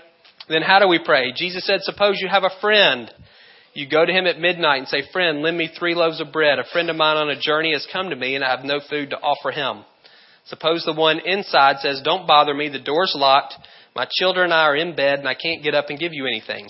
Then 0.50 0.62
how 0.62 0.80
do 0.80 0.88
we 0.88 1.00
pray? 1.04 1.34
Jesus 1.36 1.66
said, 1.66 1.82
Suppose 1.82 2.18
you 2.20 2.30
have 2.30 2.44
a 2.44 2.62
friend. 2.62 3.12
You 3.74 3.88
go 3.88 4.06
to 4.06 4.12
him 4.12 4.26
at 4.26 4.40
midnight 4.40 4.80
and 4.80 4.88
say, 4.88 5.04
Friend, 5.12 5.42
lend 5.42 5.58
me 5.58 5.70
three 5.78 5.94
loaves 5.94 6.22
of 6.22 6.32
bread. 6.32 6.60
A 6.60 6.64
friend 6.72 6.90
of 6.90 6.96
mine 6.96 7.18
on 7.18 7.30
a 7.30 7.40
journey 7.40 7.74
has 7.74 7.88
come 7.92 8.10
to 8.10 8.16
me, 8.16 8.36
and 8.36 8.44
I 8.44 8.56
have 8.56 8.66
no 8.66 8.80
food 8.90 9.12
to 9.12 9.18
offer 9.18 9.52
him. 9.52 9.84
Suppose 10.46 10.84
the 10.86 10.94
one 10.94 11.20
inside 11.26 11.78
says, 11.80 12.02
Don't 12.04 12.28
bother 12.28 12.54
me, 12.54 12.70
the 12.70 12.80
door's 12.80 13.14
locked, 13.16 13.54
my 13.96 14.08
children 14.20 14.46
and 14.46 14.54
I 14.54 14.64
are 14.64 14.76
in 14.76 14.96
bed, 14.96 15.20
and 15.20 15.28
I 15.28 15.34
can't 15.34 15.64
get 15.64 15.76
up 15.76 15.90
and 15.90 16.00
give 16.00 16.14
you 16.14 16.26
anything. 16.26 16.70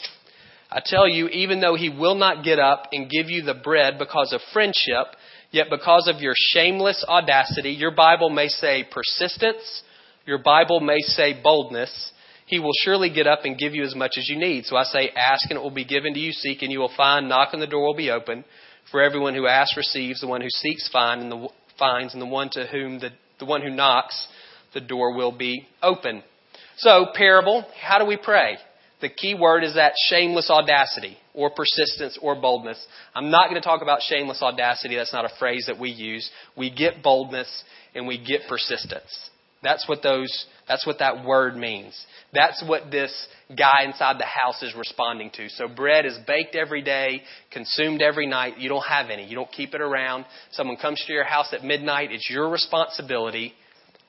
I 0.71 0.81
tell 0.83 1.07
you, 1.07 1.27
even 1.27 1.59
though 1.59 1.75
he 1.75 1.89
will 1.89 2.15
not 2.15 2.43
get 2.43 2.59
up 2.59 2.87
and 2.91 3.09
give 3.09 3.29
you 3.29 3.43
the 3.43 3.53
bread 3.53 3.99
because 3.99 4.33
of 4.33 4.41
friendship, 4.51 5.07
yet 5.51 5.67
because 5.69 6.11
of 6.13 6.21
your 6.21 6.33
shameless 6.35 7.05
audacity, 7.07 7.71
your 7.71 7.91
Bible 7.91 8.29
may 8.29 8.47
say 8.47 8.85
persistence, 8.89 9.83
your 10.25 10.39
Bible 10.39 10.79
may 10.79 10.99
say 10.99 11.39
boldness, 11.41 12.11
he 12.47 12.59
will 12.59 12.73
surely 12.83 13.13
get 13.13 13.27
up 13.27 13.41
and 13.43 13.57
give 13.57 13.75
you 13.75 13.83
as 13.83 13.95
much 13.95 14.13
as 14.17 14.27
you 14.27 14.37
need. 14.37 14.65
So 14.65 14.75
I 14.75 14.83
say, 14.83 15.09
ask 15.15 15.49
and 15.49 15.57
it 15.57 15.61
will 15.61 15.69
be 15.69 15.85
given 15.85 16.15
to 16.15 16.19
you, 16.19 16.31
seek 16.31 16.63
and 16.63 16.71
you 16.71 16.79
will 16.79 16.91
find, 16.97 17.29
knock 17.29 17.49
and 17.53 17.61
the 17.61 17.67
door 17.67 17.85
will 17.85 17.95
be 17.95 18.09
open. 18.09 18.43
For 18.91 19.01
everyone 19.03 19.35
who 19.35 19.47
asks 19.47 19.77
receives, 19.77 20.21
the 20.21 20.27
one 20.27 20.41
who 20.41 20.49
seeks 20.49 20.89
finds, 20.89 21.23
and 21.23 21.31
the 21.31 21.49
finds, 21.77 22.13
and 22.13 22.21
the 22.21 22.25
one 22.25 22.49
to 22.53 22.65
whom 22.65 22.99
the 22.99 23.11
the 23.39 23.45
one 23.45 23.61
who 23.61 23.69
knocks, 23.69 24.27
the 24.73 24.81
door 24.81 25.15
will 25.15 25.31
be 25.31 25.67
open. 25.81 26.23
So, 26.77 27.07
parable, 27.13 27.65
how 27.81 27.99
do 27.99 28.05
we 28.05 28.17
pray? 28.17 28.57
The 29.01 29.09
key 29.09 29.35
word 29.39 29.63
is 29.63 29.75
that 29.75 29.93
shameless 30.09 30.49
audacity 30.49 31.17
or 31.33 31.51
persistence 31.51 32.17
or 32.21 32.39
boldness. 32.39 32.83
I'm 33.13 33.29
not 33.29 33.49
going 33.49 33.61
to 33.61 33.65
talk 33.67 33.81
about 33.83 34.01
shameless 34.01 34.41
audacity. 34.41 34.95
That's 34.95 35.13
not 35.13 35.25
a 35.25 35.35
phrase 35.37 35.65
that 35.67 35.79
we 35.79 35.89
use. 35.89 36.29
We 36.55 36.71
get 36.71 37.03
boldness 37.03 37.63
and 37.93 38.07
we 38.07 38.17
get 38.17 38.41
persistence. 38.49 39.29
That's 39.61 39.87
what 39.87 40.01
those, 40.01 40.45
that's 40.67 40.85
what 40.85 40.99
that 40.99 41.23
word 41.25 41.55
means. 41.55 41.95
That's 42.33 42.61
what 42.67 42.91
this 42.91 43.27
guy 43.57 43.85
inside 43.85 44.19
the 44.19 44.25
house 44.25 44.61
is 44.61 44.75
responding 44.75 45.31
to. 45.35 45.47
So 45.49 45.67
bread 45.67 46.05
is 46.05 46.17
baked 46.27 46.55
every 46.55 46.81
day, 46.81 47.21
consumed 47.51 48.01
every 48.01 48.27
night. 48.27 48.57
You 48.57 48.67
don't 48.67 48.85
have 48.85 49.09
any. 49.09 49.25
You 49.25 49.35
don't 49.35 49.51
keep 49.51 49.73
it 49.73 49.81
around. 49.81 50.25
Someone 50.51 50.77
comes 50.77 51.01
to 51.07 51.13
your 51.13 51.23
house 51.23 51.53
at 51.53 51.63
midnight. 51.63 52.11
It's 52.11 52.29
your 52.29 52.49
responsibility 52.49 53.53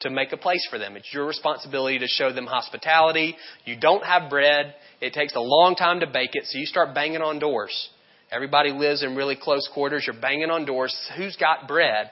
to 0.00 0.10
make 0.10 0.32
a 0.32 0.36
place 0.36 0.66
for 0.68 0.78
them. 0.78 0.96
It's 0.96 1.12
your 1.12 1.26
responsibility 1.26 1.98
to 2.00 2.06
show 2.06 2.32
them 2.32 2.46
hospitality. 2.46 3.36
You 3.64 3.78
don't 3.78 4.04
have 4.04 4.30
bread. 4.30 4.74
It 5.00 5.12
takes 5.12 5.34
a 5.34 5.40
long 5.40 5.74
time 5.76 6.00
to 6.00 6.06
bake 6.06 6.30
it, 6.32 6.44
so 6.46 6.58
you 6.58 6.66
start 6.66 6.94
banging 6.94 7.22
on 7.22 7.38
doors. 7.38 7.88
Everybody 8.30 8.72
lives 8.72 9.02
in 9.02 9.16
really 9.16 9.36
close 9.40 9.68
quarters. 9.72 10.04
You're 10.06 10.20
banging 10.20 10.50
on 10.50 10.66
doors. 10.66 10.94
Who's 11.16 11.36
got 11.36 11.66
bread? 11.66 12.10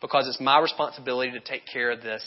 Because 0.00 0.26
it's 0.28 0.40
my 0.40 0.60
responsibility 0.60 1.32
to 1.32 1.40
take 1.40 1.62
care 1.70 1.90
of 1.90 2.00
this 2.02 2.24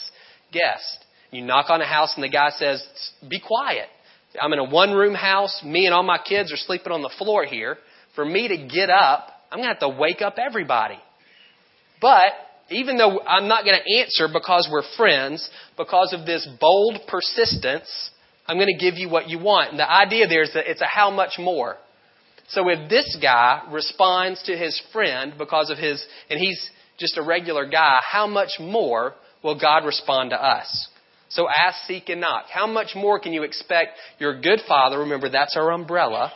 guest. 0.52 1.04
You 1.32 1.42
knock 1.42 1.70
on 1.70 1.80
a 1.80 1.86
house 1.86 2.12
and 2.14 2.22
the 2.22 2.28
guy 2.28 2.50
says, 2.50 2.86
Be 3.28 3.40
quiet. 3.40 3.88
I'm 4.40 4.52
in 4.52 4.58
a 4.58 4.64
one 4.64 4.92
room 4.92 5.14
house. 5.14 5.62
Me 5.64 5.86
and 5.86 5.94
all 5.94 6.02
my 6.02 6.18
kids 6.18 6.52
are 6.52 6.56
sleeping 6.56 6.92
on 6.92 7.02
the 7.02 7.12
floor 7.18 7.44
here. 7.44 7.78
For 8.14 8.24
me 8.24 8.48
to 8.48 8.68
get 8.68 8.90
up, 8.90 9.28
I'm 9.50 9.58
going 9.58 9.68
to 9.68 9.74
have 9.74 9.80
to 9.80 9.98
wake 10.00 10.22
up 10.22 10.36
everybody. 10.38 10.98
But 12.00 12.32
even 12.70 12.96
though 12.98 13.20
I'm 13.20 13.48
not 13.48 13.64
going 13.64 13.78
to 13.82 13.98
answer 13.98 14.28
because 14.32 14.68
we're 14.70 14.82
friends, 14.96 15.48
because 15.76 16.12
of 16.12 16.26
this 16.26 16.46
bold 16.60 17.00
persistence, 17.08 18.10
I'm 18.46 18.56
going 18.56 18.68
to 18.68 18.78
give 18.78 18.94
you 18.98 19.08
what 19.08 19.28
you 19.28 19.38
want. 19.38 19.70
And 19.70 19.78
the 19.78 19.90
idea 19.90 20.28
there 20.28 20.42
is 20.42 20.52
that 20.54 20.70
it's 20.70 20.82
a 20.82 20.86
how 20.86 21.10
much 21.10 21.38
more. 21.38 21.76
So 22.48 22.68
if 22.68 22.90
this 22.90 23.16
guy 23.22 23.62
responds 23.70 24.42
to 24.44 24.56
his 24.56 24.80
friend 24.92 25.32
because 25.38 25.70
of 25.70 25.78
his, 25.78 26.04
and 26.28 26.38
he's 26.38 26.68
just 26.98 27.16
a 27.16 27.22
regular 27.22 27.66
guy, 27.66 27.98
how 28.02 28.26
much 28.26 28.50
more 28.60 29.14
will 29.42 29.58
God 29.58 29.86
respond 29.86 30.30
to 30.30 30.36
us? 30.36 30.88
So 31.32 31.48
ask, 31.48 31.86
seek, 31.86 32.08
and 32.08 32.20
knock. 32.20 32.46
How 32.52 32.66
much 32.66 32.94
more 32.94 33.18
can 33.18 33.32
you 33.32 33.42
expect 33.42 33.92
your 34.18 34.40
good 34.40 34.60
Father, 34.68 34.98
remember 34.98 35.30
that's 35.30 35.56
our 35.56 35.72
umbrella, 35.72 36.32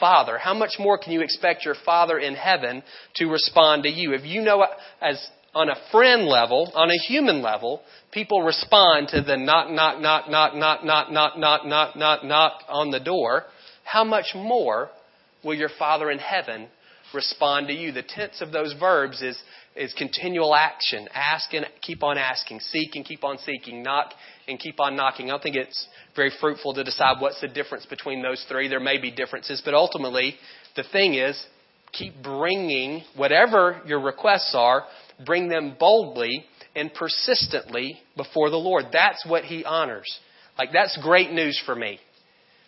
Father, 0.00 0.36
how 0.36 0.52
much 0.52 0.72
more 0.80 0.98
can 0.98 1.12
you 1.12 1.20
expect 1.20 1.64
your 1.64 1.76
Father 1.86 2.18
in 2.18 2.34
heaven 2.34 2.82
to 3.16 3.26
respond 3.26 3.84
to 3.84 3.88
you? 3.88 4.14
If 4.14 4.24
you 4.24 4.42
know 4.42 4.66
as 5.00 5.24
on 5.54 5.68
a 5.68 5.76
friend 5.92 6.24
level, 6.24 6.72
on 6.74 6.90
a 6.90 6.98
human 7.06 7.40
level, 7.40 7.82
people 8.10 8.42
respond 8.42 9.08
to 9.08 9.22
the 9.22 9.36
knock, 9.36 9.70
knock, 9.70 10.00
knock, 10.00 10.28
knock, 10.28 10.56
knock, 10.56 10.82
knock, 10.82 11.08
knock, 11.12 11.36
knock, 11.36 11.66
knock, 11.66 11.96
knock, 11.96 12.24
knock 12.24 12.52
on 12.68 12.90
the 12.90 12.98
door, 12.98 13.44
how 13.84 14.02
much 14.02 14.34
more 14.34 14.88
will 15.44 15.54
your 15.54 15.70
Father 15.78 16.10
in 16.10 16.18
heaven 16.18 16.66
respond 17.14 17.68
to 17.68 17.74
you? 17.74 17.92
The 17.92 18.02
tense 18.02 18.40
of 18.40 18.52
those 18.52 18.74
verbs 18.78 19.22
is 19.22 19.38
is 19.74 19.94
continual 19.96 20.54
action. 20.54 21.08
Ask 21.14 21.52
and 21.54 21.66
keep 21.80 22.02
on 22.02 22.18
asking. 22.18 22.60
Seek 22.60 22.94
and 22.94 23.04
keep 23.04 23.24
on 23.24 23.38
seeking. 23.38 23.82
Knock 23.82 24.12
and 24.46 24.58
keep 24.58 24.80
on 24.80 24.96
knocking. 24.96 25.30
I 25.30 25.40
think 25.40 25.56
it's 25.56 25.86
very 26.14 26.30
fruitful 26.40 26.74
to 26.74 26.84
decide 26.84 27.20
what's 27.20 27.40
the 27.40 27.48
difference 27.48 27.86
between 27.86 28.22
those 28.22 28.44
three. 28.48 28.68
There 28.68 28.80
may 28.80 28.98
be 29.00 29.10
differences, 29.10 29.62
but 29.64 29.74
ultimately, 29.74 30.34
the 30.76 30.84
thing 30.92 31.14
is, 31.14 31.42
keep 31.92 32.22
bringing 32.22 33.02
whatever 33.16 33.80
your 33.86 34.00
requests 34.00 34.54
are, 34.56 34.84
bring 35.24 35.48
them 35.48 35.76
boldly 35.78 36.44
and 36.74 36.92
persistently 36.92 38.00
before 38.16 38.50
the 38.50 38.56
Lord. 38.56 38.86
That's 38.92 39.24
what 39.26 39.44
He 39.44 39.64
honors. 39.64 40.18
Like, 40.58 40.70
that's 40.72 40.98
great 41.02 41.32
news 41.32 41.60
for 41.64 41.74
me. 41.74 41.98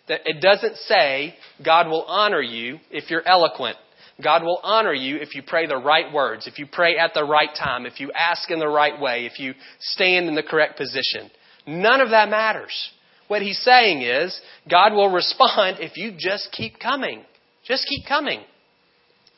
That 0.07 0.21
it 0.25 0.41
doesn't 0.41 0.77
say 0.77 1.33
God 1.63 1.87
will 1.87 2.03
honor 2.03 2.41
you 2.41 2.79
if 2.91 3.09
you're 3.09 3.27
eloquent. 3.27 3.77
God 4.23 4.43
will 4.43 4.59
honor 4.63 4.93
you 4.93 5.17
if 5.17 5.35
you 5.35 5.43
pray 5.45 5.67
the 5.67 5.77
right 5.77 6.11
words, 6.13 6.47
if 6.47 6.57
you 6.57 6.65
pray 6.71 6.97
at 6.97 7.13
the 7.13 7.25
right 7.25 7.49
time, 7.57 7.85
if 7.85 7.99
you 7.99 8.11
ask 8.13 8.49
in 8.49 8.59
the 8.59 8.67
right 8.67 8.99
way, 8.99 9.25
if 9.25 9.39
you 9.39 9.53
stand 9.79 10.27
in 10.27 10.35
the 10.35 10.43
correct 10.43 10.77
position. 10.77 11.29
None 11.67 11.99
of 11.99 12.11
that 12.11 12.29
matters. 12.29 12.91
What 13.27 13.41
he's 13.41 13.59
saying 13.59 14.03
is, 14.03 14.39
God 14.69 14.93
will 14.93 15.11
respond 15.11 15.77
if 15.79 15.97
you 15.97 16.13
just 16.17 16.51
keep 16.51 16.79
coming. 16.79 17.23
Just 17.65 17.87
keep 17.87 18.07
coming. 18.07 18.41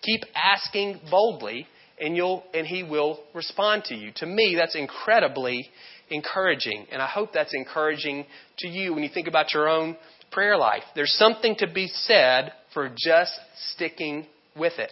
Keep 0.04 0.22
asking 0.36 1.00
boldly, 1.10 1.66
and 2.00 2.16
you'll 2.16 2.44
and 2.54 2.68
he 2.68 2.84
will 2.84 3.20
respond 3.34 3.86
to 3.86 3.96
you. 3.96 4.12
To 4.18 4.26
me, 4.26 4.56
that's 4.58 4.76
incredibly 4.76 5.70
encouraging. 6.10 6.86
And 6.92 7.02
I 7.02 7.08
hope 7.08 7.34
that's 7.34 7.54
encouraging 7.54 8.26
to 8.60 8.68
you 8.68 8.94
when 8.94 9.04
you 9.04 9.10
think 9.12 9.28
about 9.28 9.54
your 9.54 9.70
own 9.70 9.98
prayer 10.32 10.58
life. 10.58 10.84
There's 10.94 11.14
something 11.14 11.56
to 11.60 11.68
be 11.68 11.88
said 11.88 12.52
for 12.74 12.94
just 12.96 13.32
sticking 13.74 14.28
with 14.58 14.80
it 14.80 14.92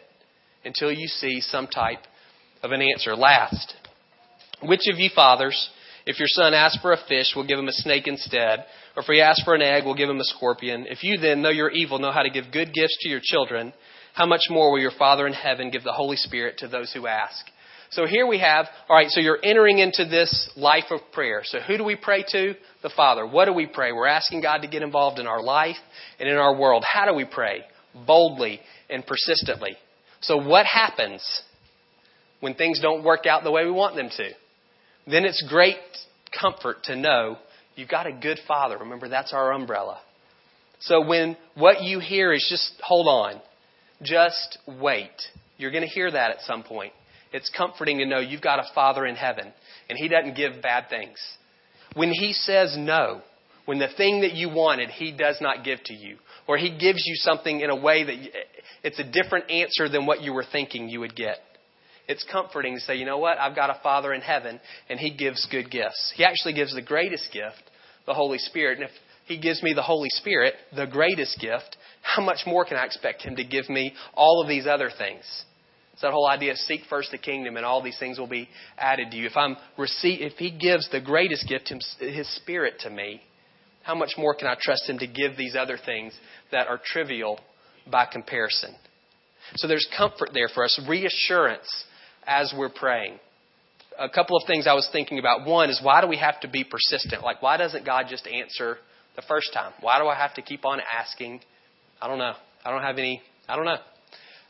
until 0.64 0.92
you 0.92 1.08
see 1.08 1.42
some 1.42 1.68
type 1.68 2.00
of 2.64 2.72
an 2.72 2.82
answer. 2.82 3.16
Last, 3.16 3.74
which 4.62 4.88
of 4.92 4.98
you 4.98 5.10
fathers, 5.14 5.70
if 6.06 6.20
your 6.20 6.28
son 6.28 6.54
asks 6.54 6.82
for 6.82 6.94
a 6.94 6.98
fish, 7.08 7.34
will 7.36 7.48
give 7.48 7.60
him 7.60 7.68
a 7.68 7.74
snake 7.74 8.08
instead? 8.08 8.66
Or 8.96 9.04
if 9.04 9.08
he 9.08 9.22
asks 9.22 9.44
for 9.44 9.56
an 9.56 9.62
egg, 9.62 9.86
will 9.86 9.96
give 9.96 10.10
him 10.10 10.20
a 10.20 10.24
scorpion? 10.24 10.86
If 10.90 11.04
you 11.04 11.18
then, 11.18 11.42
though 11.42 11.50
you're 11.50 11.70
evil, 11.70 12.00
know 12.00 12.12
how 12.12 12.24
to 12.24 12.30
give 12.30 12.46
good 12.52 12.74
gifts 12.74 12.98
to 13.02 13.10
your 13.10 13.22
children, 13.22 13.74
how 14.14 14.26
much 14.26 14.44
more 14.50 14.72
will 14.72 14.80
your 14.80 14.92
Father 14.98 15.28
in 15.28 15.34
heaven 15.34 15.72
give 15.72 15.84
the 15.84 15.92
Holy 15.92 16.16
Spirit 16.16 16.60
to 16.60 16.68
those 16.68 16.94
who 16.94 17.06
ask? 17.06 17.46
So 17.92 18.06
here 18.06 18.26
we 18.26 18.40
have, 18.40 18.66
all 18.90 18.96
right, 18.96 19.10
so 19.10 19.20
you're 19.20 19.40
entering 19.44 19.80
into 19.80 20.06
this 20.06 20.50
life 20.56 20.86
of 20.90 21.00
prayer. 21.14 21.42
So 21.44 21.60
who 21.60 21.78
do 21.78 21.84
we 21.84 21.96
pray 21.96 22.24
to? 22.30 22.56
The 22.82 22.90
Father. 22.96 23.26
What 23.28 23.46
do 23.46 23.54
we 23.54 23.68
pray? 23.68 23.92
We're 23.92 24.08
asking 24.08 24.42
God 24.42 24.60
to 24.60 24.68
get 24.68 24.82
involved 24.82 25.20
in 25.20 25.28
our 25.28 25.42
life 25.42 25.78
and 26.20 26.28
in 26.28 26.36
our 26.36 26.56
world. 26.56 26.84
How 26.92 27.06
do 27.06 27.14
we 27.14 27.26
pray? 27.26 27.62
Boldly 28.08 28.60
and 28.90 29.06
persistently. 29.06 29.78
So, 30.22 30.38
what 30.38 30.66
happens 30.66 31.24
when 32.40 32.56
things 32.56 32.80
don't 32.80 33.04
work 33.04 33.26
out 33.26 33.44
the 33.44 33.52
way 33.52 33.66
we 33.66 33.72
want 33.72 33.96
them 33.96 34.10
to? 34.10 34.30
Then 35.08 35.26
it's 35.26 35.44
great 35.48 35.78
comfort 36.40 36.84
to 36.86 36.96
know 36.96 37.38
you've 37.76 37.90
got 37.90 38.08
a 38.08 38.12
good 38.12 38.40
father. 38.48 38.78
Remember, 38.80 39.08
that's 39.08 39.34
our 39.34 39.54
umbrella. 39.54 40.00
So, 40.80 41.06
when 41.06 41.38
what 41.56 41.84
you 41.84 42.00
hear 42.00 42.34
is 42.34 42.46
just 42.50 42.74
hold 42.82 43.08
on, 43.08 43.42
just 44.02 44.58
wait, 44.68 45.12
you're 45.58 45.72
going 45.72 45.84
to 45.84 45.90
hear 45.90 46.12
that 46.12 46.32
at 46.32 46.42
some 46.42 46.64
point. 46.64 46.94
it's 47.32 47.50
comforting 47.56 47.98
to 48.00 48.06
know 48.06 48.20
you've 48.20 48.42
got 48.42 48.60
a 48.60 48.74
Father 48.74 49.06
in 49.06 49.16
heaven 49.16 49.52
and 49.90 49.98
He 49.98 50.08
doesn't 50.08 50.36
give 50.36 50.62
bad 50.62 50.90
things. 50.90 51.18
When 51.94 52.12
He 52.12 52.34
says 52.34 52.76
no, 52.78 53.22
when 53.66 53.80
the 53.80 53.90
thing 53.96 54.22
that 54.22 54.34
you 54.34 54.50
wanted, 54.50 54.90
He 54.90 55.12
does 55.12 55.38
not 55.42 55.64
give 55.64 55.84
to 55.86 55.94
you, 55.94 56.18
or 56.48 56.58
He 56.58 56.78
gives 56.78 57.04
you 57.06 57.16
something 57.16 57.62
in 57.62 57.70
a 57.70 57.76
way 57.76 58.04
that 58.04 58.16
it's 58.84 59.00
a 59.00 59.04
different 59.04 59.50
answer 59.50 59.90
than 59.90 60.06
what 60.06 60.22
you 60.22 60.34
were 60.34 60.46
thinking 60.52 60.90
you 60.90 61.00
would 61.00 61.16
get. 61.16 61.38
It's 62.08 62.26
comforting 62.32 62.76
to 62.76 62.82
say, 62.82 62.96
you 62.96 63.06
know 63.06 63.18
what? 63.18 63.40
I've 63.40 63.56
got 63.56 63.72
a 63.72 63.80
Father 63.82 64.14
in 64.14 64.22
heaven, 64.22 64.60
and 64.90 65.00
He 65.00 65.16
gives 65.16 65.48
good 65.50 65.72
gifts. 65.72 66.14
He 66.16 66.24
actually 66.24 66.54
gives 66.54 66.74
the 66.74 66.82
greatest 66.82 67.32
gift, 67.34 67.64
the 68.06 68.14
Holy 68.14 68.38
Spirit. 68.38 68.80
And 68.80 68.88
if 68.88 68.96
He 69.26 69.40
gives 69.40 69.64
me 69.64 69.74
the 69.74 69.82
Holy 69.82 70.10
Spirit, 70.10 70.54
the 70.76 70.86
greatest 70.86 71.40
gift, 71.40 71.78
how 72.04 72.24
much 72.24 72.40
more 72.46 72.64
can 72.64 72.78
I 72.78 72.86
expect 72.86 73.24
Him 73.24 73.38
to 73.38 73.44
give 73.44 73.70
me 73.70 73.94
all 74.14 74.42
of 74.42 74.48
these 74.48 74.68
other 74.68 74.92
things? 74.96 75.24
It's 75.94 76.02
that 76.02 76.12
whole 76.12 76.28
idea 76.28 76.56
seek 76.58 76.82
first 76.90 77.12
the 77.12 77.18
kingdom 77.18 77.56
and 77.56 77.66
all 77.66 77.82
these 77.82 77.98
things 77.98 78.20
will 78.20 78.28
be 78.28 78.50
added 78.78 79.12
to 79.12 79.18
you. 79.18 79.28
If 79.28 79.38
I'm 79.38 79.56
receive, 79.78 80.22
if 80.22 80.34
He 80.34 80.52
gives 80.52 80.90
the 80.92 81.02
greatest 81.02 81.48
gift, 81.48 81.74
His 82.00 82.36
Spirit 82.36 82.76
to 82.82 82.90
me, 82.90 83.22
how 83.86 83.94
much 83.96 84.14
more 84.18 84.34
can 84.34 84.48
I 84.48 84.56
trust 84.60 84.90
Him 84.90 84.98
to 85.00 85.08
give 85.08 85.38
these 85.38 85.56
other 85.56 85.78
things 85.84 86.14
that 86.52 86.68
are 86.68 86.80
trivial 86.84 87.40
by 87.90 88.06
comparison? 88.12 88.76
So 89.56 89.68
there's 89.68 89.88
comfort 89.96 90.30
there 90.34 90.50
for 90.54 90.66
us, 90.66 90.80
reassurance 90.90 91.68
as 92.26 92.52
we're 92.58 92.70
praying. 92.70 93.20
A 94.00 94.10
couple 94.10 94.36
of 94.38 94.48
things 94.48 94.66
I 94.68 94.74
was 94.74 94.90
thinking 94.92 95.20
about. 95.20 95.46
One 95.46 95.70
is 95.70 95.80
why 95.84 96.02
do 96.02 96.08
we 96.08 96.18
have 96.18 96.40
to 96.42 96.48
be 96.48 96.64
persistent? 96.64 97.24
Like, 97.24 97.44
why 97.44 97.58
doesn't 97.58 97.86
God 97.86 98.08
just 98.10 98.28
answer 98.28 98.78
the 99.16 99.22
first 99.22 99.54
time? 99.54 99.72
Why 99.82 100.00
do 100.00 100.08
I 100.08 100.16
have 100.16 100.34
to 100.34 100.42
keep 100.42 100.66
on 100.66 100.80
asking? 100.92 101.42
I 102.02 102.08
don't 102.08 102.18
know. 102.18 102.34
I 102.66 102.72
don't 102.72 102.82
have 102.82 102.98
any, 102.98 103.22
I 103.48 103.56
don't 103.56 103.66
know. 103.66 103.78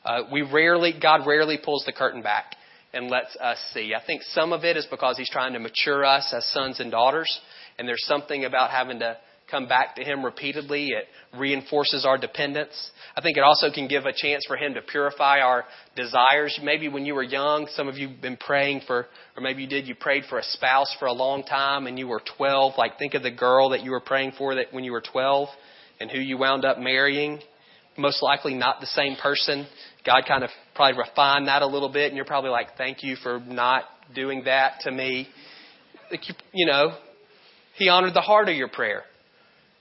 Uh, 0.06 0.21
we 0.32 0.43
rarely, 0.43 0.93
God 1.00 1.28
rarely 1.28 1.60
pulls 1.63 1.84
the 1.86 1.91
curtain 1.91 2.21
back 2.21 2.56
and 2.95 3.10
lets 3.10 3.36
us 3.36 3.58
see. 3.73 3.93
I 3.93 4.03
think 4.05 4.23
some 4.23 4.53
of 4.53 4.63
it 4.63 4.77
is 4.77 4.88
because 4.89 5.17
He's 5.17 5.29
trying 5.29 5.53
to 5.53 5.60
mature 5.60 6.05
us 6.05 6.34
as 6.36 6.45
sons 6.51 6.79
and 6.79 6.89
daughters, 6.89 7.39
and 7.77 7.88
there's 7.88 8.05
something 8.05 8.45
about 8.45 8.71
having 8.71 8.99
to 8.99 9.17
come 9.49 9.67
back 9.67 9.95
to 9.95 10.03
Him 10.03 10.23
repeatedly. 10.23 10.88
It 10.88 11.05
reinforces 11.38 12.05
our 12.05 12.17
dependence. 12.17 12.91
I 13.15 13.21
think 13.21 13.38
it 13.38 13.43
also 13.43 13.67
can 13.71 13.88
give 13.88 14.05
a 14.05 14.13
chance 14.13 14.45
for 14.47 14.58
Him 14.58 14.73
to 14.73 14.81
purify 14.81 15.39
our 15.39 15.65
desires. 15.95 16.60
Maybe 16.63 16.88
when 16.88 17.05
you 17.05 17.13
were 17.13 17.23
young, 17.23 17.67
some 17.75 17.88
of 17.88 17.95
you 17.95 18.10
have 18.10 18.21
been 18.21 18.38
praying 18.38 18.81
for, 18.88 19.08
or 19.36 19.41
maybe 19.41 19.63
you 19.63 19.67
did, 19.67 19.88
you 19.88 19.95
prayed 19.95 20.23
for 20.29 20.39
a 20.39 20.43
spouse 20.43 20.95
for 20.99 21.05
a 21.05 21.13
long 21.13 21.43
time 21.43 21.88
and 21.88 21.99
you 21.99 22.08
were 22.08 22.21
12. 22.38 22.73
Like 22.77 22.97
think 22.97 23.13
of 23.13 23.23
the 23.23 23.31
girl 23.31 23.69
that 23.69 23.84
you 23.84 23.91
were 23.91 24.01
praying 24.01 24.34
for 24.38 24.55
that 24.55 24.67
when 24.71 24.84
you 24.84 24.91
were 24.91 25.03
12 25.12 25.49
and 25.99 26.10
who 26.10 26.19
you 26.19 26.38
wound 26.38 26.65
up 26.65 26.79
marrying. 26.79 27.39
Most 27.97 28.21
likely 28.21 28.55
not 28.55 28.81
the 28.81 28.88
same 28.88 29.15
person. 29.15 29.67
God 30.05 30.23
kind 30.27 30.43
of 30.43 30.49
probably 30.75 30.99
refined 30.99 31.47
that 31.47 31.61
a 31.61 31.67
little 31.67 31.89
bit 31.89 32.07
and 32.07 32.15
you're 32.15 32.25
probably 32.25 32.51
like, 32.51 32.77
thank 32.77 33.03
you 33.03 33.15
for 33.15 33.39
not 33.39 33.83
doing 34.13 34.43
that 34.45 34.81
to 34.81 34.91
me. 34.91 35.27
Like 36.11 36.27
you, 36.27 36.35
you 36.53 36.65
know, 36.65 36.91
He 37.75 37.89
honored 37.89 38.13
the 38.13 38.21
heart 38.21 38.49
of 38.49 38.55
your 38.55 38.67
prayer. 38.67 39.03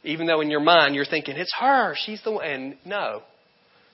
Even 0.04 0.26
though 0.26 0.40
in 0.40 0.50
your 0.50 0.60
mind 0.60 0.94
you're 0.94 1.04
thinking, 1.04 1.36
it's 1.36 1.54
her, 1.60 1.94
she's 2.04 2.22
the 2.22 2.32
one. 2.32 2.44
And 2.44 2.76
no. 2.86 3.22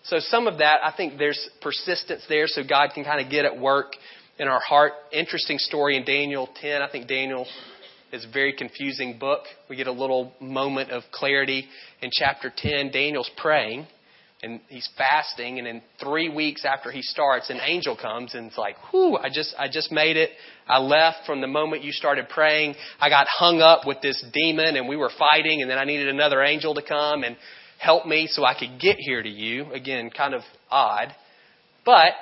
So 0.05 0.19
some 0.19 0.47
of 0.47 0.59
that, 0.59 0.79
I 0.85 0.93
think 0.97 1.19
there's 1.19 1.49
persistence 1.61 2.25
there 2.29 2.47
so 2.47 2.63
God 2.69 2.91
can 2.95 3.05
kind 3.05 3.25
of 3.25 3.31
get 3.31 3.45
at 3.45 3.59
work 3.59 3.93
in 4.39 4.49
our 4.49 4.61
heart. 4.61 4.93
Interesting 5.13 5.59
story 5.59 5.97
in 5.97 6.05
Daniel 6.05 6.49
10. 6.61 6.83
I 6.83 6.91
think 6.91 7.07
Daniel 7.07 7.47
is 8.13 8.25
a 8.25 8.33
very 8.33 8.53
confusing 8.53 9.19
book. 9.19 9.43
We 9.69 9.77
get 9.77 9.87
a 9.87 9.93
little 9.93 10.33
moment 10.41 10.91
of 10.91 11.03
clarity 11.13 11.67
in 12.03 12.11
chapter 12.13 12.53
10. 12.55 12.91
Daniel's 12.91 13.31
praying 13.37 13.87
and 14.43 14.61
he's 14.69 14.89
fasting 14.97 15.59
and 15.59 15.69
in 15.69 15.83
three 16.03 16.29
weeks 16.29 16.65
after 16.65 16.91
he 16.91 17.03
starts 17.03 17.51
an 17.51 17.59
angel 17.63 17.97
comes 17.97 18.35
and 18.35 18.47
it's 18.47 18.57
like 18.57 18.77
whew 18.91 19.17
i 19.17 19.29
just 19.29 19.55
i 19.59 19.69
just 19.69 19.93
made 19.93 20.17
it. 20.17 20.31
I 20.67 20.79
left 20.79 21.27
from 21.27 21.41
the 21.41 21.47
moment 21.47 21.83
you 21.83 21.93
started 21.93 22.29
praying. 22.29 22.77
I 23.01 23.09
got 23.09 23.27
hung 23.29 23.61
up 23.61 23.87
with 23.87 24.01
this 24.01 24.25
demon 24.33 24.77
and 24.77 24.89
we 24.89 24.97
were 24.97 25.11
fighting 25.19 25.63
and 25.63 25.71
then 25.71 25.79
i 25.79 25.85
needed 25.85 26.09
another 26.09 26.43
angel 26.43 26.75
to 26.75 26.83
come 26.83 27.23
and 27.23 27.37
help 27.79 28.07
me 28.07 28.27
so 28.29 28.45
i 28.45 28.55
could 28.59 28.81
get 28.81 28.97
here 28.99 29.23
to 29.23 29.29
you. 29.29 29.73
Again 29.73 30.11
kind 30.11 30.35
of 30.35 30.43
odd. 30.71 31.09
But 31.85 32.13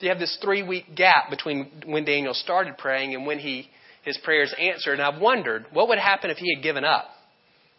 you 0.00 0.08
have 0.08 0.18
this 0.18 0.36
three 0.42 0.62
week 0.62 0.94
gap 0.94 1.30
between 1.30 1.70
when 1.86 2.04
daniel 2.04 2.34
started 2.34 2.76
praying 2.76 3.14
and 3.14 3.26
when 3.26 3.38
he 3.38 3.68
his 4.04 4.18
prayers 4.18 4.54
answered. 4.58 4.94
And 4.94 5.02
i've 5.02 5.20
wondered 5.20 5.66
what 5.72 5.88
would 5.88 5.98
happen 5.98 6.30
if 6.30 6.36
he 6.36 6.54
had 6.54 6.62
given 6.62 6.84
up? 6.84 7.06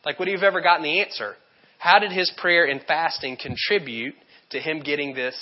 Like 0.03 0.17
would 0.17 0.27
he 0.27 0.33
have 0.33 0.43
ever 0.43 0.61
gotten 0.61 0.83
the 0.83 1.01
answer 1.01 1.35
how 1.83 1.99
did 1.99 2.13
his 2.13 2.31
prayer 2.37 2.63
and 2.63 2.81
fasting 2.87 3.35
contribute 3.35 4.15
to 4.51 4.57
him 4.57 4.79
getting 4.79 5.13
this 5.13 5.35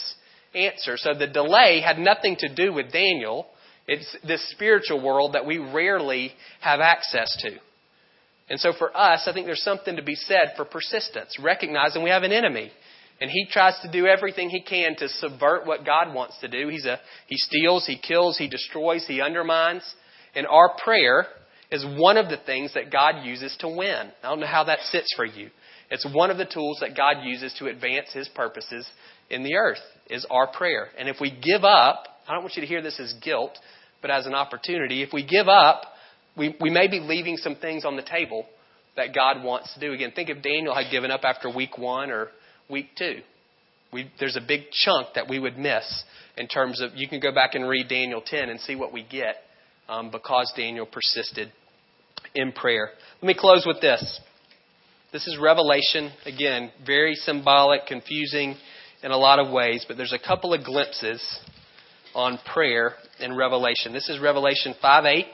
answer? 0.55 0.97
So 0.97 1.13
the 1.13 1.27
delay 1.27 1.83
had 1.85 1.99
nothing 1.99 2.35
to 2.39 2.51
do 2.51 2.73
with 2.73 2.91
Daniel. 2.91 3.45
It's 3.87 4.17
this 4.25 4.49
spiritual 4.49 5.03
world 5.05 5.33
that 5.33 5.45
we 5.45 5.59
rarely 5.59 6.31
have 6.59 6.79
access 6.79 7.37
to. 7.41 7.51
And 8.49 8.59
so 8.59 8.73
for 8.75 8.89
us, 8.97 9.27
I 9.27 9.33
think 9.33 9.45
there's 9.45 9.61
something 9.61 9.97
to 9.97 10.01
be 10.01 10.15
said 10.15 10.53
for 10.57 10.65
persistence, 10.65 11.37
recognizing 11.39 12.01
we 12.01 12.09
have 12.09 12.23
an 12.23 12.31
enemy. 12.31 12.71
And 13.21 13.29
he 13.29 13.45
tries 13.51 13.79
to 13.83 13.91
do 13.91 14.07
everything 14.07 14.49
he 14.49 14.63
can 14.63 14.95
to 14.95 15.09
subvert 15.09 15.67
what 15.67 15.85
God 15.85 16.11
wants 16.11 16.39
to 16.39 16.47
do. 16.47 16.69
He's 16.69 16.87
a, 16.87 16.99
he 17.27 17.37
steals, 17.37 17.85
he 17.85 17.99
kills, 17.99 18.39
he 18.39 18.47
destroys, 18.47 19.05
he 19.07 19.21
undermines. 19.21 19.83
And 20.33 20.47
our 20.47 20.71
prayer 20.83 21.27
is 21.71 21.85
one 21.99 22.17
of 22.17 22.29
the 22.29 22.39
things 22.47 22.73
that 22.73 22.91
God 22.91 23.23
uses 23.23 23.55
to 23.59 23.67
win. 23.67 24.11
I 24.23 24.29
don't 24.29 24.39
know 24.39 24.47
how 24.47 24.63
that 24.63 24.79
sits 24.89 25.13
for 25.15 25.23
you. 25.23 25.51
It's 25.91 26.07
one 26.11 26.31
of 26.31 26.37
the 26.37 26.45
tools 26.45 26.79
that 26.81 26.97
God 26.97 27.23
uses 27.23 27.53
to 27.59 27.67
advance 27.67 28.11
His 28.13 28.27
purposes 28.29 28.87
in 29.29 29.43
the 29.43 29.55
earth, 29.55 29.79
is 30.09 30.25
our 30.31 30.47
prayer. 30.47 30.87
And 30.97 31.07
if 31.07 31.17
we 31.21 31.29
give 31.29 31.63
up, 31.63 32.05
I 32.27 32.33
don't 32.33 32.43
want 32.43 32.55
you 32.55 32.61
to 32.61 32.67
hear 32.67 32.81
this 32.81 32.99
as 32.99 33.13
guilt, 33.21 33.57
but 34.01 34.09
as 34.09 34.25
an 34.25 34.33
opportunity, 34.33 35.03
if 35.03 35.09
we 35.13 35.25
give 35.25 35.47
up, 35.47 35.83
we, 36.37 36.55
we 36.59 36.69
may 36.69 36.87
be 36.87 36.99
leaving 36.99 37.37
some 37.37 37.55
things 37.55 37.85
on 37.85 37.95
the 37.95 38.01
table 38.01 38.45
that 38.95 39.13
God 39.13 39.43
wants 39.43 39.73
to 39.73 39.79
do. 39.79 39.93
Again, 39.93 40.11
think 40.15 40.29
if 40.29 40.41
Daniel 40.41 40.73
had 40.73 40.91
given 40.91 41.11
up 41.11 41.21
after 41.23 41.53
week 41.53 41.77
one 41.77 42.09
or 42.09 42.29
week 42.69 42.87
two. 42.97 43.19
We, 43.93 44.09
there's 44.19 44.37
a 44.37 44.41
big 44.45 44.71
chunk 44.71 45.07
that 45.15 45.29
we 45.29 45.39
would 45.39 45.57
miss 45.57 46.03
in 46.37 46.47
terms 46.47 46.81
of, 46.81 46.91
you 46.95 47.09
can 47.09 47.19
go 47.19 47.33
back 47.33 47.55
and 47.55 47.67
read 47.67 47.89
Daniel 47.89 48.21
10 48.25 48.49
and 48.49 48.59
see 48.61 48.75
what 48.75 48.93
we 48.93 49.03
get 49.03 49.35
um, 49.89 50.09
because 50.09 50.51
Daniel 50.55 50.85
persisted 50.85 51.51
in 52.33 52.53
prayer. 52.53 52.91
Let 53.21 53.27
me 53.27 53.35
close 53.37 53.65
with 53.65 53.81
this. 53.81 54.19
This 55.11 55.27
is 55.27 55.37
Revelation. 55.37 56.09
Again, 56.25 56.71
very 56.85 57.15
symbolic, 57.15 57.85
confusing 57.85 58.55
in 59.03 59.11
a 59.11 59.17
lot 59.17 59.39
of 59.39 59.51
ways, 59.51 59.83
but 59.85 59.97
there's 59.97 60.13
a 60.13 60.27
couple 60.27 60.53
of 60.53 60.63
glimpses 60.63 61.21
on 62.15 62.39
prayer 62.53 62.93
in 63.19 63.35
Revelation. 63.35 63.91
This 63.91 64.07
is 64.07 64.21
Revelation 64.21 64.73
5 64.81 65.05
8. 65.05 65.25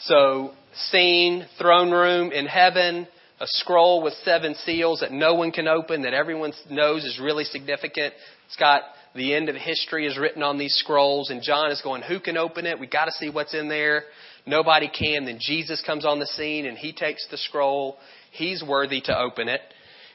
So, 0.00 0.50
scene, 0.74 1.46
throne 1.58 1.90
room 1.90 2.32
in 2.32 2.44
heaven, 2.44 3.08
a 3.40 3.46
scroll 3.46 4.02
with 4.02 4.12
seven 4.24 4.54
seals 4.56 5.00
that 5.00 5.10
no 5.10 5.36
one 5.36 5.50
can 5.50 5.66
open, 5.66 6.02
that 6.02 6.12
everyone 6.12 6.52
knows 6.70 7.02
is 7.02 7.18
really 7.18 7.44
significant. 7.44 8.12
It's 8.44 8.56
got 8.56 8.82
the 9.14 9.32
end 9.32 9.48
of 9.48 9.56
history 9.56 10.06
is 10.06 10.18
written 10.18 10.42
on 10.42 10.58
these 10.58 10.74
scrolls, 10.74 11.30
and 11.30 11.40
John 11.40 11.70
is 11.70 11.80
going, 11.80 12.02
Who 12.02 12.20
can 12.20 12.36
open 12.36 12.66
it? 12.66 12.78
We've 12.78 12.90
got 12.90 13.06
to 13.06 13.12
see 13.12 13.30
what's 13.30 13.54
in 13.54 13.70
there. 13.70 14.02
Nobody 14.46 14.88
can. 14.88 15.24
Then 15.24 15.38
Jesus 15.40 15.82
comes 15.86 16.04
on 16.04 16.18
the 16.18 16.26
scene 16.26 16.66
and 16.66 16.76
he 16.76 16.92
takes 16.92 17.26
the 17.30 17.38
scroll 17.38 17.96
He's 18.34 18.62
worthy 18.62 19.00
to 19.02 19.18
open 19.18 19.48
it. 19.48 19.60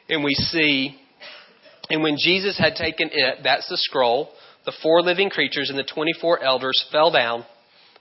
And 0.10 0.24
we 0.24 0.34
see, 0.34 0.96
and 1.90 2.04
when 2.04 2.18
Jesus 2.18 2.58
had 2.58 2.76
taken 2.76 3.10
it, 3.12 3.40
that's 3.44 3.68
the 3.70 3.78
scroll, 3.78 4.30
the 4.66 4.74
four 4.84 5.02
living 5.02 5.30
creatures 5.30 5.70
and 5.70 5.80
the 5.80 5.84
24 5.84 6.44
elders 6.44 6.86
fell 6.92 7.12
down 7.12 7.46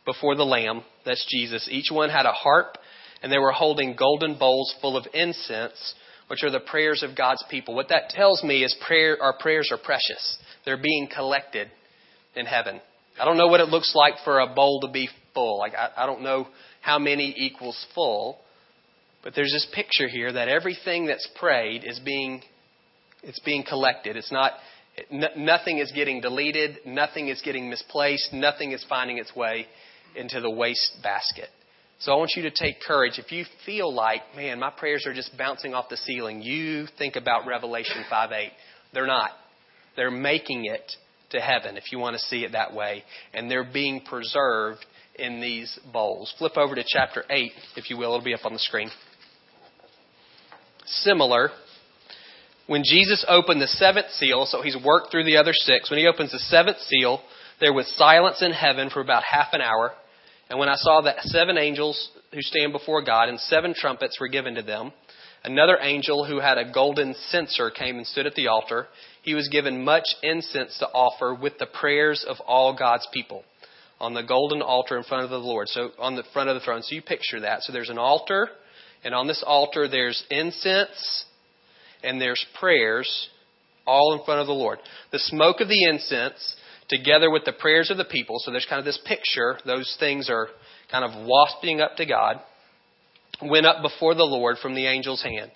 before 0.04 0.34
the 0.34 0.44
Lamb, 0.44 0.82
that's 1.04 1.24
Jesus. 1.30 1.68
Each 1.70 1.90
one 1.92 2.08
had 2.08 2.24
a 2.24 2.32
harp, 2.32 2.78
and 3.22 3.30
they 3.30 3.38
were 3.38 3.52
holding 3.52 3.94
golden 3.94 4.38
bowls 4.38 4.74
full 4.80 4.96
of 4.96 5.06
incense, 5.12 5.94
which 6.28 6.42
are 6.42 6.50
the 6.50 6.60
prayers 6.60 7.02
of 7.02 7.16
God's 7.16 7.44
people. 7.50 7.74
What 7.74 7.90
that 7.90 8.08
tells 8.08 8.42
me 8.42 8.64
is 8.64 8.74
prayer, 8.86 9.18
our 9.20 9.36
prayers 9.38 9.70
are 9.70 9.78
precious. 9.78 10.38
They're 10.64 10.82
being 10.82 11.08
collected 11.14 11.68
in 12.34 12.46
heaven. 12.46 12.80
I 13.20 13.24
don't 13.24 13.36
know 13.36 13.48
what 13.48 13.60
it 13.60 13.68
looks 13.68 13.94
like 13.94 14.14
for 14.24 14.40
a 14.40 14.54
bowl 14.54 14.80
to 14.80 14.90
be 14.90 15.08
full. 15.34 15.58
Like 15.58 15.74
I, 15.74 16.04
I 16.04 16.06
don't 16.06 16.22
know 16.22 16.48
how 16.80 16.98
many 16.98 17.34
equals 17.36 17.86
full, 17.94 18.38
but 19.22 19.34
there's 19.34 19.52
this 19.52 19.66
picture 19.74 20.08
here 20.08 20.32
that 20.32 20.48
everything 20.48 21.06
that's 21.06 21.28
prayed 21.38 21.84
is 21.84 21.98
being 22.00 22.42
it's 23.22 23.40
being 23.40 23.64
collected. 23.68 24.16
It's 24.16 24.30
not 24.30 24.52
nothing 25.36 25.78
is 25.78 25.92
getting 25.92 26.20
deleted, 26.20 26.78
nothing 26.86 27.28
is 27.28 27.40
getting 27.42 27.68
misplaced, 27.68 28.32
nothing 28.32 28.72
is 28.72 28.84
finding 28.88 29.18
its 29.18 29.34
way 29.34 29.66
into 30.16 30.40
the 30.40 30.50
waste 30.50 30.96
basket. 31.02 31.48
So 32.00 32.12
I 32.12 32.16
want 32.16 32.32
you 32.36 32.42
to 32.42 32.50
take 32.50 32.80
courage. 32.80 33.18
If 33.18 33.32
you 33.32 33.44
feel 33.66 33.92
like, 33.92 34.22
man, 34.36 34.60
my 34.60 34.70
prayers 34.70 35.04
are 35.06 35.14
just 35.14 35.36
bouncing 35.36 35.74
off 35.74 35.88
the 35.88 35.96
ceiling, 35.96 36.42
you 36.42 36.86
think 36.96 37.16
about 37.16 37.46
Revelation 37.46 38.04
5 38.08 38.30
8. 38.32 38.52
They're 38.94 39.06
not. 39.06 39.30
They're 39.96 40.10
making 40.10 40.66
it 40.66 40.92
to 41.30 41.40
heaven, 41.40 41.76
if 41.76 41.90
you 41.90 41.98
want 41.98 42.14
to 42.14 42.20
see 42.20 42.44
it 42.44 42.52
that 42.52 42.72
way. 42.72 43.02
And 43.34 43.50
they're 43.50 43.68
being 43.70 44.00
preserved 44.00 44.84
in 45.16 45.40
these 45.40 45.76
bowls. 45.92 46.32
Flip 46.38 46.56
over 46.56 46.76
to 46.76 46.84
chapter 46.86 47.24
8, 47.28 47.50
if 47.76 47.90
you 47.90 47.98
will. 47.98 48.14
It'll 48.14 48.24
be 48.24 48.34
up 48.34 48.44
on 48.44 48.52
the 48.52 48.60
screen 48.60 48.90
similar. 50.90 51.50
When 52.66 52.82
Jesus 52.84 53.24
opened 53.28 53.60
the 53.62 53.66
seventh 53.66 54.10
seal, 54.10 54.46
so 54.46 54.62
he's 54.62 54.76
worked 54.76 55.10
through 55.10 55.24
the 55.24 55.38
other 55.38 55.52
six, 55.54 55.90
when 55.90 55.98
he 55.98 56.06
opens 56.06 56.32
the 56.32 56.38
seventh 56.38 56.78
seal, 56.80 57.22
There 57.60 57.72
was 57.72 57.92
silence 57.96 58.42
in 58.42 58.52
heaven 58.52 58.90
for 58.90 59.00
about 59.00 59.24
half 59.24 59.48
an 59.52 59.60
hour. 59.60 59.92
And 60.48 60.58
when 60.58 60.68
I 60.68 60.76
saw 60.76 61.00
that 61.02 61.22
seven 61.22 61.58
angels 61.58 62.10
who 62.32 62.40
stand 62.40 62.72
before 62.72 63.04
God 63.04 63.28
and 63.28 63.38
seven 63.40 63.74
trumpets 63.74 64.18
were 64.20 64.28
given 64.28 64.54
to 64.54 64.62
them, 64.62 64.92
another 65.44 65.76
angel 65.80 66.24
who 66.24 66.40
had 66.40 66.56
a 66.56 66.72
golden 66.72 67.14
censer 67.28 67.70
came 67.70 67.96
and 67.96 68.06
stood 68.06 68.26
at 68.26 68.34
the 68.34 68.48
altar. 68.48 68.86
He 69.22 69.34
was 69.34 69.48
given 69.48 69.84
much 69.84 70.06
incense 70.22 70.78
to 70.78 70.86
offer 70.86 71.34
with 71.34 71.58
the 71.58 71.66
prayers 71.66 72.24
of 72.26 72.36
all 72.46 72.76
God's 72.76 73.06
people 73.12 73.44
on 74.00 74.14
the 74.14 74.22
golden 74.22 74.62
altar 74.62 74.96
in 74.96 75.02
front 75.02 75.24
of 75.24 75.30
the 75.30 75.38
Lord. 75.38 75.68
So 75.68 75.90
on 75.98 76.14
the 76.14 76.22
front 76.32 76.48
of 76.48 76.54
the 76.54 76.60
throne. 76.60 76.82
So 76.82 76.94
you 76.94 77.02
picture 77.02 77.40
that. 77.40 77.62
So 77.62 77.72
there's 77.72 77.90
an 77.90 77.98
altar, 77.98 78.48
and 79.04 79.14
on 79.14 79.26
this 79.26 79.42
altar 79.46 79.88
there's 79.88 80.22
incense 80.30 81.24
and 82.02 82.20
there's 82.20 82.44
prayers 82.58 83.28
all 83.86 84.18
in 84.18 84.24
front 84.24 84.40
of 84.40 84.46
the 84.46 84.52
Lord. 84.52 84.78
The 85.12 85.18
smoke 85.18 85.60
of 85.60 85.68
the 85.68 85.84
incense 85.88 86.56
together 86.88 87.30
with 87.30 87.44
the 87.44 87.52
prayers 87.52 87.90
of 87.90 87.96
the 87.96 88.04
people. 88.04 88.36
So 88.38 88.50
there's 88.50 88.66
kind 88.68 88.78
of 88.78 88.84
this 88.84 89.00
picture. 89.06 89.58
Those 89.64 89.96
things 89.98 90.28
are 90.30 90.48
kind 90.90 91.04
of 91.04 91.26
wafting 91.26 91.80
up 91.80 91.96
to 91.96 92.06
God. 92.06 92.36
Went 93.42 93.66
up 93.66 93.82
before 93.82 94.14
the 94.14 94.24
Lord 94.24 94.56
from 94.58 94.74
the 94.74 94.86
angel's 94.86 95.22
hand. 95.22 95.50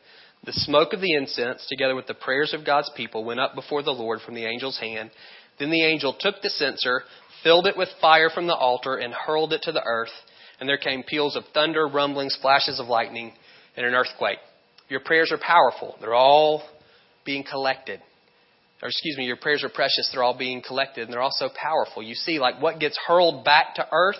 The 0.45 0.53
smoke 0.53 0.93
of 0.93 1.01
the 1.01 1.15
incense, 1.15 1.65
together 1.69 1.95
with 1.95 2.07
the 2.07 2.15
prayers 2.15 2.53
of 2.53 2.67
God's 2.67 2.91
people, 2.97 3.25
went 3.25 3.41
up 3.41 3.55
before 3.55 3.83
the 3.83 3.93
Lord 3.93 4.21
from 4.25 4.35
the 4.35 4.47
angel's 4.47 4.79
hand. 4.79 5.11
Then 5.59 5.71
the 5.71 5.85
angel 5.85 6.17
took 6.19 6.43
the 6.43 6.51
censer, 6.51 7.03
filled 7.45 7.67
it 7.67 7.77
with 7.77 7.89
fire 8.01 8.29
from 8.29 8.47
the 8.47 8.55
altar, 8.55 8.97
and 8.97 9.15
hurled 9.15 9.53
it 9.53 9.63
to 9.63 9.73
the 9.73 9.83
earth. 9.85 10.11
And 10.63 10.69
there 10.69 10.79
came 10.79 11.03
peals 11.03 11.35
of 11.35 11.43
thunder, 11.53 11.89
rumblings, 11.89 12.39
flashes 12.41 12.79
of 12.79 12.87
lightning, 12.87 13.33
and 13.77 13.85
an 13.85 13.95
earthquake. 13.95 14.39
Your 14.89 15.01
prayers 15.01 15.33
are 15.33 15.39
powerful. 15.45 15.97
They're 16.01 16.15
all 16.15 16.63
being 17.25 17.43
collected 17.43 18.01
or 18.83 18.89
excuse 18.89 19.17
me, 19.17 19.25
your 19.25 19.37
prayers 19.37 19.63
are 19.63 19.69
precious. 19.69 20.11
They're 20.13 20.25
all 20.25 20.37
being 20.37 20.61
collected 20.61 21.05
and 21.05 21.13
they're 21.13 21.23
also 21.23 21.49
powerful. 21.55 22.03
You 22.03 22.15
see, 22.15 22.39
like 22.41 22.61
what 22.61 22.81
gets 22.81 22.99
hurled 23.07 23.45
back 23.45 23.77
to 23.77 23.87
earth 23.93 24.17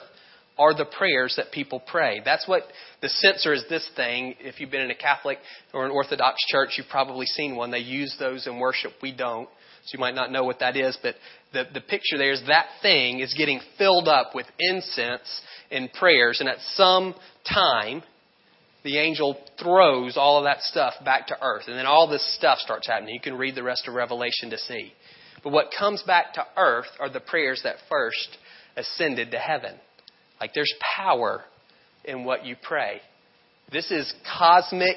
are 0.57 0.75
the 0.75 0.85
prayers 0.85 1.35
that 1.37 1.51
people 1.51 1.81
pray. 1.81 2.21
That's 2.25 2.47
what 2.47 2.63
the 3.01 3.09
censer 3.09 3.53
is 3.53 3.65
this 3.69 3.89
thing. 3.97 4.37
If 4.39 4.61
you've 4.61 4.71
been 4.71 4.83
in 4.83 4.91
a 4.91 4.97
Catholic 4.97 5.39
or 5.75 5.85
an 5.85 5.91
Orthodox 5.91 6.37
church, 6.47 6.75
you've 6.77 6.89
probably 6.89 7.27
seen 7.27 7.57
one. 7.57 7.73
They 7.73 7.79
use 7.79 8.15
those 8.21 8.47
in 8.47 8.59
worship. 8.61 8.93
We 9.03 9.13
don't. 9.13 9.49
So 9.85 9.97
you 9.97 10.01
might 10.01 10.15
not 10.15 10.31
know 10.31 10.45
what 10.45 10.61
that 10.61 10.77
is, 10.77 10.97
but 11.03 11.17
the, 11.53 11.65
the 11.73 11.81
picture 11.81 12.17
there 12.17 12.33
is 12.33 12.43
that 12.47 12.67
thing 12.83 13.21
is 13.21 13.35
getting 13.37 13.61
filled 13.79 14.09
up 14.09 14.35
with 14.35 14.47
incense 14.59 15.41
and 15.71 15.93
prayers, 15.93 16.41
and 16.41 16.49
at 16.49 16.59
some 16.75 17.15
time, 17.53 18.03
the 18.85 18.99
angel 18.99 19.39
throws 19.61 20.17
all 20.17 20.39
of 20.39 20.45
that 20.45 20.63
stuff 20.63 20.95
back 21.05 21.29
to 21.29 21.37
earth. 21.43 21.65
And 21.67 21.77
then 21.77 21.87
all 21.87 22.09
this 22.09 22.37
stuff 22.37 22.59
starts 22.59 22.87
happening. 22.87 23.15
You 23.15 23.21
can 23.21 23.37
read 23.37 23.55
the 23.55 23.63
rest 23.63 23.87
of 23.89 23.95
Revelation 23.95 24.51
to 24.51 24.59
see. 24.59 24.93
But 25.43 25.53
what 25.53 25.73
comes 25.77 26.03
back 26.03 26.35
to 26.35 26.45
earth 26.57 26.89
are 27.01 27.11
the 27.11 27.21
prayers 27.21 27.61
that 27.65 27.77
first 27.89 28.37
ascended 28.77 29.31
to 29.33 29.39
heaven. 29.39 29.75
Like 30.41 30.53
there's 30.55 30.73
power 30.97 31.43
in 32.05 32.25
what 32.25 32.45
you 32.45 32.57
pray. 32.61 33.01
This 33.73 33.91
is 33.91 34.13
cosmic 34.39 34.97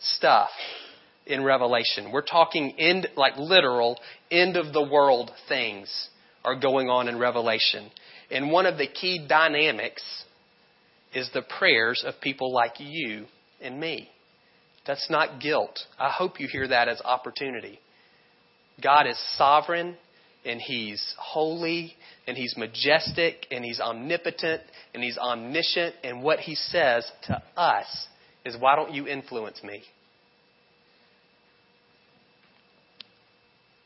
stuff 0.00 0.50
in 1.26 1.44
Revelation. 1.44 2.10
We're 2.12 2.22
talking 2.22 2.74
end, 2.78 3.08
like 3.16 3.36
literal 3.36 3.98
end 4.30 4.56
of 4.56 4.72
the 4.72 4.82
world 4.82 5.30
things 5.48 6.08
are 6.44 6.58
going 6.58 6.88
on 6.88 7.08
in 7.08 7.18
Revelation. 7.18 7.90
And 8.30 8.50
one 8.50 8.66
of 8.66 8.78
the 8.78 8.86
key 8.86 9.26
dynamics 9.28 10.02
is 11.14 11.30
the 11.34 11.42
prayers 11.42 12.04
of 12.06 12.14
people 12.20 12.52
like 12.52 12.74
you 12.78 13.26
and 13.60 13.78
me. 13.78 14.08
That's 14.86 15.10
not 15.10 15.40
guilt. 15.40 15.78
I 15.98 16.10
hope 16.10 16.40
you 16.40 16.48
hear 16.50 16.66
that 16.68 16.88
as 16.88 17.00
opportunity. 17.02 17.78
God 18.82 19.06
is 19.06 19.20
sovereign 19.36 19.96
and 20.44 20.60
He's 20.60 21.14
holy 21.18 21.94
and 22.26 22.36
He's 22.36 22.54
majestic 22.56 23.46
and 23.50 23.64
He's 23.64 23.80
omnipotent 23.80 24.62
and 24.94 25.02
He's 25.02 25.18
omniscient. 25.18 25.96
And 26.02 26.22
what 26.22 26.38
He 26.38 26.54
says 26.54 27.10
to 27.26 27.42
us 27.56 28.06
is, 28.44 28.56
why 28.58 28.76
don't 28.76 28.94
you 28.94 29.06
influence 29.06 29.62
me? 29.62 29.82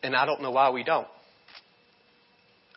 And 0.05 0.15
I 0.15 0.25
don't 0.25 0.41
know 0.41 0.53
why 0.53 0.71
we 0.71 0.85
don't. 0.85 1.09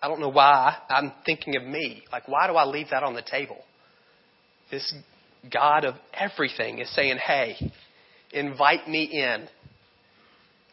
I 0.02 0.08
don't 0.08 0.20
know 0.20 0.30
why 0.30 0.78
I'm 0.90 1.12
thinking 1.26 1.56
of 1.56 1.64
me. 1.64 2.04
Like, 2.12 2.28
why 2.28 2.48
do 2.48 2.54
I 2.54 2.66
leave 2.66 2.88
that 2.90 3.04
on 3.04 3.14
the 3.14 3.22
table? 3.22 3.58
this 4.72 4.94
God 5.52 5.86
of 5.86 5.96
everything 6.14 6.80
is 6.80 6.94
saying, 6.94 7.18
hey, 7.18 7.56
invite 8.32 8.88
me 8.88 9.04
in. 9.04 9.48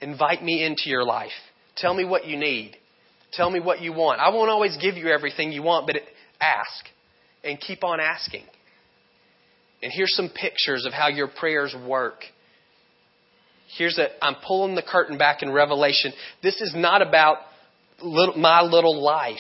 Invite 0.01 0.43
me 0.43 0.65
into 0.65 0.83
your 0.87 1.05
life. 1.05 1.31
Tell 1.77 1.95
me 1.95 2.05
what 2.05 2.27
you 2.27 2.37
need. 2.37 2.77
Tell 3.33 3.51
me 3.51 3.61
what 3.61 3.81
you 3.81 3.93
want. 3.93 4.21
I 4.21 4.31
won't 4.31 4.51
always 4.51 4.77
give 4.81 4.97
you 4.97 5.09
everything 5.09 5.53
you 5.53 5.63
want, 5.63 5.87
but 5.87 5.97
ask 6.41 6.87
and 7.43 7.61
keep 7.61 7.85
on 7.85 8.01
asking. 8.01 8.45
And 9.83 9.93
here's 9.95 10.15
some 10.15 10.29
pictures 10.29 10.87
of 10.87 10.93
how 10.93 11.09
your 11.09 11.29
prayers 11.29 11.75
work. 11.87 12.25
Here's 13.77 13.99
a, 13.99 14.09
I'm 14.25 14.37
pulling 14.47 14.75
the 14.75 14.83
curtain 14.83 15.19
back 15.19 15.43
in 15.43 15.51
Revelation. 15.51 16.13
This 16.43 16.61
is 16.61 16.73
not 16.77 17.03
about 17.03 17.39
little, 18.03 18.37
my 18.37 18.63
little 18.63 19.03
life 19.03 19.39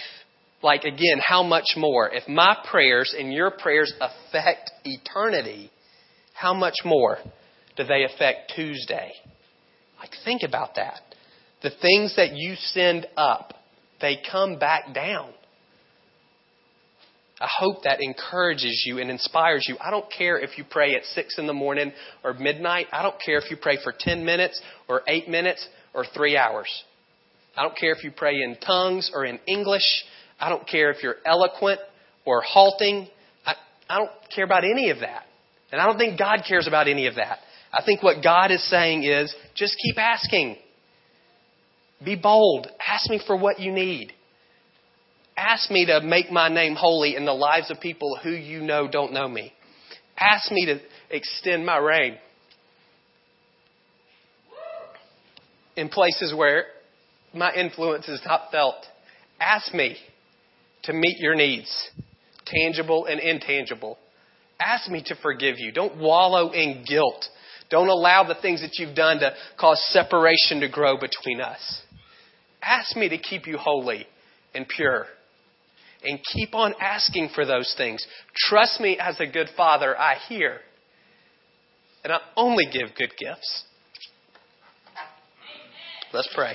like 0.64 0.85
again, 0.85 1.20
how 1.25 1.42
much 1.42 1.77
more? 1.77 2.09
If 2.11 2.27
my 2.27 2.57
prayers 2.70 3.14
and 3.16 3.33
your 3.33 3.51
prayers 3.51 3.92
affect 4.01 4.70
eternity, 4.83 5.70
how 6.33 6.55
much 6.55 6.77
more 6.85 7.18
do 7.77 7.85
they 7.85 8.05
affect 8.05 8.55
Tuesday? 8.57 9.12
Like, 10.01 10.11
think 10.25 10.42
about 10.42 10.77
that. 10.77 11.01
The 11.62 11.70
things 11.70 12.16
that 12.16 12.33
you 12.35 12.55
send 12.57 13.07
up, 13.16 13.53
they 14.01 14.18
come 14.31 14.59
back 14.59 14.94
down. 14.94 15.33
I 17.40 17.49
hope 17.59 17.83
that 17.83 17.99
encourages 18.01 18.85
you 18.87 18.99
and 18.99 19.11
inspires 19.11 19.66
you. 19.68 19.77
I 19.81 19.90
don't 19.90 20.07
care 20.11 20.38
if 20.38 20.57
you 20.57 20.64
pray 20.68 20.94
at 20.94 21.05
6 21.05 21.38
in 21.38 21.47
the 21.47 21.53
morning 21.53 21.92
or 22.23 22.33
midnight. 22.35 22.87
I 22.92 23.03
don't 23.03 23.16
care 23.25 23.38
if 23.38 23.51
you 23.51 23.57
pray 23.57 23.79
for 23.83 23.92
10 23.99 24.25
minutes 24.25 24.61
or 24.88 25.03
8 25.09 25.29
minutes 25.29 25.66
or 25.92 26.05
3 26.14 26.37
hours. 26.37 26.68
I 27.57 27.62
don't 27.62 27.77
care 27.77 27.92
if 27.92 28.05
you 28.05 28.12
pray 28.16 28.42
in 28.42 28.57
tongues 28.64 29.11
or 29.12 29.25
in 29.25 29.40
English. 29.47 30.05
I 30.38 30.49
don't 30.49 30.66
care 30.66 30.90
if 30.90 31.03
you're 31.03 31.16
eloquent 31.27 31.81
or 32.25 32.40
halting. 32.40 33.09
I, 33.44 33.55
I 33.88 33.99
don't 33.99 34.11
care 34.35 34.44
about 34.44 34.64
any 34.64 34.90
of 34.90 35.01
that. 35.01 35.25
And 35.73 35.81
I 35.81 35.87
don't 35.87 35.99
think 35.99 36.18
God 36.18 36.42
cares 36.47 36.68
about 36.68 36.87
any 36.87 37.09
of 37.09 37.16
that. 37.16 37.38
I 37.73 37.83
think 37.85 38.03
what 38.03 38.23
God 38.23 38.53
is 38.53 38.62
saying 38.70 39.03
is 39.03 39.35
just 39.57 39.77
keep 39.83 39.99
asking. 39.99 40.57
Be 42.05 42.14
bold. 42.14 42.68
Ask 42.87 43.11
me 43.11 43.20
for 43.27 43.37
what 43.37 43.59
you 43.59 43.73
need. 43.73 44.12
Ask 45.37 45.70
me 45.70 45.87
to 45.87 46.01
make 46.01 46.31
my 46.31 46.49
name 46.49 46.75
holy 46.75 47.16
in 47.16 47.25
the 47.25 47.33
lives 47.33 47.70
of 47.70 47.81
people 47.81 48.18
who 48.23 48.31
you 48.31 48.62
know 48.62 48.88
don't 48.88 49.12
know 49.12 49.29
me. 49.29 49.53
Ask 50.18 50.51
me 50.53 50.66
to 50.66 50.81
extend 51.11 51.66
my 51.66 51.79
reign 51.79 52.18
in 55.77 55.88
places 55.88 56.33
where 56.35 56.66
my 57.35 57.53
influence 57.53 58.09
is 58.09 58.20
not 58.25 58.53
felt. 58.53 58.77
Ask 59.40 59.75
me 59.75 59.97
to 60.85 60.92
meet 60.92 61.18
your 61.18 61.35
needs, 61.35 61.90
tangible 62.47 63.07
and 63.07 63.18
intangible. 63.18 63.99
Ask 64.61 64.88
me 64.88 65.03
to 65.07 65.16
forgive 65.16 65.57
you. 65.59 65.73
Don't 65.73 65.99
wallow 65.99 66.53
in 66.53 66.85
guilt. 66.87 67.27
Don't 67.70 67.88
allow 67.88 68.23
the 68.23 68.37
things 68.40 68.61
that 68.61 68.79
you've 68.79 68.94
done 68.94 69.18
to 69.18 69.35
cause 69.59 69.83
separation 69.92 70.61
to 70.61 70.68
grow 70.68 70.97
between 70.97 71.40
us. 71.40 71.83
Ask 72.62 72.97
me 72.97 73.09
to 73.09 73.18
keep 73.18 73.47
you 73.47 73.59
holy 73.59 74.07
and 74.55 74.66
pure. 74.68 75.07
And 76.05 76.21
keep 76.35 76.55
on 76.55 76.75
asking 76.81 77.31
for 77.35 77.47
those 77.47 77.75
things. 77.79 78.07
Trust 78.37 78.79
me 78.79 78.99
as 78.99 79.19
a 79.21 79.27
good 79.27 79.49
father, 79.57 79.99
I 79.99 80.17
hear. 80.29 80.61
And 82.03 82.12
I 82.12 82.19
only 82.37 82.67
give 82.67 82.95
good 82.97 83.12
gifts. 83.19 83.64
Let's 86.12 86.29
pray. 86.35 86.55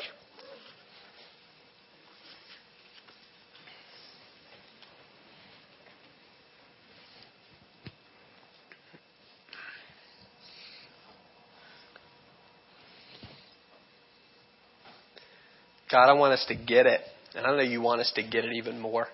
God, 15.91 16.09
I 16.09 16.13
want 16.13 16.33
us 16.33 16.45
to 16.47 16.55
get 16.55 16.85
it. 16.85 17.01
And 17.35 17.45
I 17.45 17.55
know 17.55 17.63
you 17.63 17.81
want 17.81 18.01
us 18.01 18.11
to 18.15 18.21
get 18.21 18.45
it 18.45 18.53
even 18.53 18.79
more. 18.79 19.07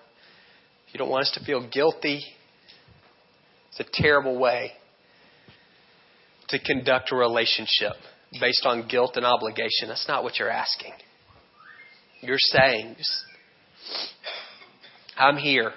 You 0.96 0.98
don't 1.00 1.10
want 1.10 1.24
us 1.26 1.32
to 1.38 1.44
feel 1.44 1.68
guilty. 1.68 2.24
It's 3.68 3.80
a 3.80 4.02
terrible 4.02 4.38
way 4.38 4.72
to 6.48 6.58
conduct 6.58 7.12
a 7.12 7.16
relationship 7.16 7.92
based 8.40 8.64
on 8.64 8.88
guilt 8.88 9.12
and 9.16 9.26
obligation. 9.26 9.88
That's 9.88 10.08
not 10.08 10.24
what 10.24 10.38
you're 10.38 10.48
asking. 10.48 10.92
You're 12.22 12.38
saying, 12.38 12.96
I'm 15.18 15.36
here. 15.36 15.72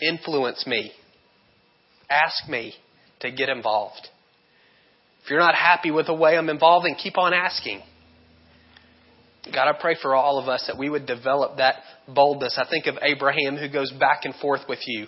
Influence 0.00 0.64
me. 0.68 0.92
Ask 2.08 2.48
me 2.48 2.74
to 3.22 3.32
get 3.32 3.48
involved. 3.48 4.06
If 5.24 5.30
you're 5.30 5.40
not 5.40 5.56
happy 5.56 5.90
with 5.90 6.06
the 6.06 6.14
way 6.14 6.38
I'm 6.38 6.48
involved, 6.48 6.86
then 6.86 6.94
keep 6.94 7.18
on 7.18 7.34
asking. 7.34 7.82
God, 9.52 9.68
I 9.68 9.78
pray 9.78 9.96
for 10.00 10.14
all 10.14 10.38
of 10.38 10.48
us 10.48 10.64
that 10.66 10.78
we 10.78 10.90
would 10.90 11.06
develop 11.06 11.58
that 11.58 11.76
boldness. 12.08 12.58
I 12.58 12.68
think 12.68 12.86
of 12.86 12.96
Abraham 13.02 13.56
who 13.56 13.68
goes 13.68 13.92
back 13.92 14.24
and 14.24 14.34
forth 14.34 14.62
with 14.68 14.80
you, 14.86 15.06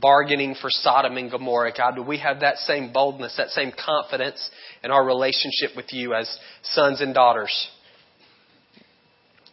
bargaining 0.00 0.54
for 0.60 0.68
Sodom 0.70 1.16
and 1.16 1.30
Gomorrah. 1.30 1.72
God, 1.76 1.96
do 1.96 2.02
we 2.02 2.18
have 2.18 2.40
that 2.40 2.58
same 2.58 2.92
boldness, 2.92 3.34
that 3.36 3.50
same 3.50 3.72
confidence 3.72 4.50
in 4.84 4.90
our 4.90 5.04
relationship 5.04 5.70
with 5.76 5.86
you 5.92 6.14
as 6.14 6.38
sons 6.62 7.00
and 7.00 7.14
daughters? 7.14 7.68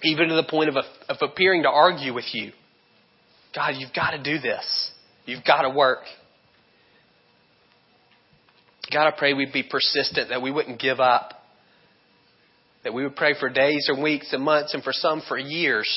Even 0.04 0.28
to 0.28 0.36
the 0.36 0.44
point 0.44 0.70
of, 0.70 0.76
of 1.08 1.18
appearing 1.22 1.64
to 1.64 1.70
argue 1.70 2.14
with 2.14 2.26
you. 2.34 2.52
God, 3.56 3.76
you've 3.78 3.94
got 3.94 4.12
to 4.12 4.22
do 4.22 4.40
this. 4.40 4.92
You've 5.26 5.46
got 5.46 5.62
to 5.62 5.70
work. 5.70 6.00
God, 8.92 9.08
I 9.08 9.12
pray 9.18 9.34
we'd 9.34 9.54
be 9.54 9.64
persistent, 9.64 10.30
that 10.30 10.42
we 10.42 10.52
wouldn't 10.52 10.80
give 10.80 11.00
up. 11.00 11.43
That 12.84 12.94
we 12.94 13.04
would 13.04 13.16
pray 13.16 13.34
for 13.40 13.50
days 13.50 13.90
or 13.90 14.02
weeks 14.02 14.34
and 14.34 14.44
months 14.44 14.74
and 14.74 14.84
for 14.84 14.92
some 14.92 15.22
for 15.28 15.38
years 15.38 15.88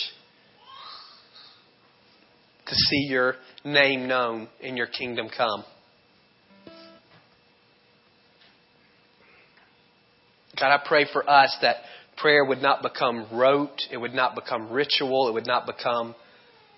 to 2.67 2.75
see 2.75 3.07
your 3.09 3.35
name 3.65 4.09
known 4.09 4.49
and 4.63 4.77
your 4.77 4.87
kingdom 4.87 5.29
come. 5.35 5.65
God, 10.59 10.73
I 10.73 10.81
pray 10.87 11.07
for 11.13 11.29
us 11.29 11.55
that 11.63 11.77
prayer 12.17 12.45
would 12.45 12.63
not 12.63 12.83
become 12.83 13.27
rote, 13.33 13.83
it 13.91 13.99
would 13.99 14.15
not 14.15 14.35
become 14.35 14.73
ritual, 14.73 15.29
it 15.29 15.35
would 15.35 15.47
not 15.47 15.67
become 15.67 16.15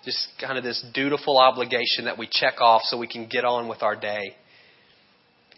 just 0.05 0.27
kind 0.41 0.59
of 0.59 0.65
this 0.65 0.85
dutiful 0.95 1.39
obligation 1.39 2.05
that 2.05 2.19
we 2.19 2.29
check 2.31 2.61
off 2.61 2.83
so 2.85 2.99
we 2.99 3.07
can 3.07 3.29
get 3.29 3.45
on 3.45 3.69
with 3.69 3.83
our 3.83 3.95
day. 3.95 4.35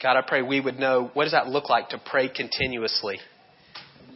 God, 0.02 0.16
I 0.16 0.22
pray 0.26 0.42
we 0.42 0.60
would 0.60 0.78
know 0.78 1.10
what 1.14 1.24
does 1.24 1.32
that 1.32 1.48
look 1.48 1.68
like 1.68 1.90
to 1.90 2.00
pray 2.04 2.28
continuously. 2.28 3.18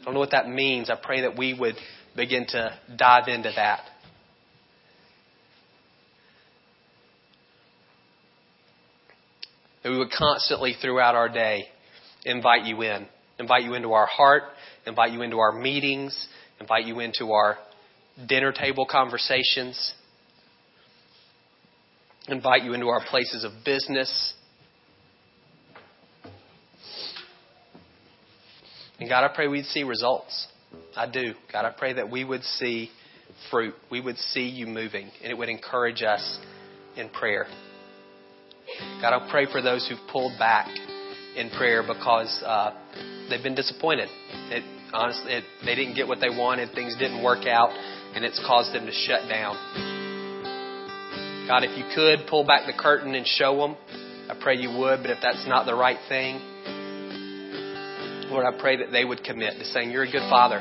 I 0.04 0.08
don't 0.08 0.14
know 0.14 0.20
what 0.20 0.32
that 0.32 0.50
means. 0.50 0.90
I 0.90 0.96
pray 1.02 1.22
that 1.22 1.38
we 1.38 1.54
would 1.54 1.76
begin 2.14 2.44
to 2.48 2.78
dive 2.94 3.26
into 3.28 3.50
that. 3.56 3.80
That 9.82 9.90
we 9.90 9.96
would 9.96 10.10
constantly 10.10 10.74
throughout 10.78 11.14
our 11.14 11.30
day 11.30 11.68
invite 12.26 12.66
you 12.66 12.82
in. 12.82 13.06
Invite 13.38 13.64
you 13.64 13.72
into 13.72 13.94
our 13.94 14.04
heart, 14.04 14.42
invite 14.86 15.12
you 15.12 15.22
into 15.22 15.38
our 15.38 15.52
meetings, 15.52 16.28
invite 16.60 16.84
you 16.84 17.00
into 17.00 17.32
our 17.32 17.56
dinner 18.28 18.52
table 18.52 18.86
conversations, 18.88 19.94
invite 22.28 22.62
you 22.62 22.74
into 22.74 22.88
our 22.88 23.00
places 23.08 23.42
of 23.42 23.52
business, 23.64 24.34
And 29.00 29.08
God, 29.08 29.24
I 29.24 29.34
pray 29.34 29.48
we'd 29.48 29.64
see 29.66 29.82
results. 29.82 30.48
I 30.96 31.10
do. 31.10 31.34
God, 31.52 31.64
I 31.64 31.70
pray 31.76 31.94
that 31.94 32.10
we 32.10 32.24
would 32.24 32.42
see 32.44 32.90
fruit. 33.50 33.74
We 33.90 34.00
would 34.00 34.16
see 34.18 34.48
you 34.48 34.66
moving, 34.66 35.10
and 35.22 35.30
it 35.30 35.36
would 35.36 35.48
encourage 35.48 36.02
us 36.02 36.38
in 36.96 37.08
prayer. 37.08 37.46
God, 39.00 39.12
I 39.12 39.28
pray 39.30 39.46
for 39.50 39.60
those 39.60 39.86
who've 39.88 40.10
pulled 40.10 40.38
back 40.38 40.68
in 41.36 41.50
prayer 41.50 41.82
because 41.82 42.42
uh, 42.44 42.72
they've 43.28 43.42
been 43.42 43.54
disappointed. 43.54 44.08
It, 44.50 44.64
honestly, 44.92 45.32
it, 45.32 45.44
they 45.64 45.74
didn't 45.74 45.94
get 45.94 46.06
what 46.06 46.20
they 46.20 46.30
wanted, 46.30 46.72
things 46.74 46.96
didn't 46.96 47.22
work 47.22 47.46
out, 47.46 47.70
and 48.14 48.24
it's 48.24 48.40
caused 48.46 48.72
them 48.72 48.86
to 48.86 48.92
shut 48.92 49.28
down. 49.28 49.56
God, 51.46 51.64
if 51.64 51.76
you 51.76 51.84
could 51.94 52.26
pull 52.28 52.46
back 52.46 52.66
the 52.66 52.72
curtain 52.72 53.14
and 53.14 53.26
show 53.26 53.56
them, 53.58 53.76
I 54.30 54.40
pray 54.40 54.56
you 54.56 54.70
would, 54.78 55.02
but 55.02 55.10
if 55.10 55.18
that's 55.20 55.46
not 55.46 55.66
the 55.66 55.74
right 55.74 55.98
thing, 56.08 56.40
Lord, 58.34 58.52
I 58.52 58.58
pray 58.58 58.78
that 58.78 58.90
they 58.90 59.04
would 59.04 59.22
commit 59.22 59.60
to 59.60 59.64
saying, 59.66 59.92
You're 59.92 60.02
a 60.02 60.10
good 60.10 60.28
father. 60.28 60.58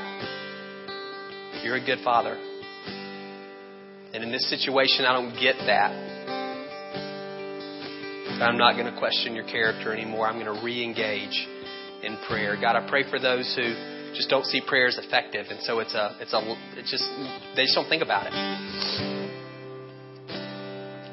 You're 1.63 1.77
a 1.77 1.83
good 1.83 2.03
father. 2.03 2.37
And 4.13 4.23
in 4.23 4.31
this 4.31 4.47
situation, 4.47 5.05
I 5.05 5.13
don't 5.13 5.33
get 5.41 5.55
that. 5.65 5.89
But 8.37 8.45
I'm 8.45 8.59
not 8.59 8.73
going 8.77 8.85
to 8.93 8.99
question 8.99 9.33
your 9.33 9.45
character 9.45 9.91
anymore. 9.91 10.27
I'm 10.27 10.39
going 10.39 10.55
to 10.55 10.63
re 10.63 10.83
engage 10.83 11.47
in 12.03 12.15
prayer. 12.29 12.55
God, 12.61 12.75
I 12.75 12.87
pray 12.87 13.09
for 13.09 13.17
those 13.17 13.51
who 13.57 13.73
just 14.13 14.29
don't 14.29 14.45
see 14.45 14.61
prayer 14.67 14.85
as 14.85 14.99
effective. 14.99 15.47
And 15.49 15.59
so 15.61 15.79
it's 15.79 15.95
a, 15.95 16.15
it's 16.19 16.33
a, 16.33 16.41
it's 16.77 16.91
just, 16.91 17.09
they 17.55 17.63
just 17.63 17.73
don't 17.73 17.89
think 17.89 18.03
about 18.03 18.27
it. 18.27 18.33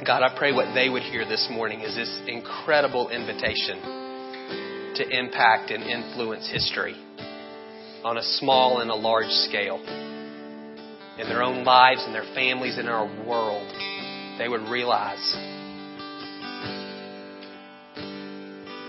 God, 0.07 0.23
I 0.23 0.37
pray 0.37 0.53
what 0.53 0.75
they 0.75 0.91
would 0.91 1.05
hear 1.05 1.25
this 1.25 1.49
morning 1.51 1.81
is 1.81 1.97
this 1.97 2.21
incredible 2.27 3.09
invitation 3.09 4.00
to 5.01 5.19
impact 5.19 5.71
and 5.71 5.83
influence 5.83 6.47
history 6.53 6.95
on 8.05 8.19
a 8.19 8.23
small 8.23 8.81
and 8.81 8.91
a 8.91 8.95
large 8.95 9.31
scale. 9.31 9.79
In 11.19 11.27
their 11.27 11.43
own 11.43 11.65
lives, 11.65 12.05
in 12.07 12.13
their 12.13 12.29
families, 12.35 12.79
in 12.79 12.87
our 12.87 13.07
world, 13.27 13.67
they 14.39 14.47
would 14.47 14.61
realize 14.69 15.35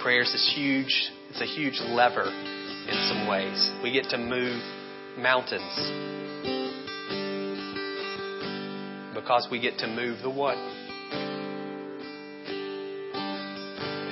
prayer 0.04 0.24
is 0.24 0.32
this 0.34 0.54
huge, 0.54 1.12
it's 1.30 1.40
a 1.40 1.46
huge 1.46 1.80
lever 1.80 2.26
in 2.26 3.08
some 3.08 3.30
ways. 3.30 3.72
We 3.82 3.94
get 3.94 4.10
to 4.10 4.18
move 4.18 4.62
mountains 5.18 5.62
because 9.16 9.48
we 9.50 9.62
get 9.62 9.78
to 9.78 9.88
move 9.88 10.22
the 10.24 10.30
one 10.30 10.58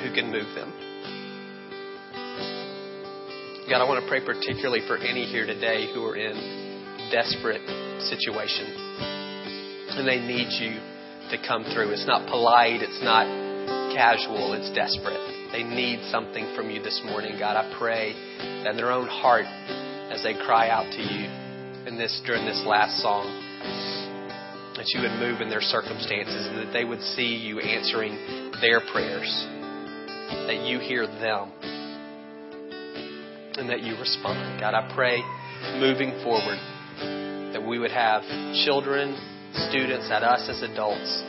who 0.02 0.14
can 0.14 0.32
move 0.32 0.56
them. 0.56 0.89
God, 3.70 3.86
I 3.86 3.88
want 3.88 4.02
to 4.02 4.10
pray 4.10 4.26
particularly 4.26 4.82
for 4.90 4.98
any 4.98 5.30
here 5.30 5.46
today 5.46 5.86
who 5.94 6.02
are 6.02 6.18
in 6.18 6.34
desperate 7.14 7.62
situation. 8.02 8.66
And 9.94 10.10
they 10.10 10.18
need 10.18 10.50
you 10.58 10.74
to 11.30 11.38
come 11.46 11.62
through. 11.70 11.94
It's 11.94 12.08
not 12.10 12.26
polite, 12.26 12.82
it's 12.82 12.98
not 13.06 13.30
casual, 13.94 14.58
it's 14.58 14.74
desperate. 14.74 15.22
They 15.54 15.62
need 15.62 16.02
something 16.10 16.50
from 16.58 16.74
you 16.74 16.82
this 16.82 17.00
morning, 17.06 17.38
God. 17.38 17.62
I 17.62 17.70
pray 17.78 18.18
that 18.66 18.74
in 18.74 18.76
their 18.76 18.90
own 18.90 19.06
heart, 19.06 19.46
as 19.46 20.26
they 20.26 20.34
cry 20.34 20.74
out 20.74 20.90
to 20.90 21.02
you 21.06 21.30
in 21.86 21.94
this 21.94 22.10
during 22.26 22.50
this 22.50 22.66
last 22.66 22.98
song, 23.06 23.30
that 24.82 24.90
you 24.98 25.06
would 25.06 25.14
move 25.22 25.46
in 25.46 25.50
their 25.54 25.62
circumstances 25.62 26.50
and 26.50 26.58
that 26.58 26.74
they 26.74 26.86
would 26.86 27.02
see 27.14 27.38
you 27.38 27.60
answering 27.62 28.18
their 28.66 28.82
prayers, 28.82 29.30
that 30.50 30.66
you 30.66 30.82
hear 30.82 31.06
them 31.06 31.54
and 33.60 33.70
that 33.70 33.82
you 33.84 34.00
respond. 34.00 34.60
God, 34.60 34.74
I 34.74 34.88
pray 34.96 35.20
moving 35.80 36.16
forward 36.24 36.58
that 37.54 37.62
we 37.62 37.80
would 37.80 37.92
have 37.92 38.24
children, 38.66 39.20
students, 39.70 40.08
and 40.12 40.24
us 40.24 40.48
as 40.48 40.64
adults, 40.64 41.24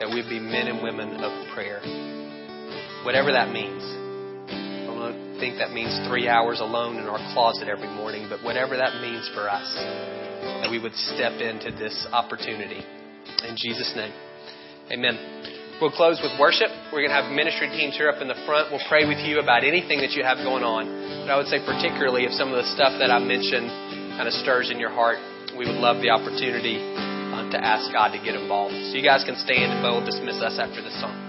that 0.00 0.10
we'd 0.10 0.28
be 0.28 0.40
men 0.40 0.66
and 0.66 0.82
women 0.82 1.22
of 1.22 1.54
prayer. 1.54 1.80
Whatever 3.04 3.30
that 3.32 3.52
means. 3.52 3.82
I 4.50 4.90
don't 4.90 5.38
think 5.38 5.58
that 5.58 5.70
means 5.70 5.94
three 6.08 6.28
hours 6.28 6.60
alone 6.60 6.96
in 6.96 7.04
our 7.04 7.22
closet 7.32 7.68
every 7.68 7.88
morning, 7.88 8.26
but 8.28 8.42
whatever 8.42 8.76
that 8.76 9.00
means 9.00 9.30
for 9.34 9.48
us, 9.48 9.68
that 10.62 10.68
we 10.70 10.82
would 10.82 10.94
step 10.94 11.38
into 11.40 11.70
this 11.70 12.06
opportunity. 12.12 12.82
In 13.46 13.54
Jesus' 13.56 13.92
name, 13.94 14.12
amen. 14.90 15.55
We'll 15.76 15.92
close 15.92 16.16
with 16.24 16.32
worship. 16.40 16.72
We're 16.88 17.04
going 17.04 17.12
to 17.12 17.20
have 17.20 17.28
ministry 17.28 17.68
teams 17.68 18.00
here 18.00 18.08
up 18.08 18.24
in 18.24 18.28
the 18.28 18.38
front. 18.48 18.72
We'll 18.72 18.84
pray 18.88 19.04
with 19.04 19.20
you 19.20 19.44
about 19.44 19.60
anything 19.60 20.00
that 20.00 20.16
you 20.16 20.24
have 20.24 20.40
going 20.40 20.64
on. 20.64 20.88
But 21.20 21.28
I 21.28 21.36
would 21.36 21.52
say, 21.52 21.60
particularly, 21.60 22.24
if 22.24 22.32
some 22.32 22.48
of 22.48 22.56
the 22.56 22.64
stuff 22.72 22.96
that 22.96 23.12
I 23.12 23.20
mentioned 23.20 23.68
kind 24.16 24.24
of 24.24 24.32
stirs 24.40 24.72
in 24.72 24.80
your 24.80 24.88
heart, 24.88 25.20
we 25.52 25.68
would 25.68 25.76
love 25.76 26.00
the 26.00 26.08
opportunity 26.08 26.80
uh, 26.80 27.52
to 27.52 27.58
ask 27.60 27.92
God 27.92 28.16
to 28.16 28.20
get 28.24 28.32
involved. 28.32 28.72
So 28.88 28.96
you 28.96 29.04
guys 29.04 29.20
can 29.20 29.36
stand 29.36 29.76
and 29.76 29.84
Bo 29.84 30.00
will 30.00 30.06
dismiss 30.06 30.40
us 30.40 30.56
after 30.56 30.80
this 30.80 30.96
song. 30.96 31.25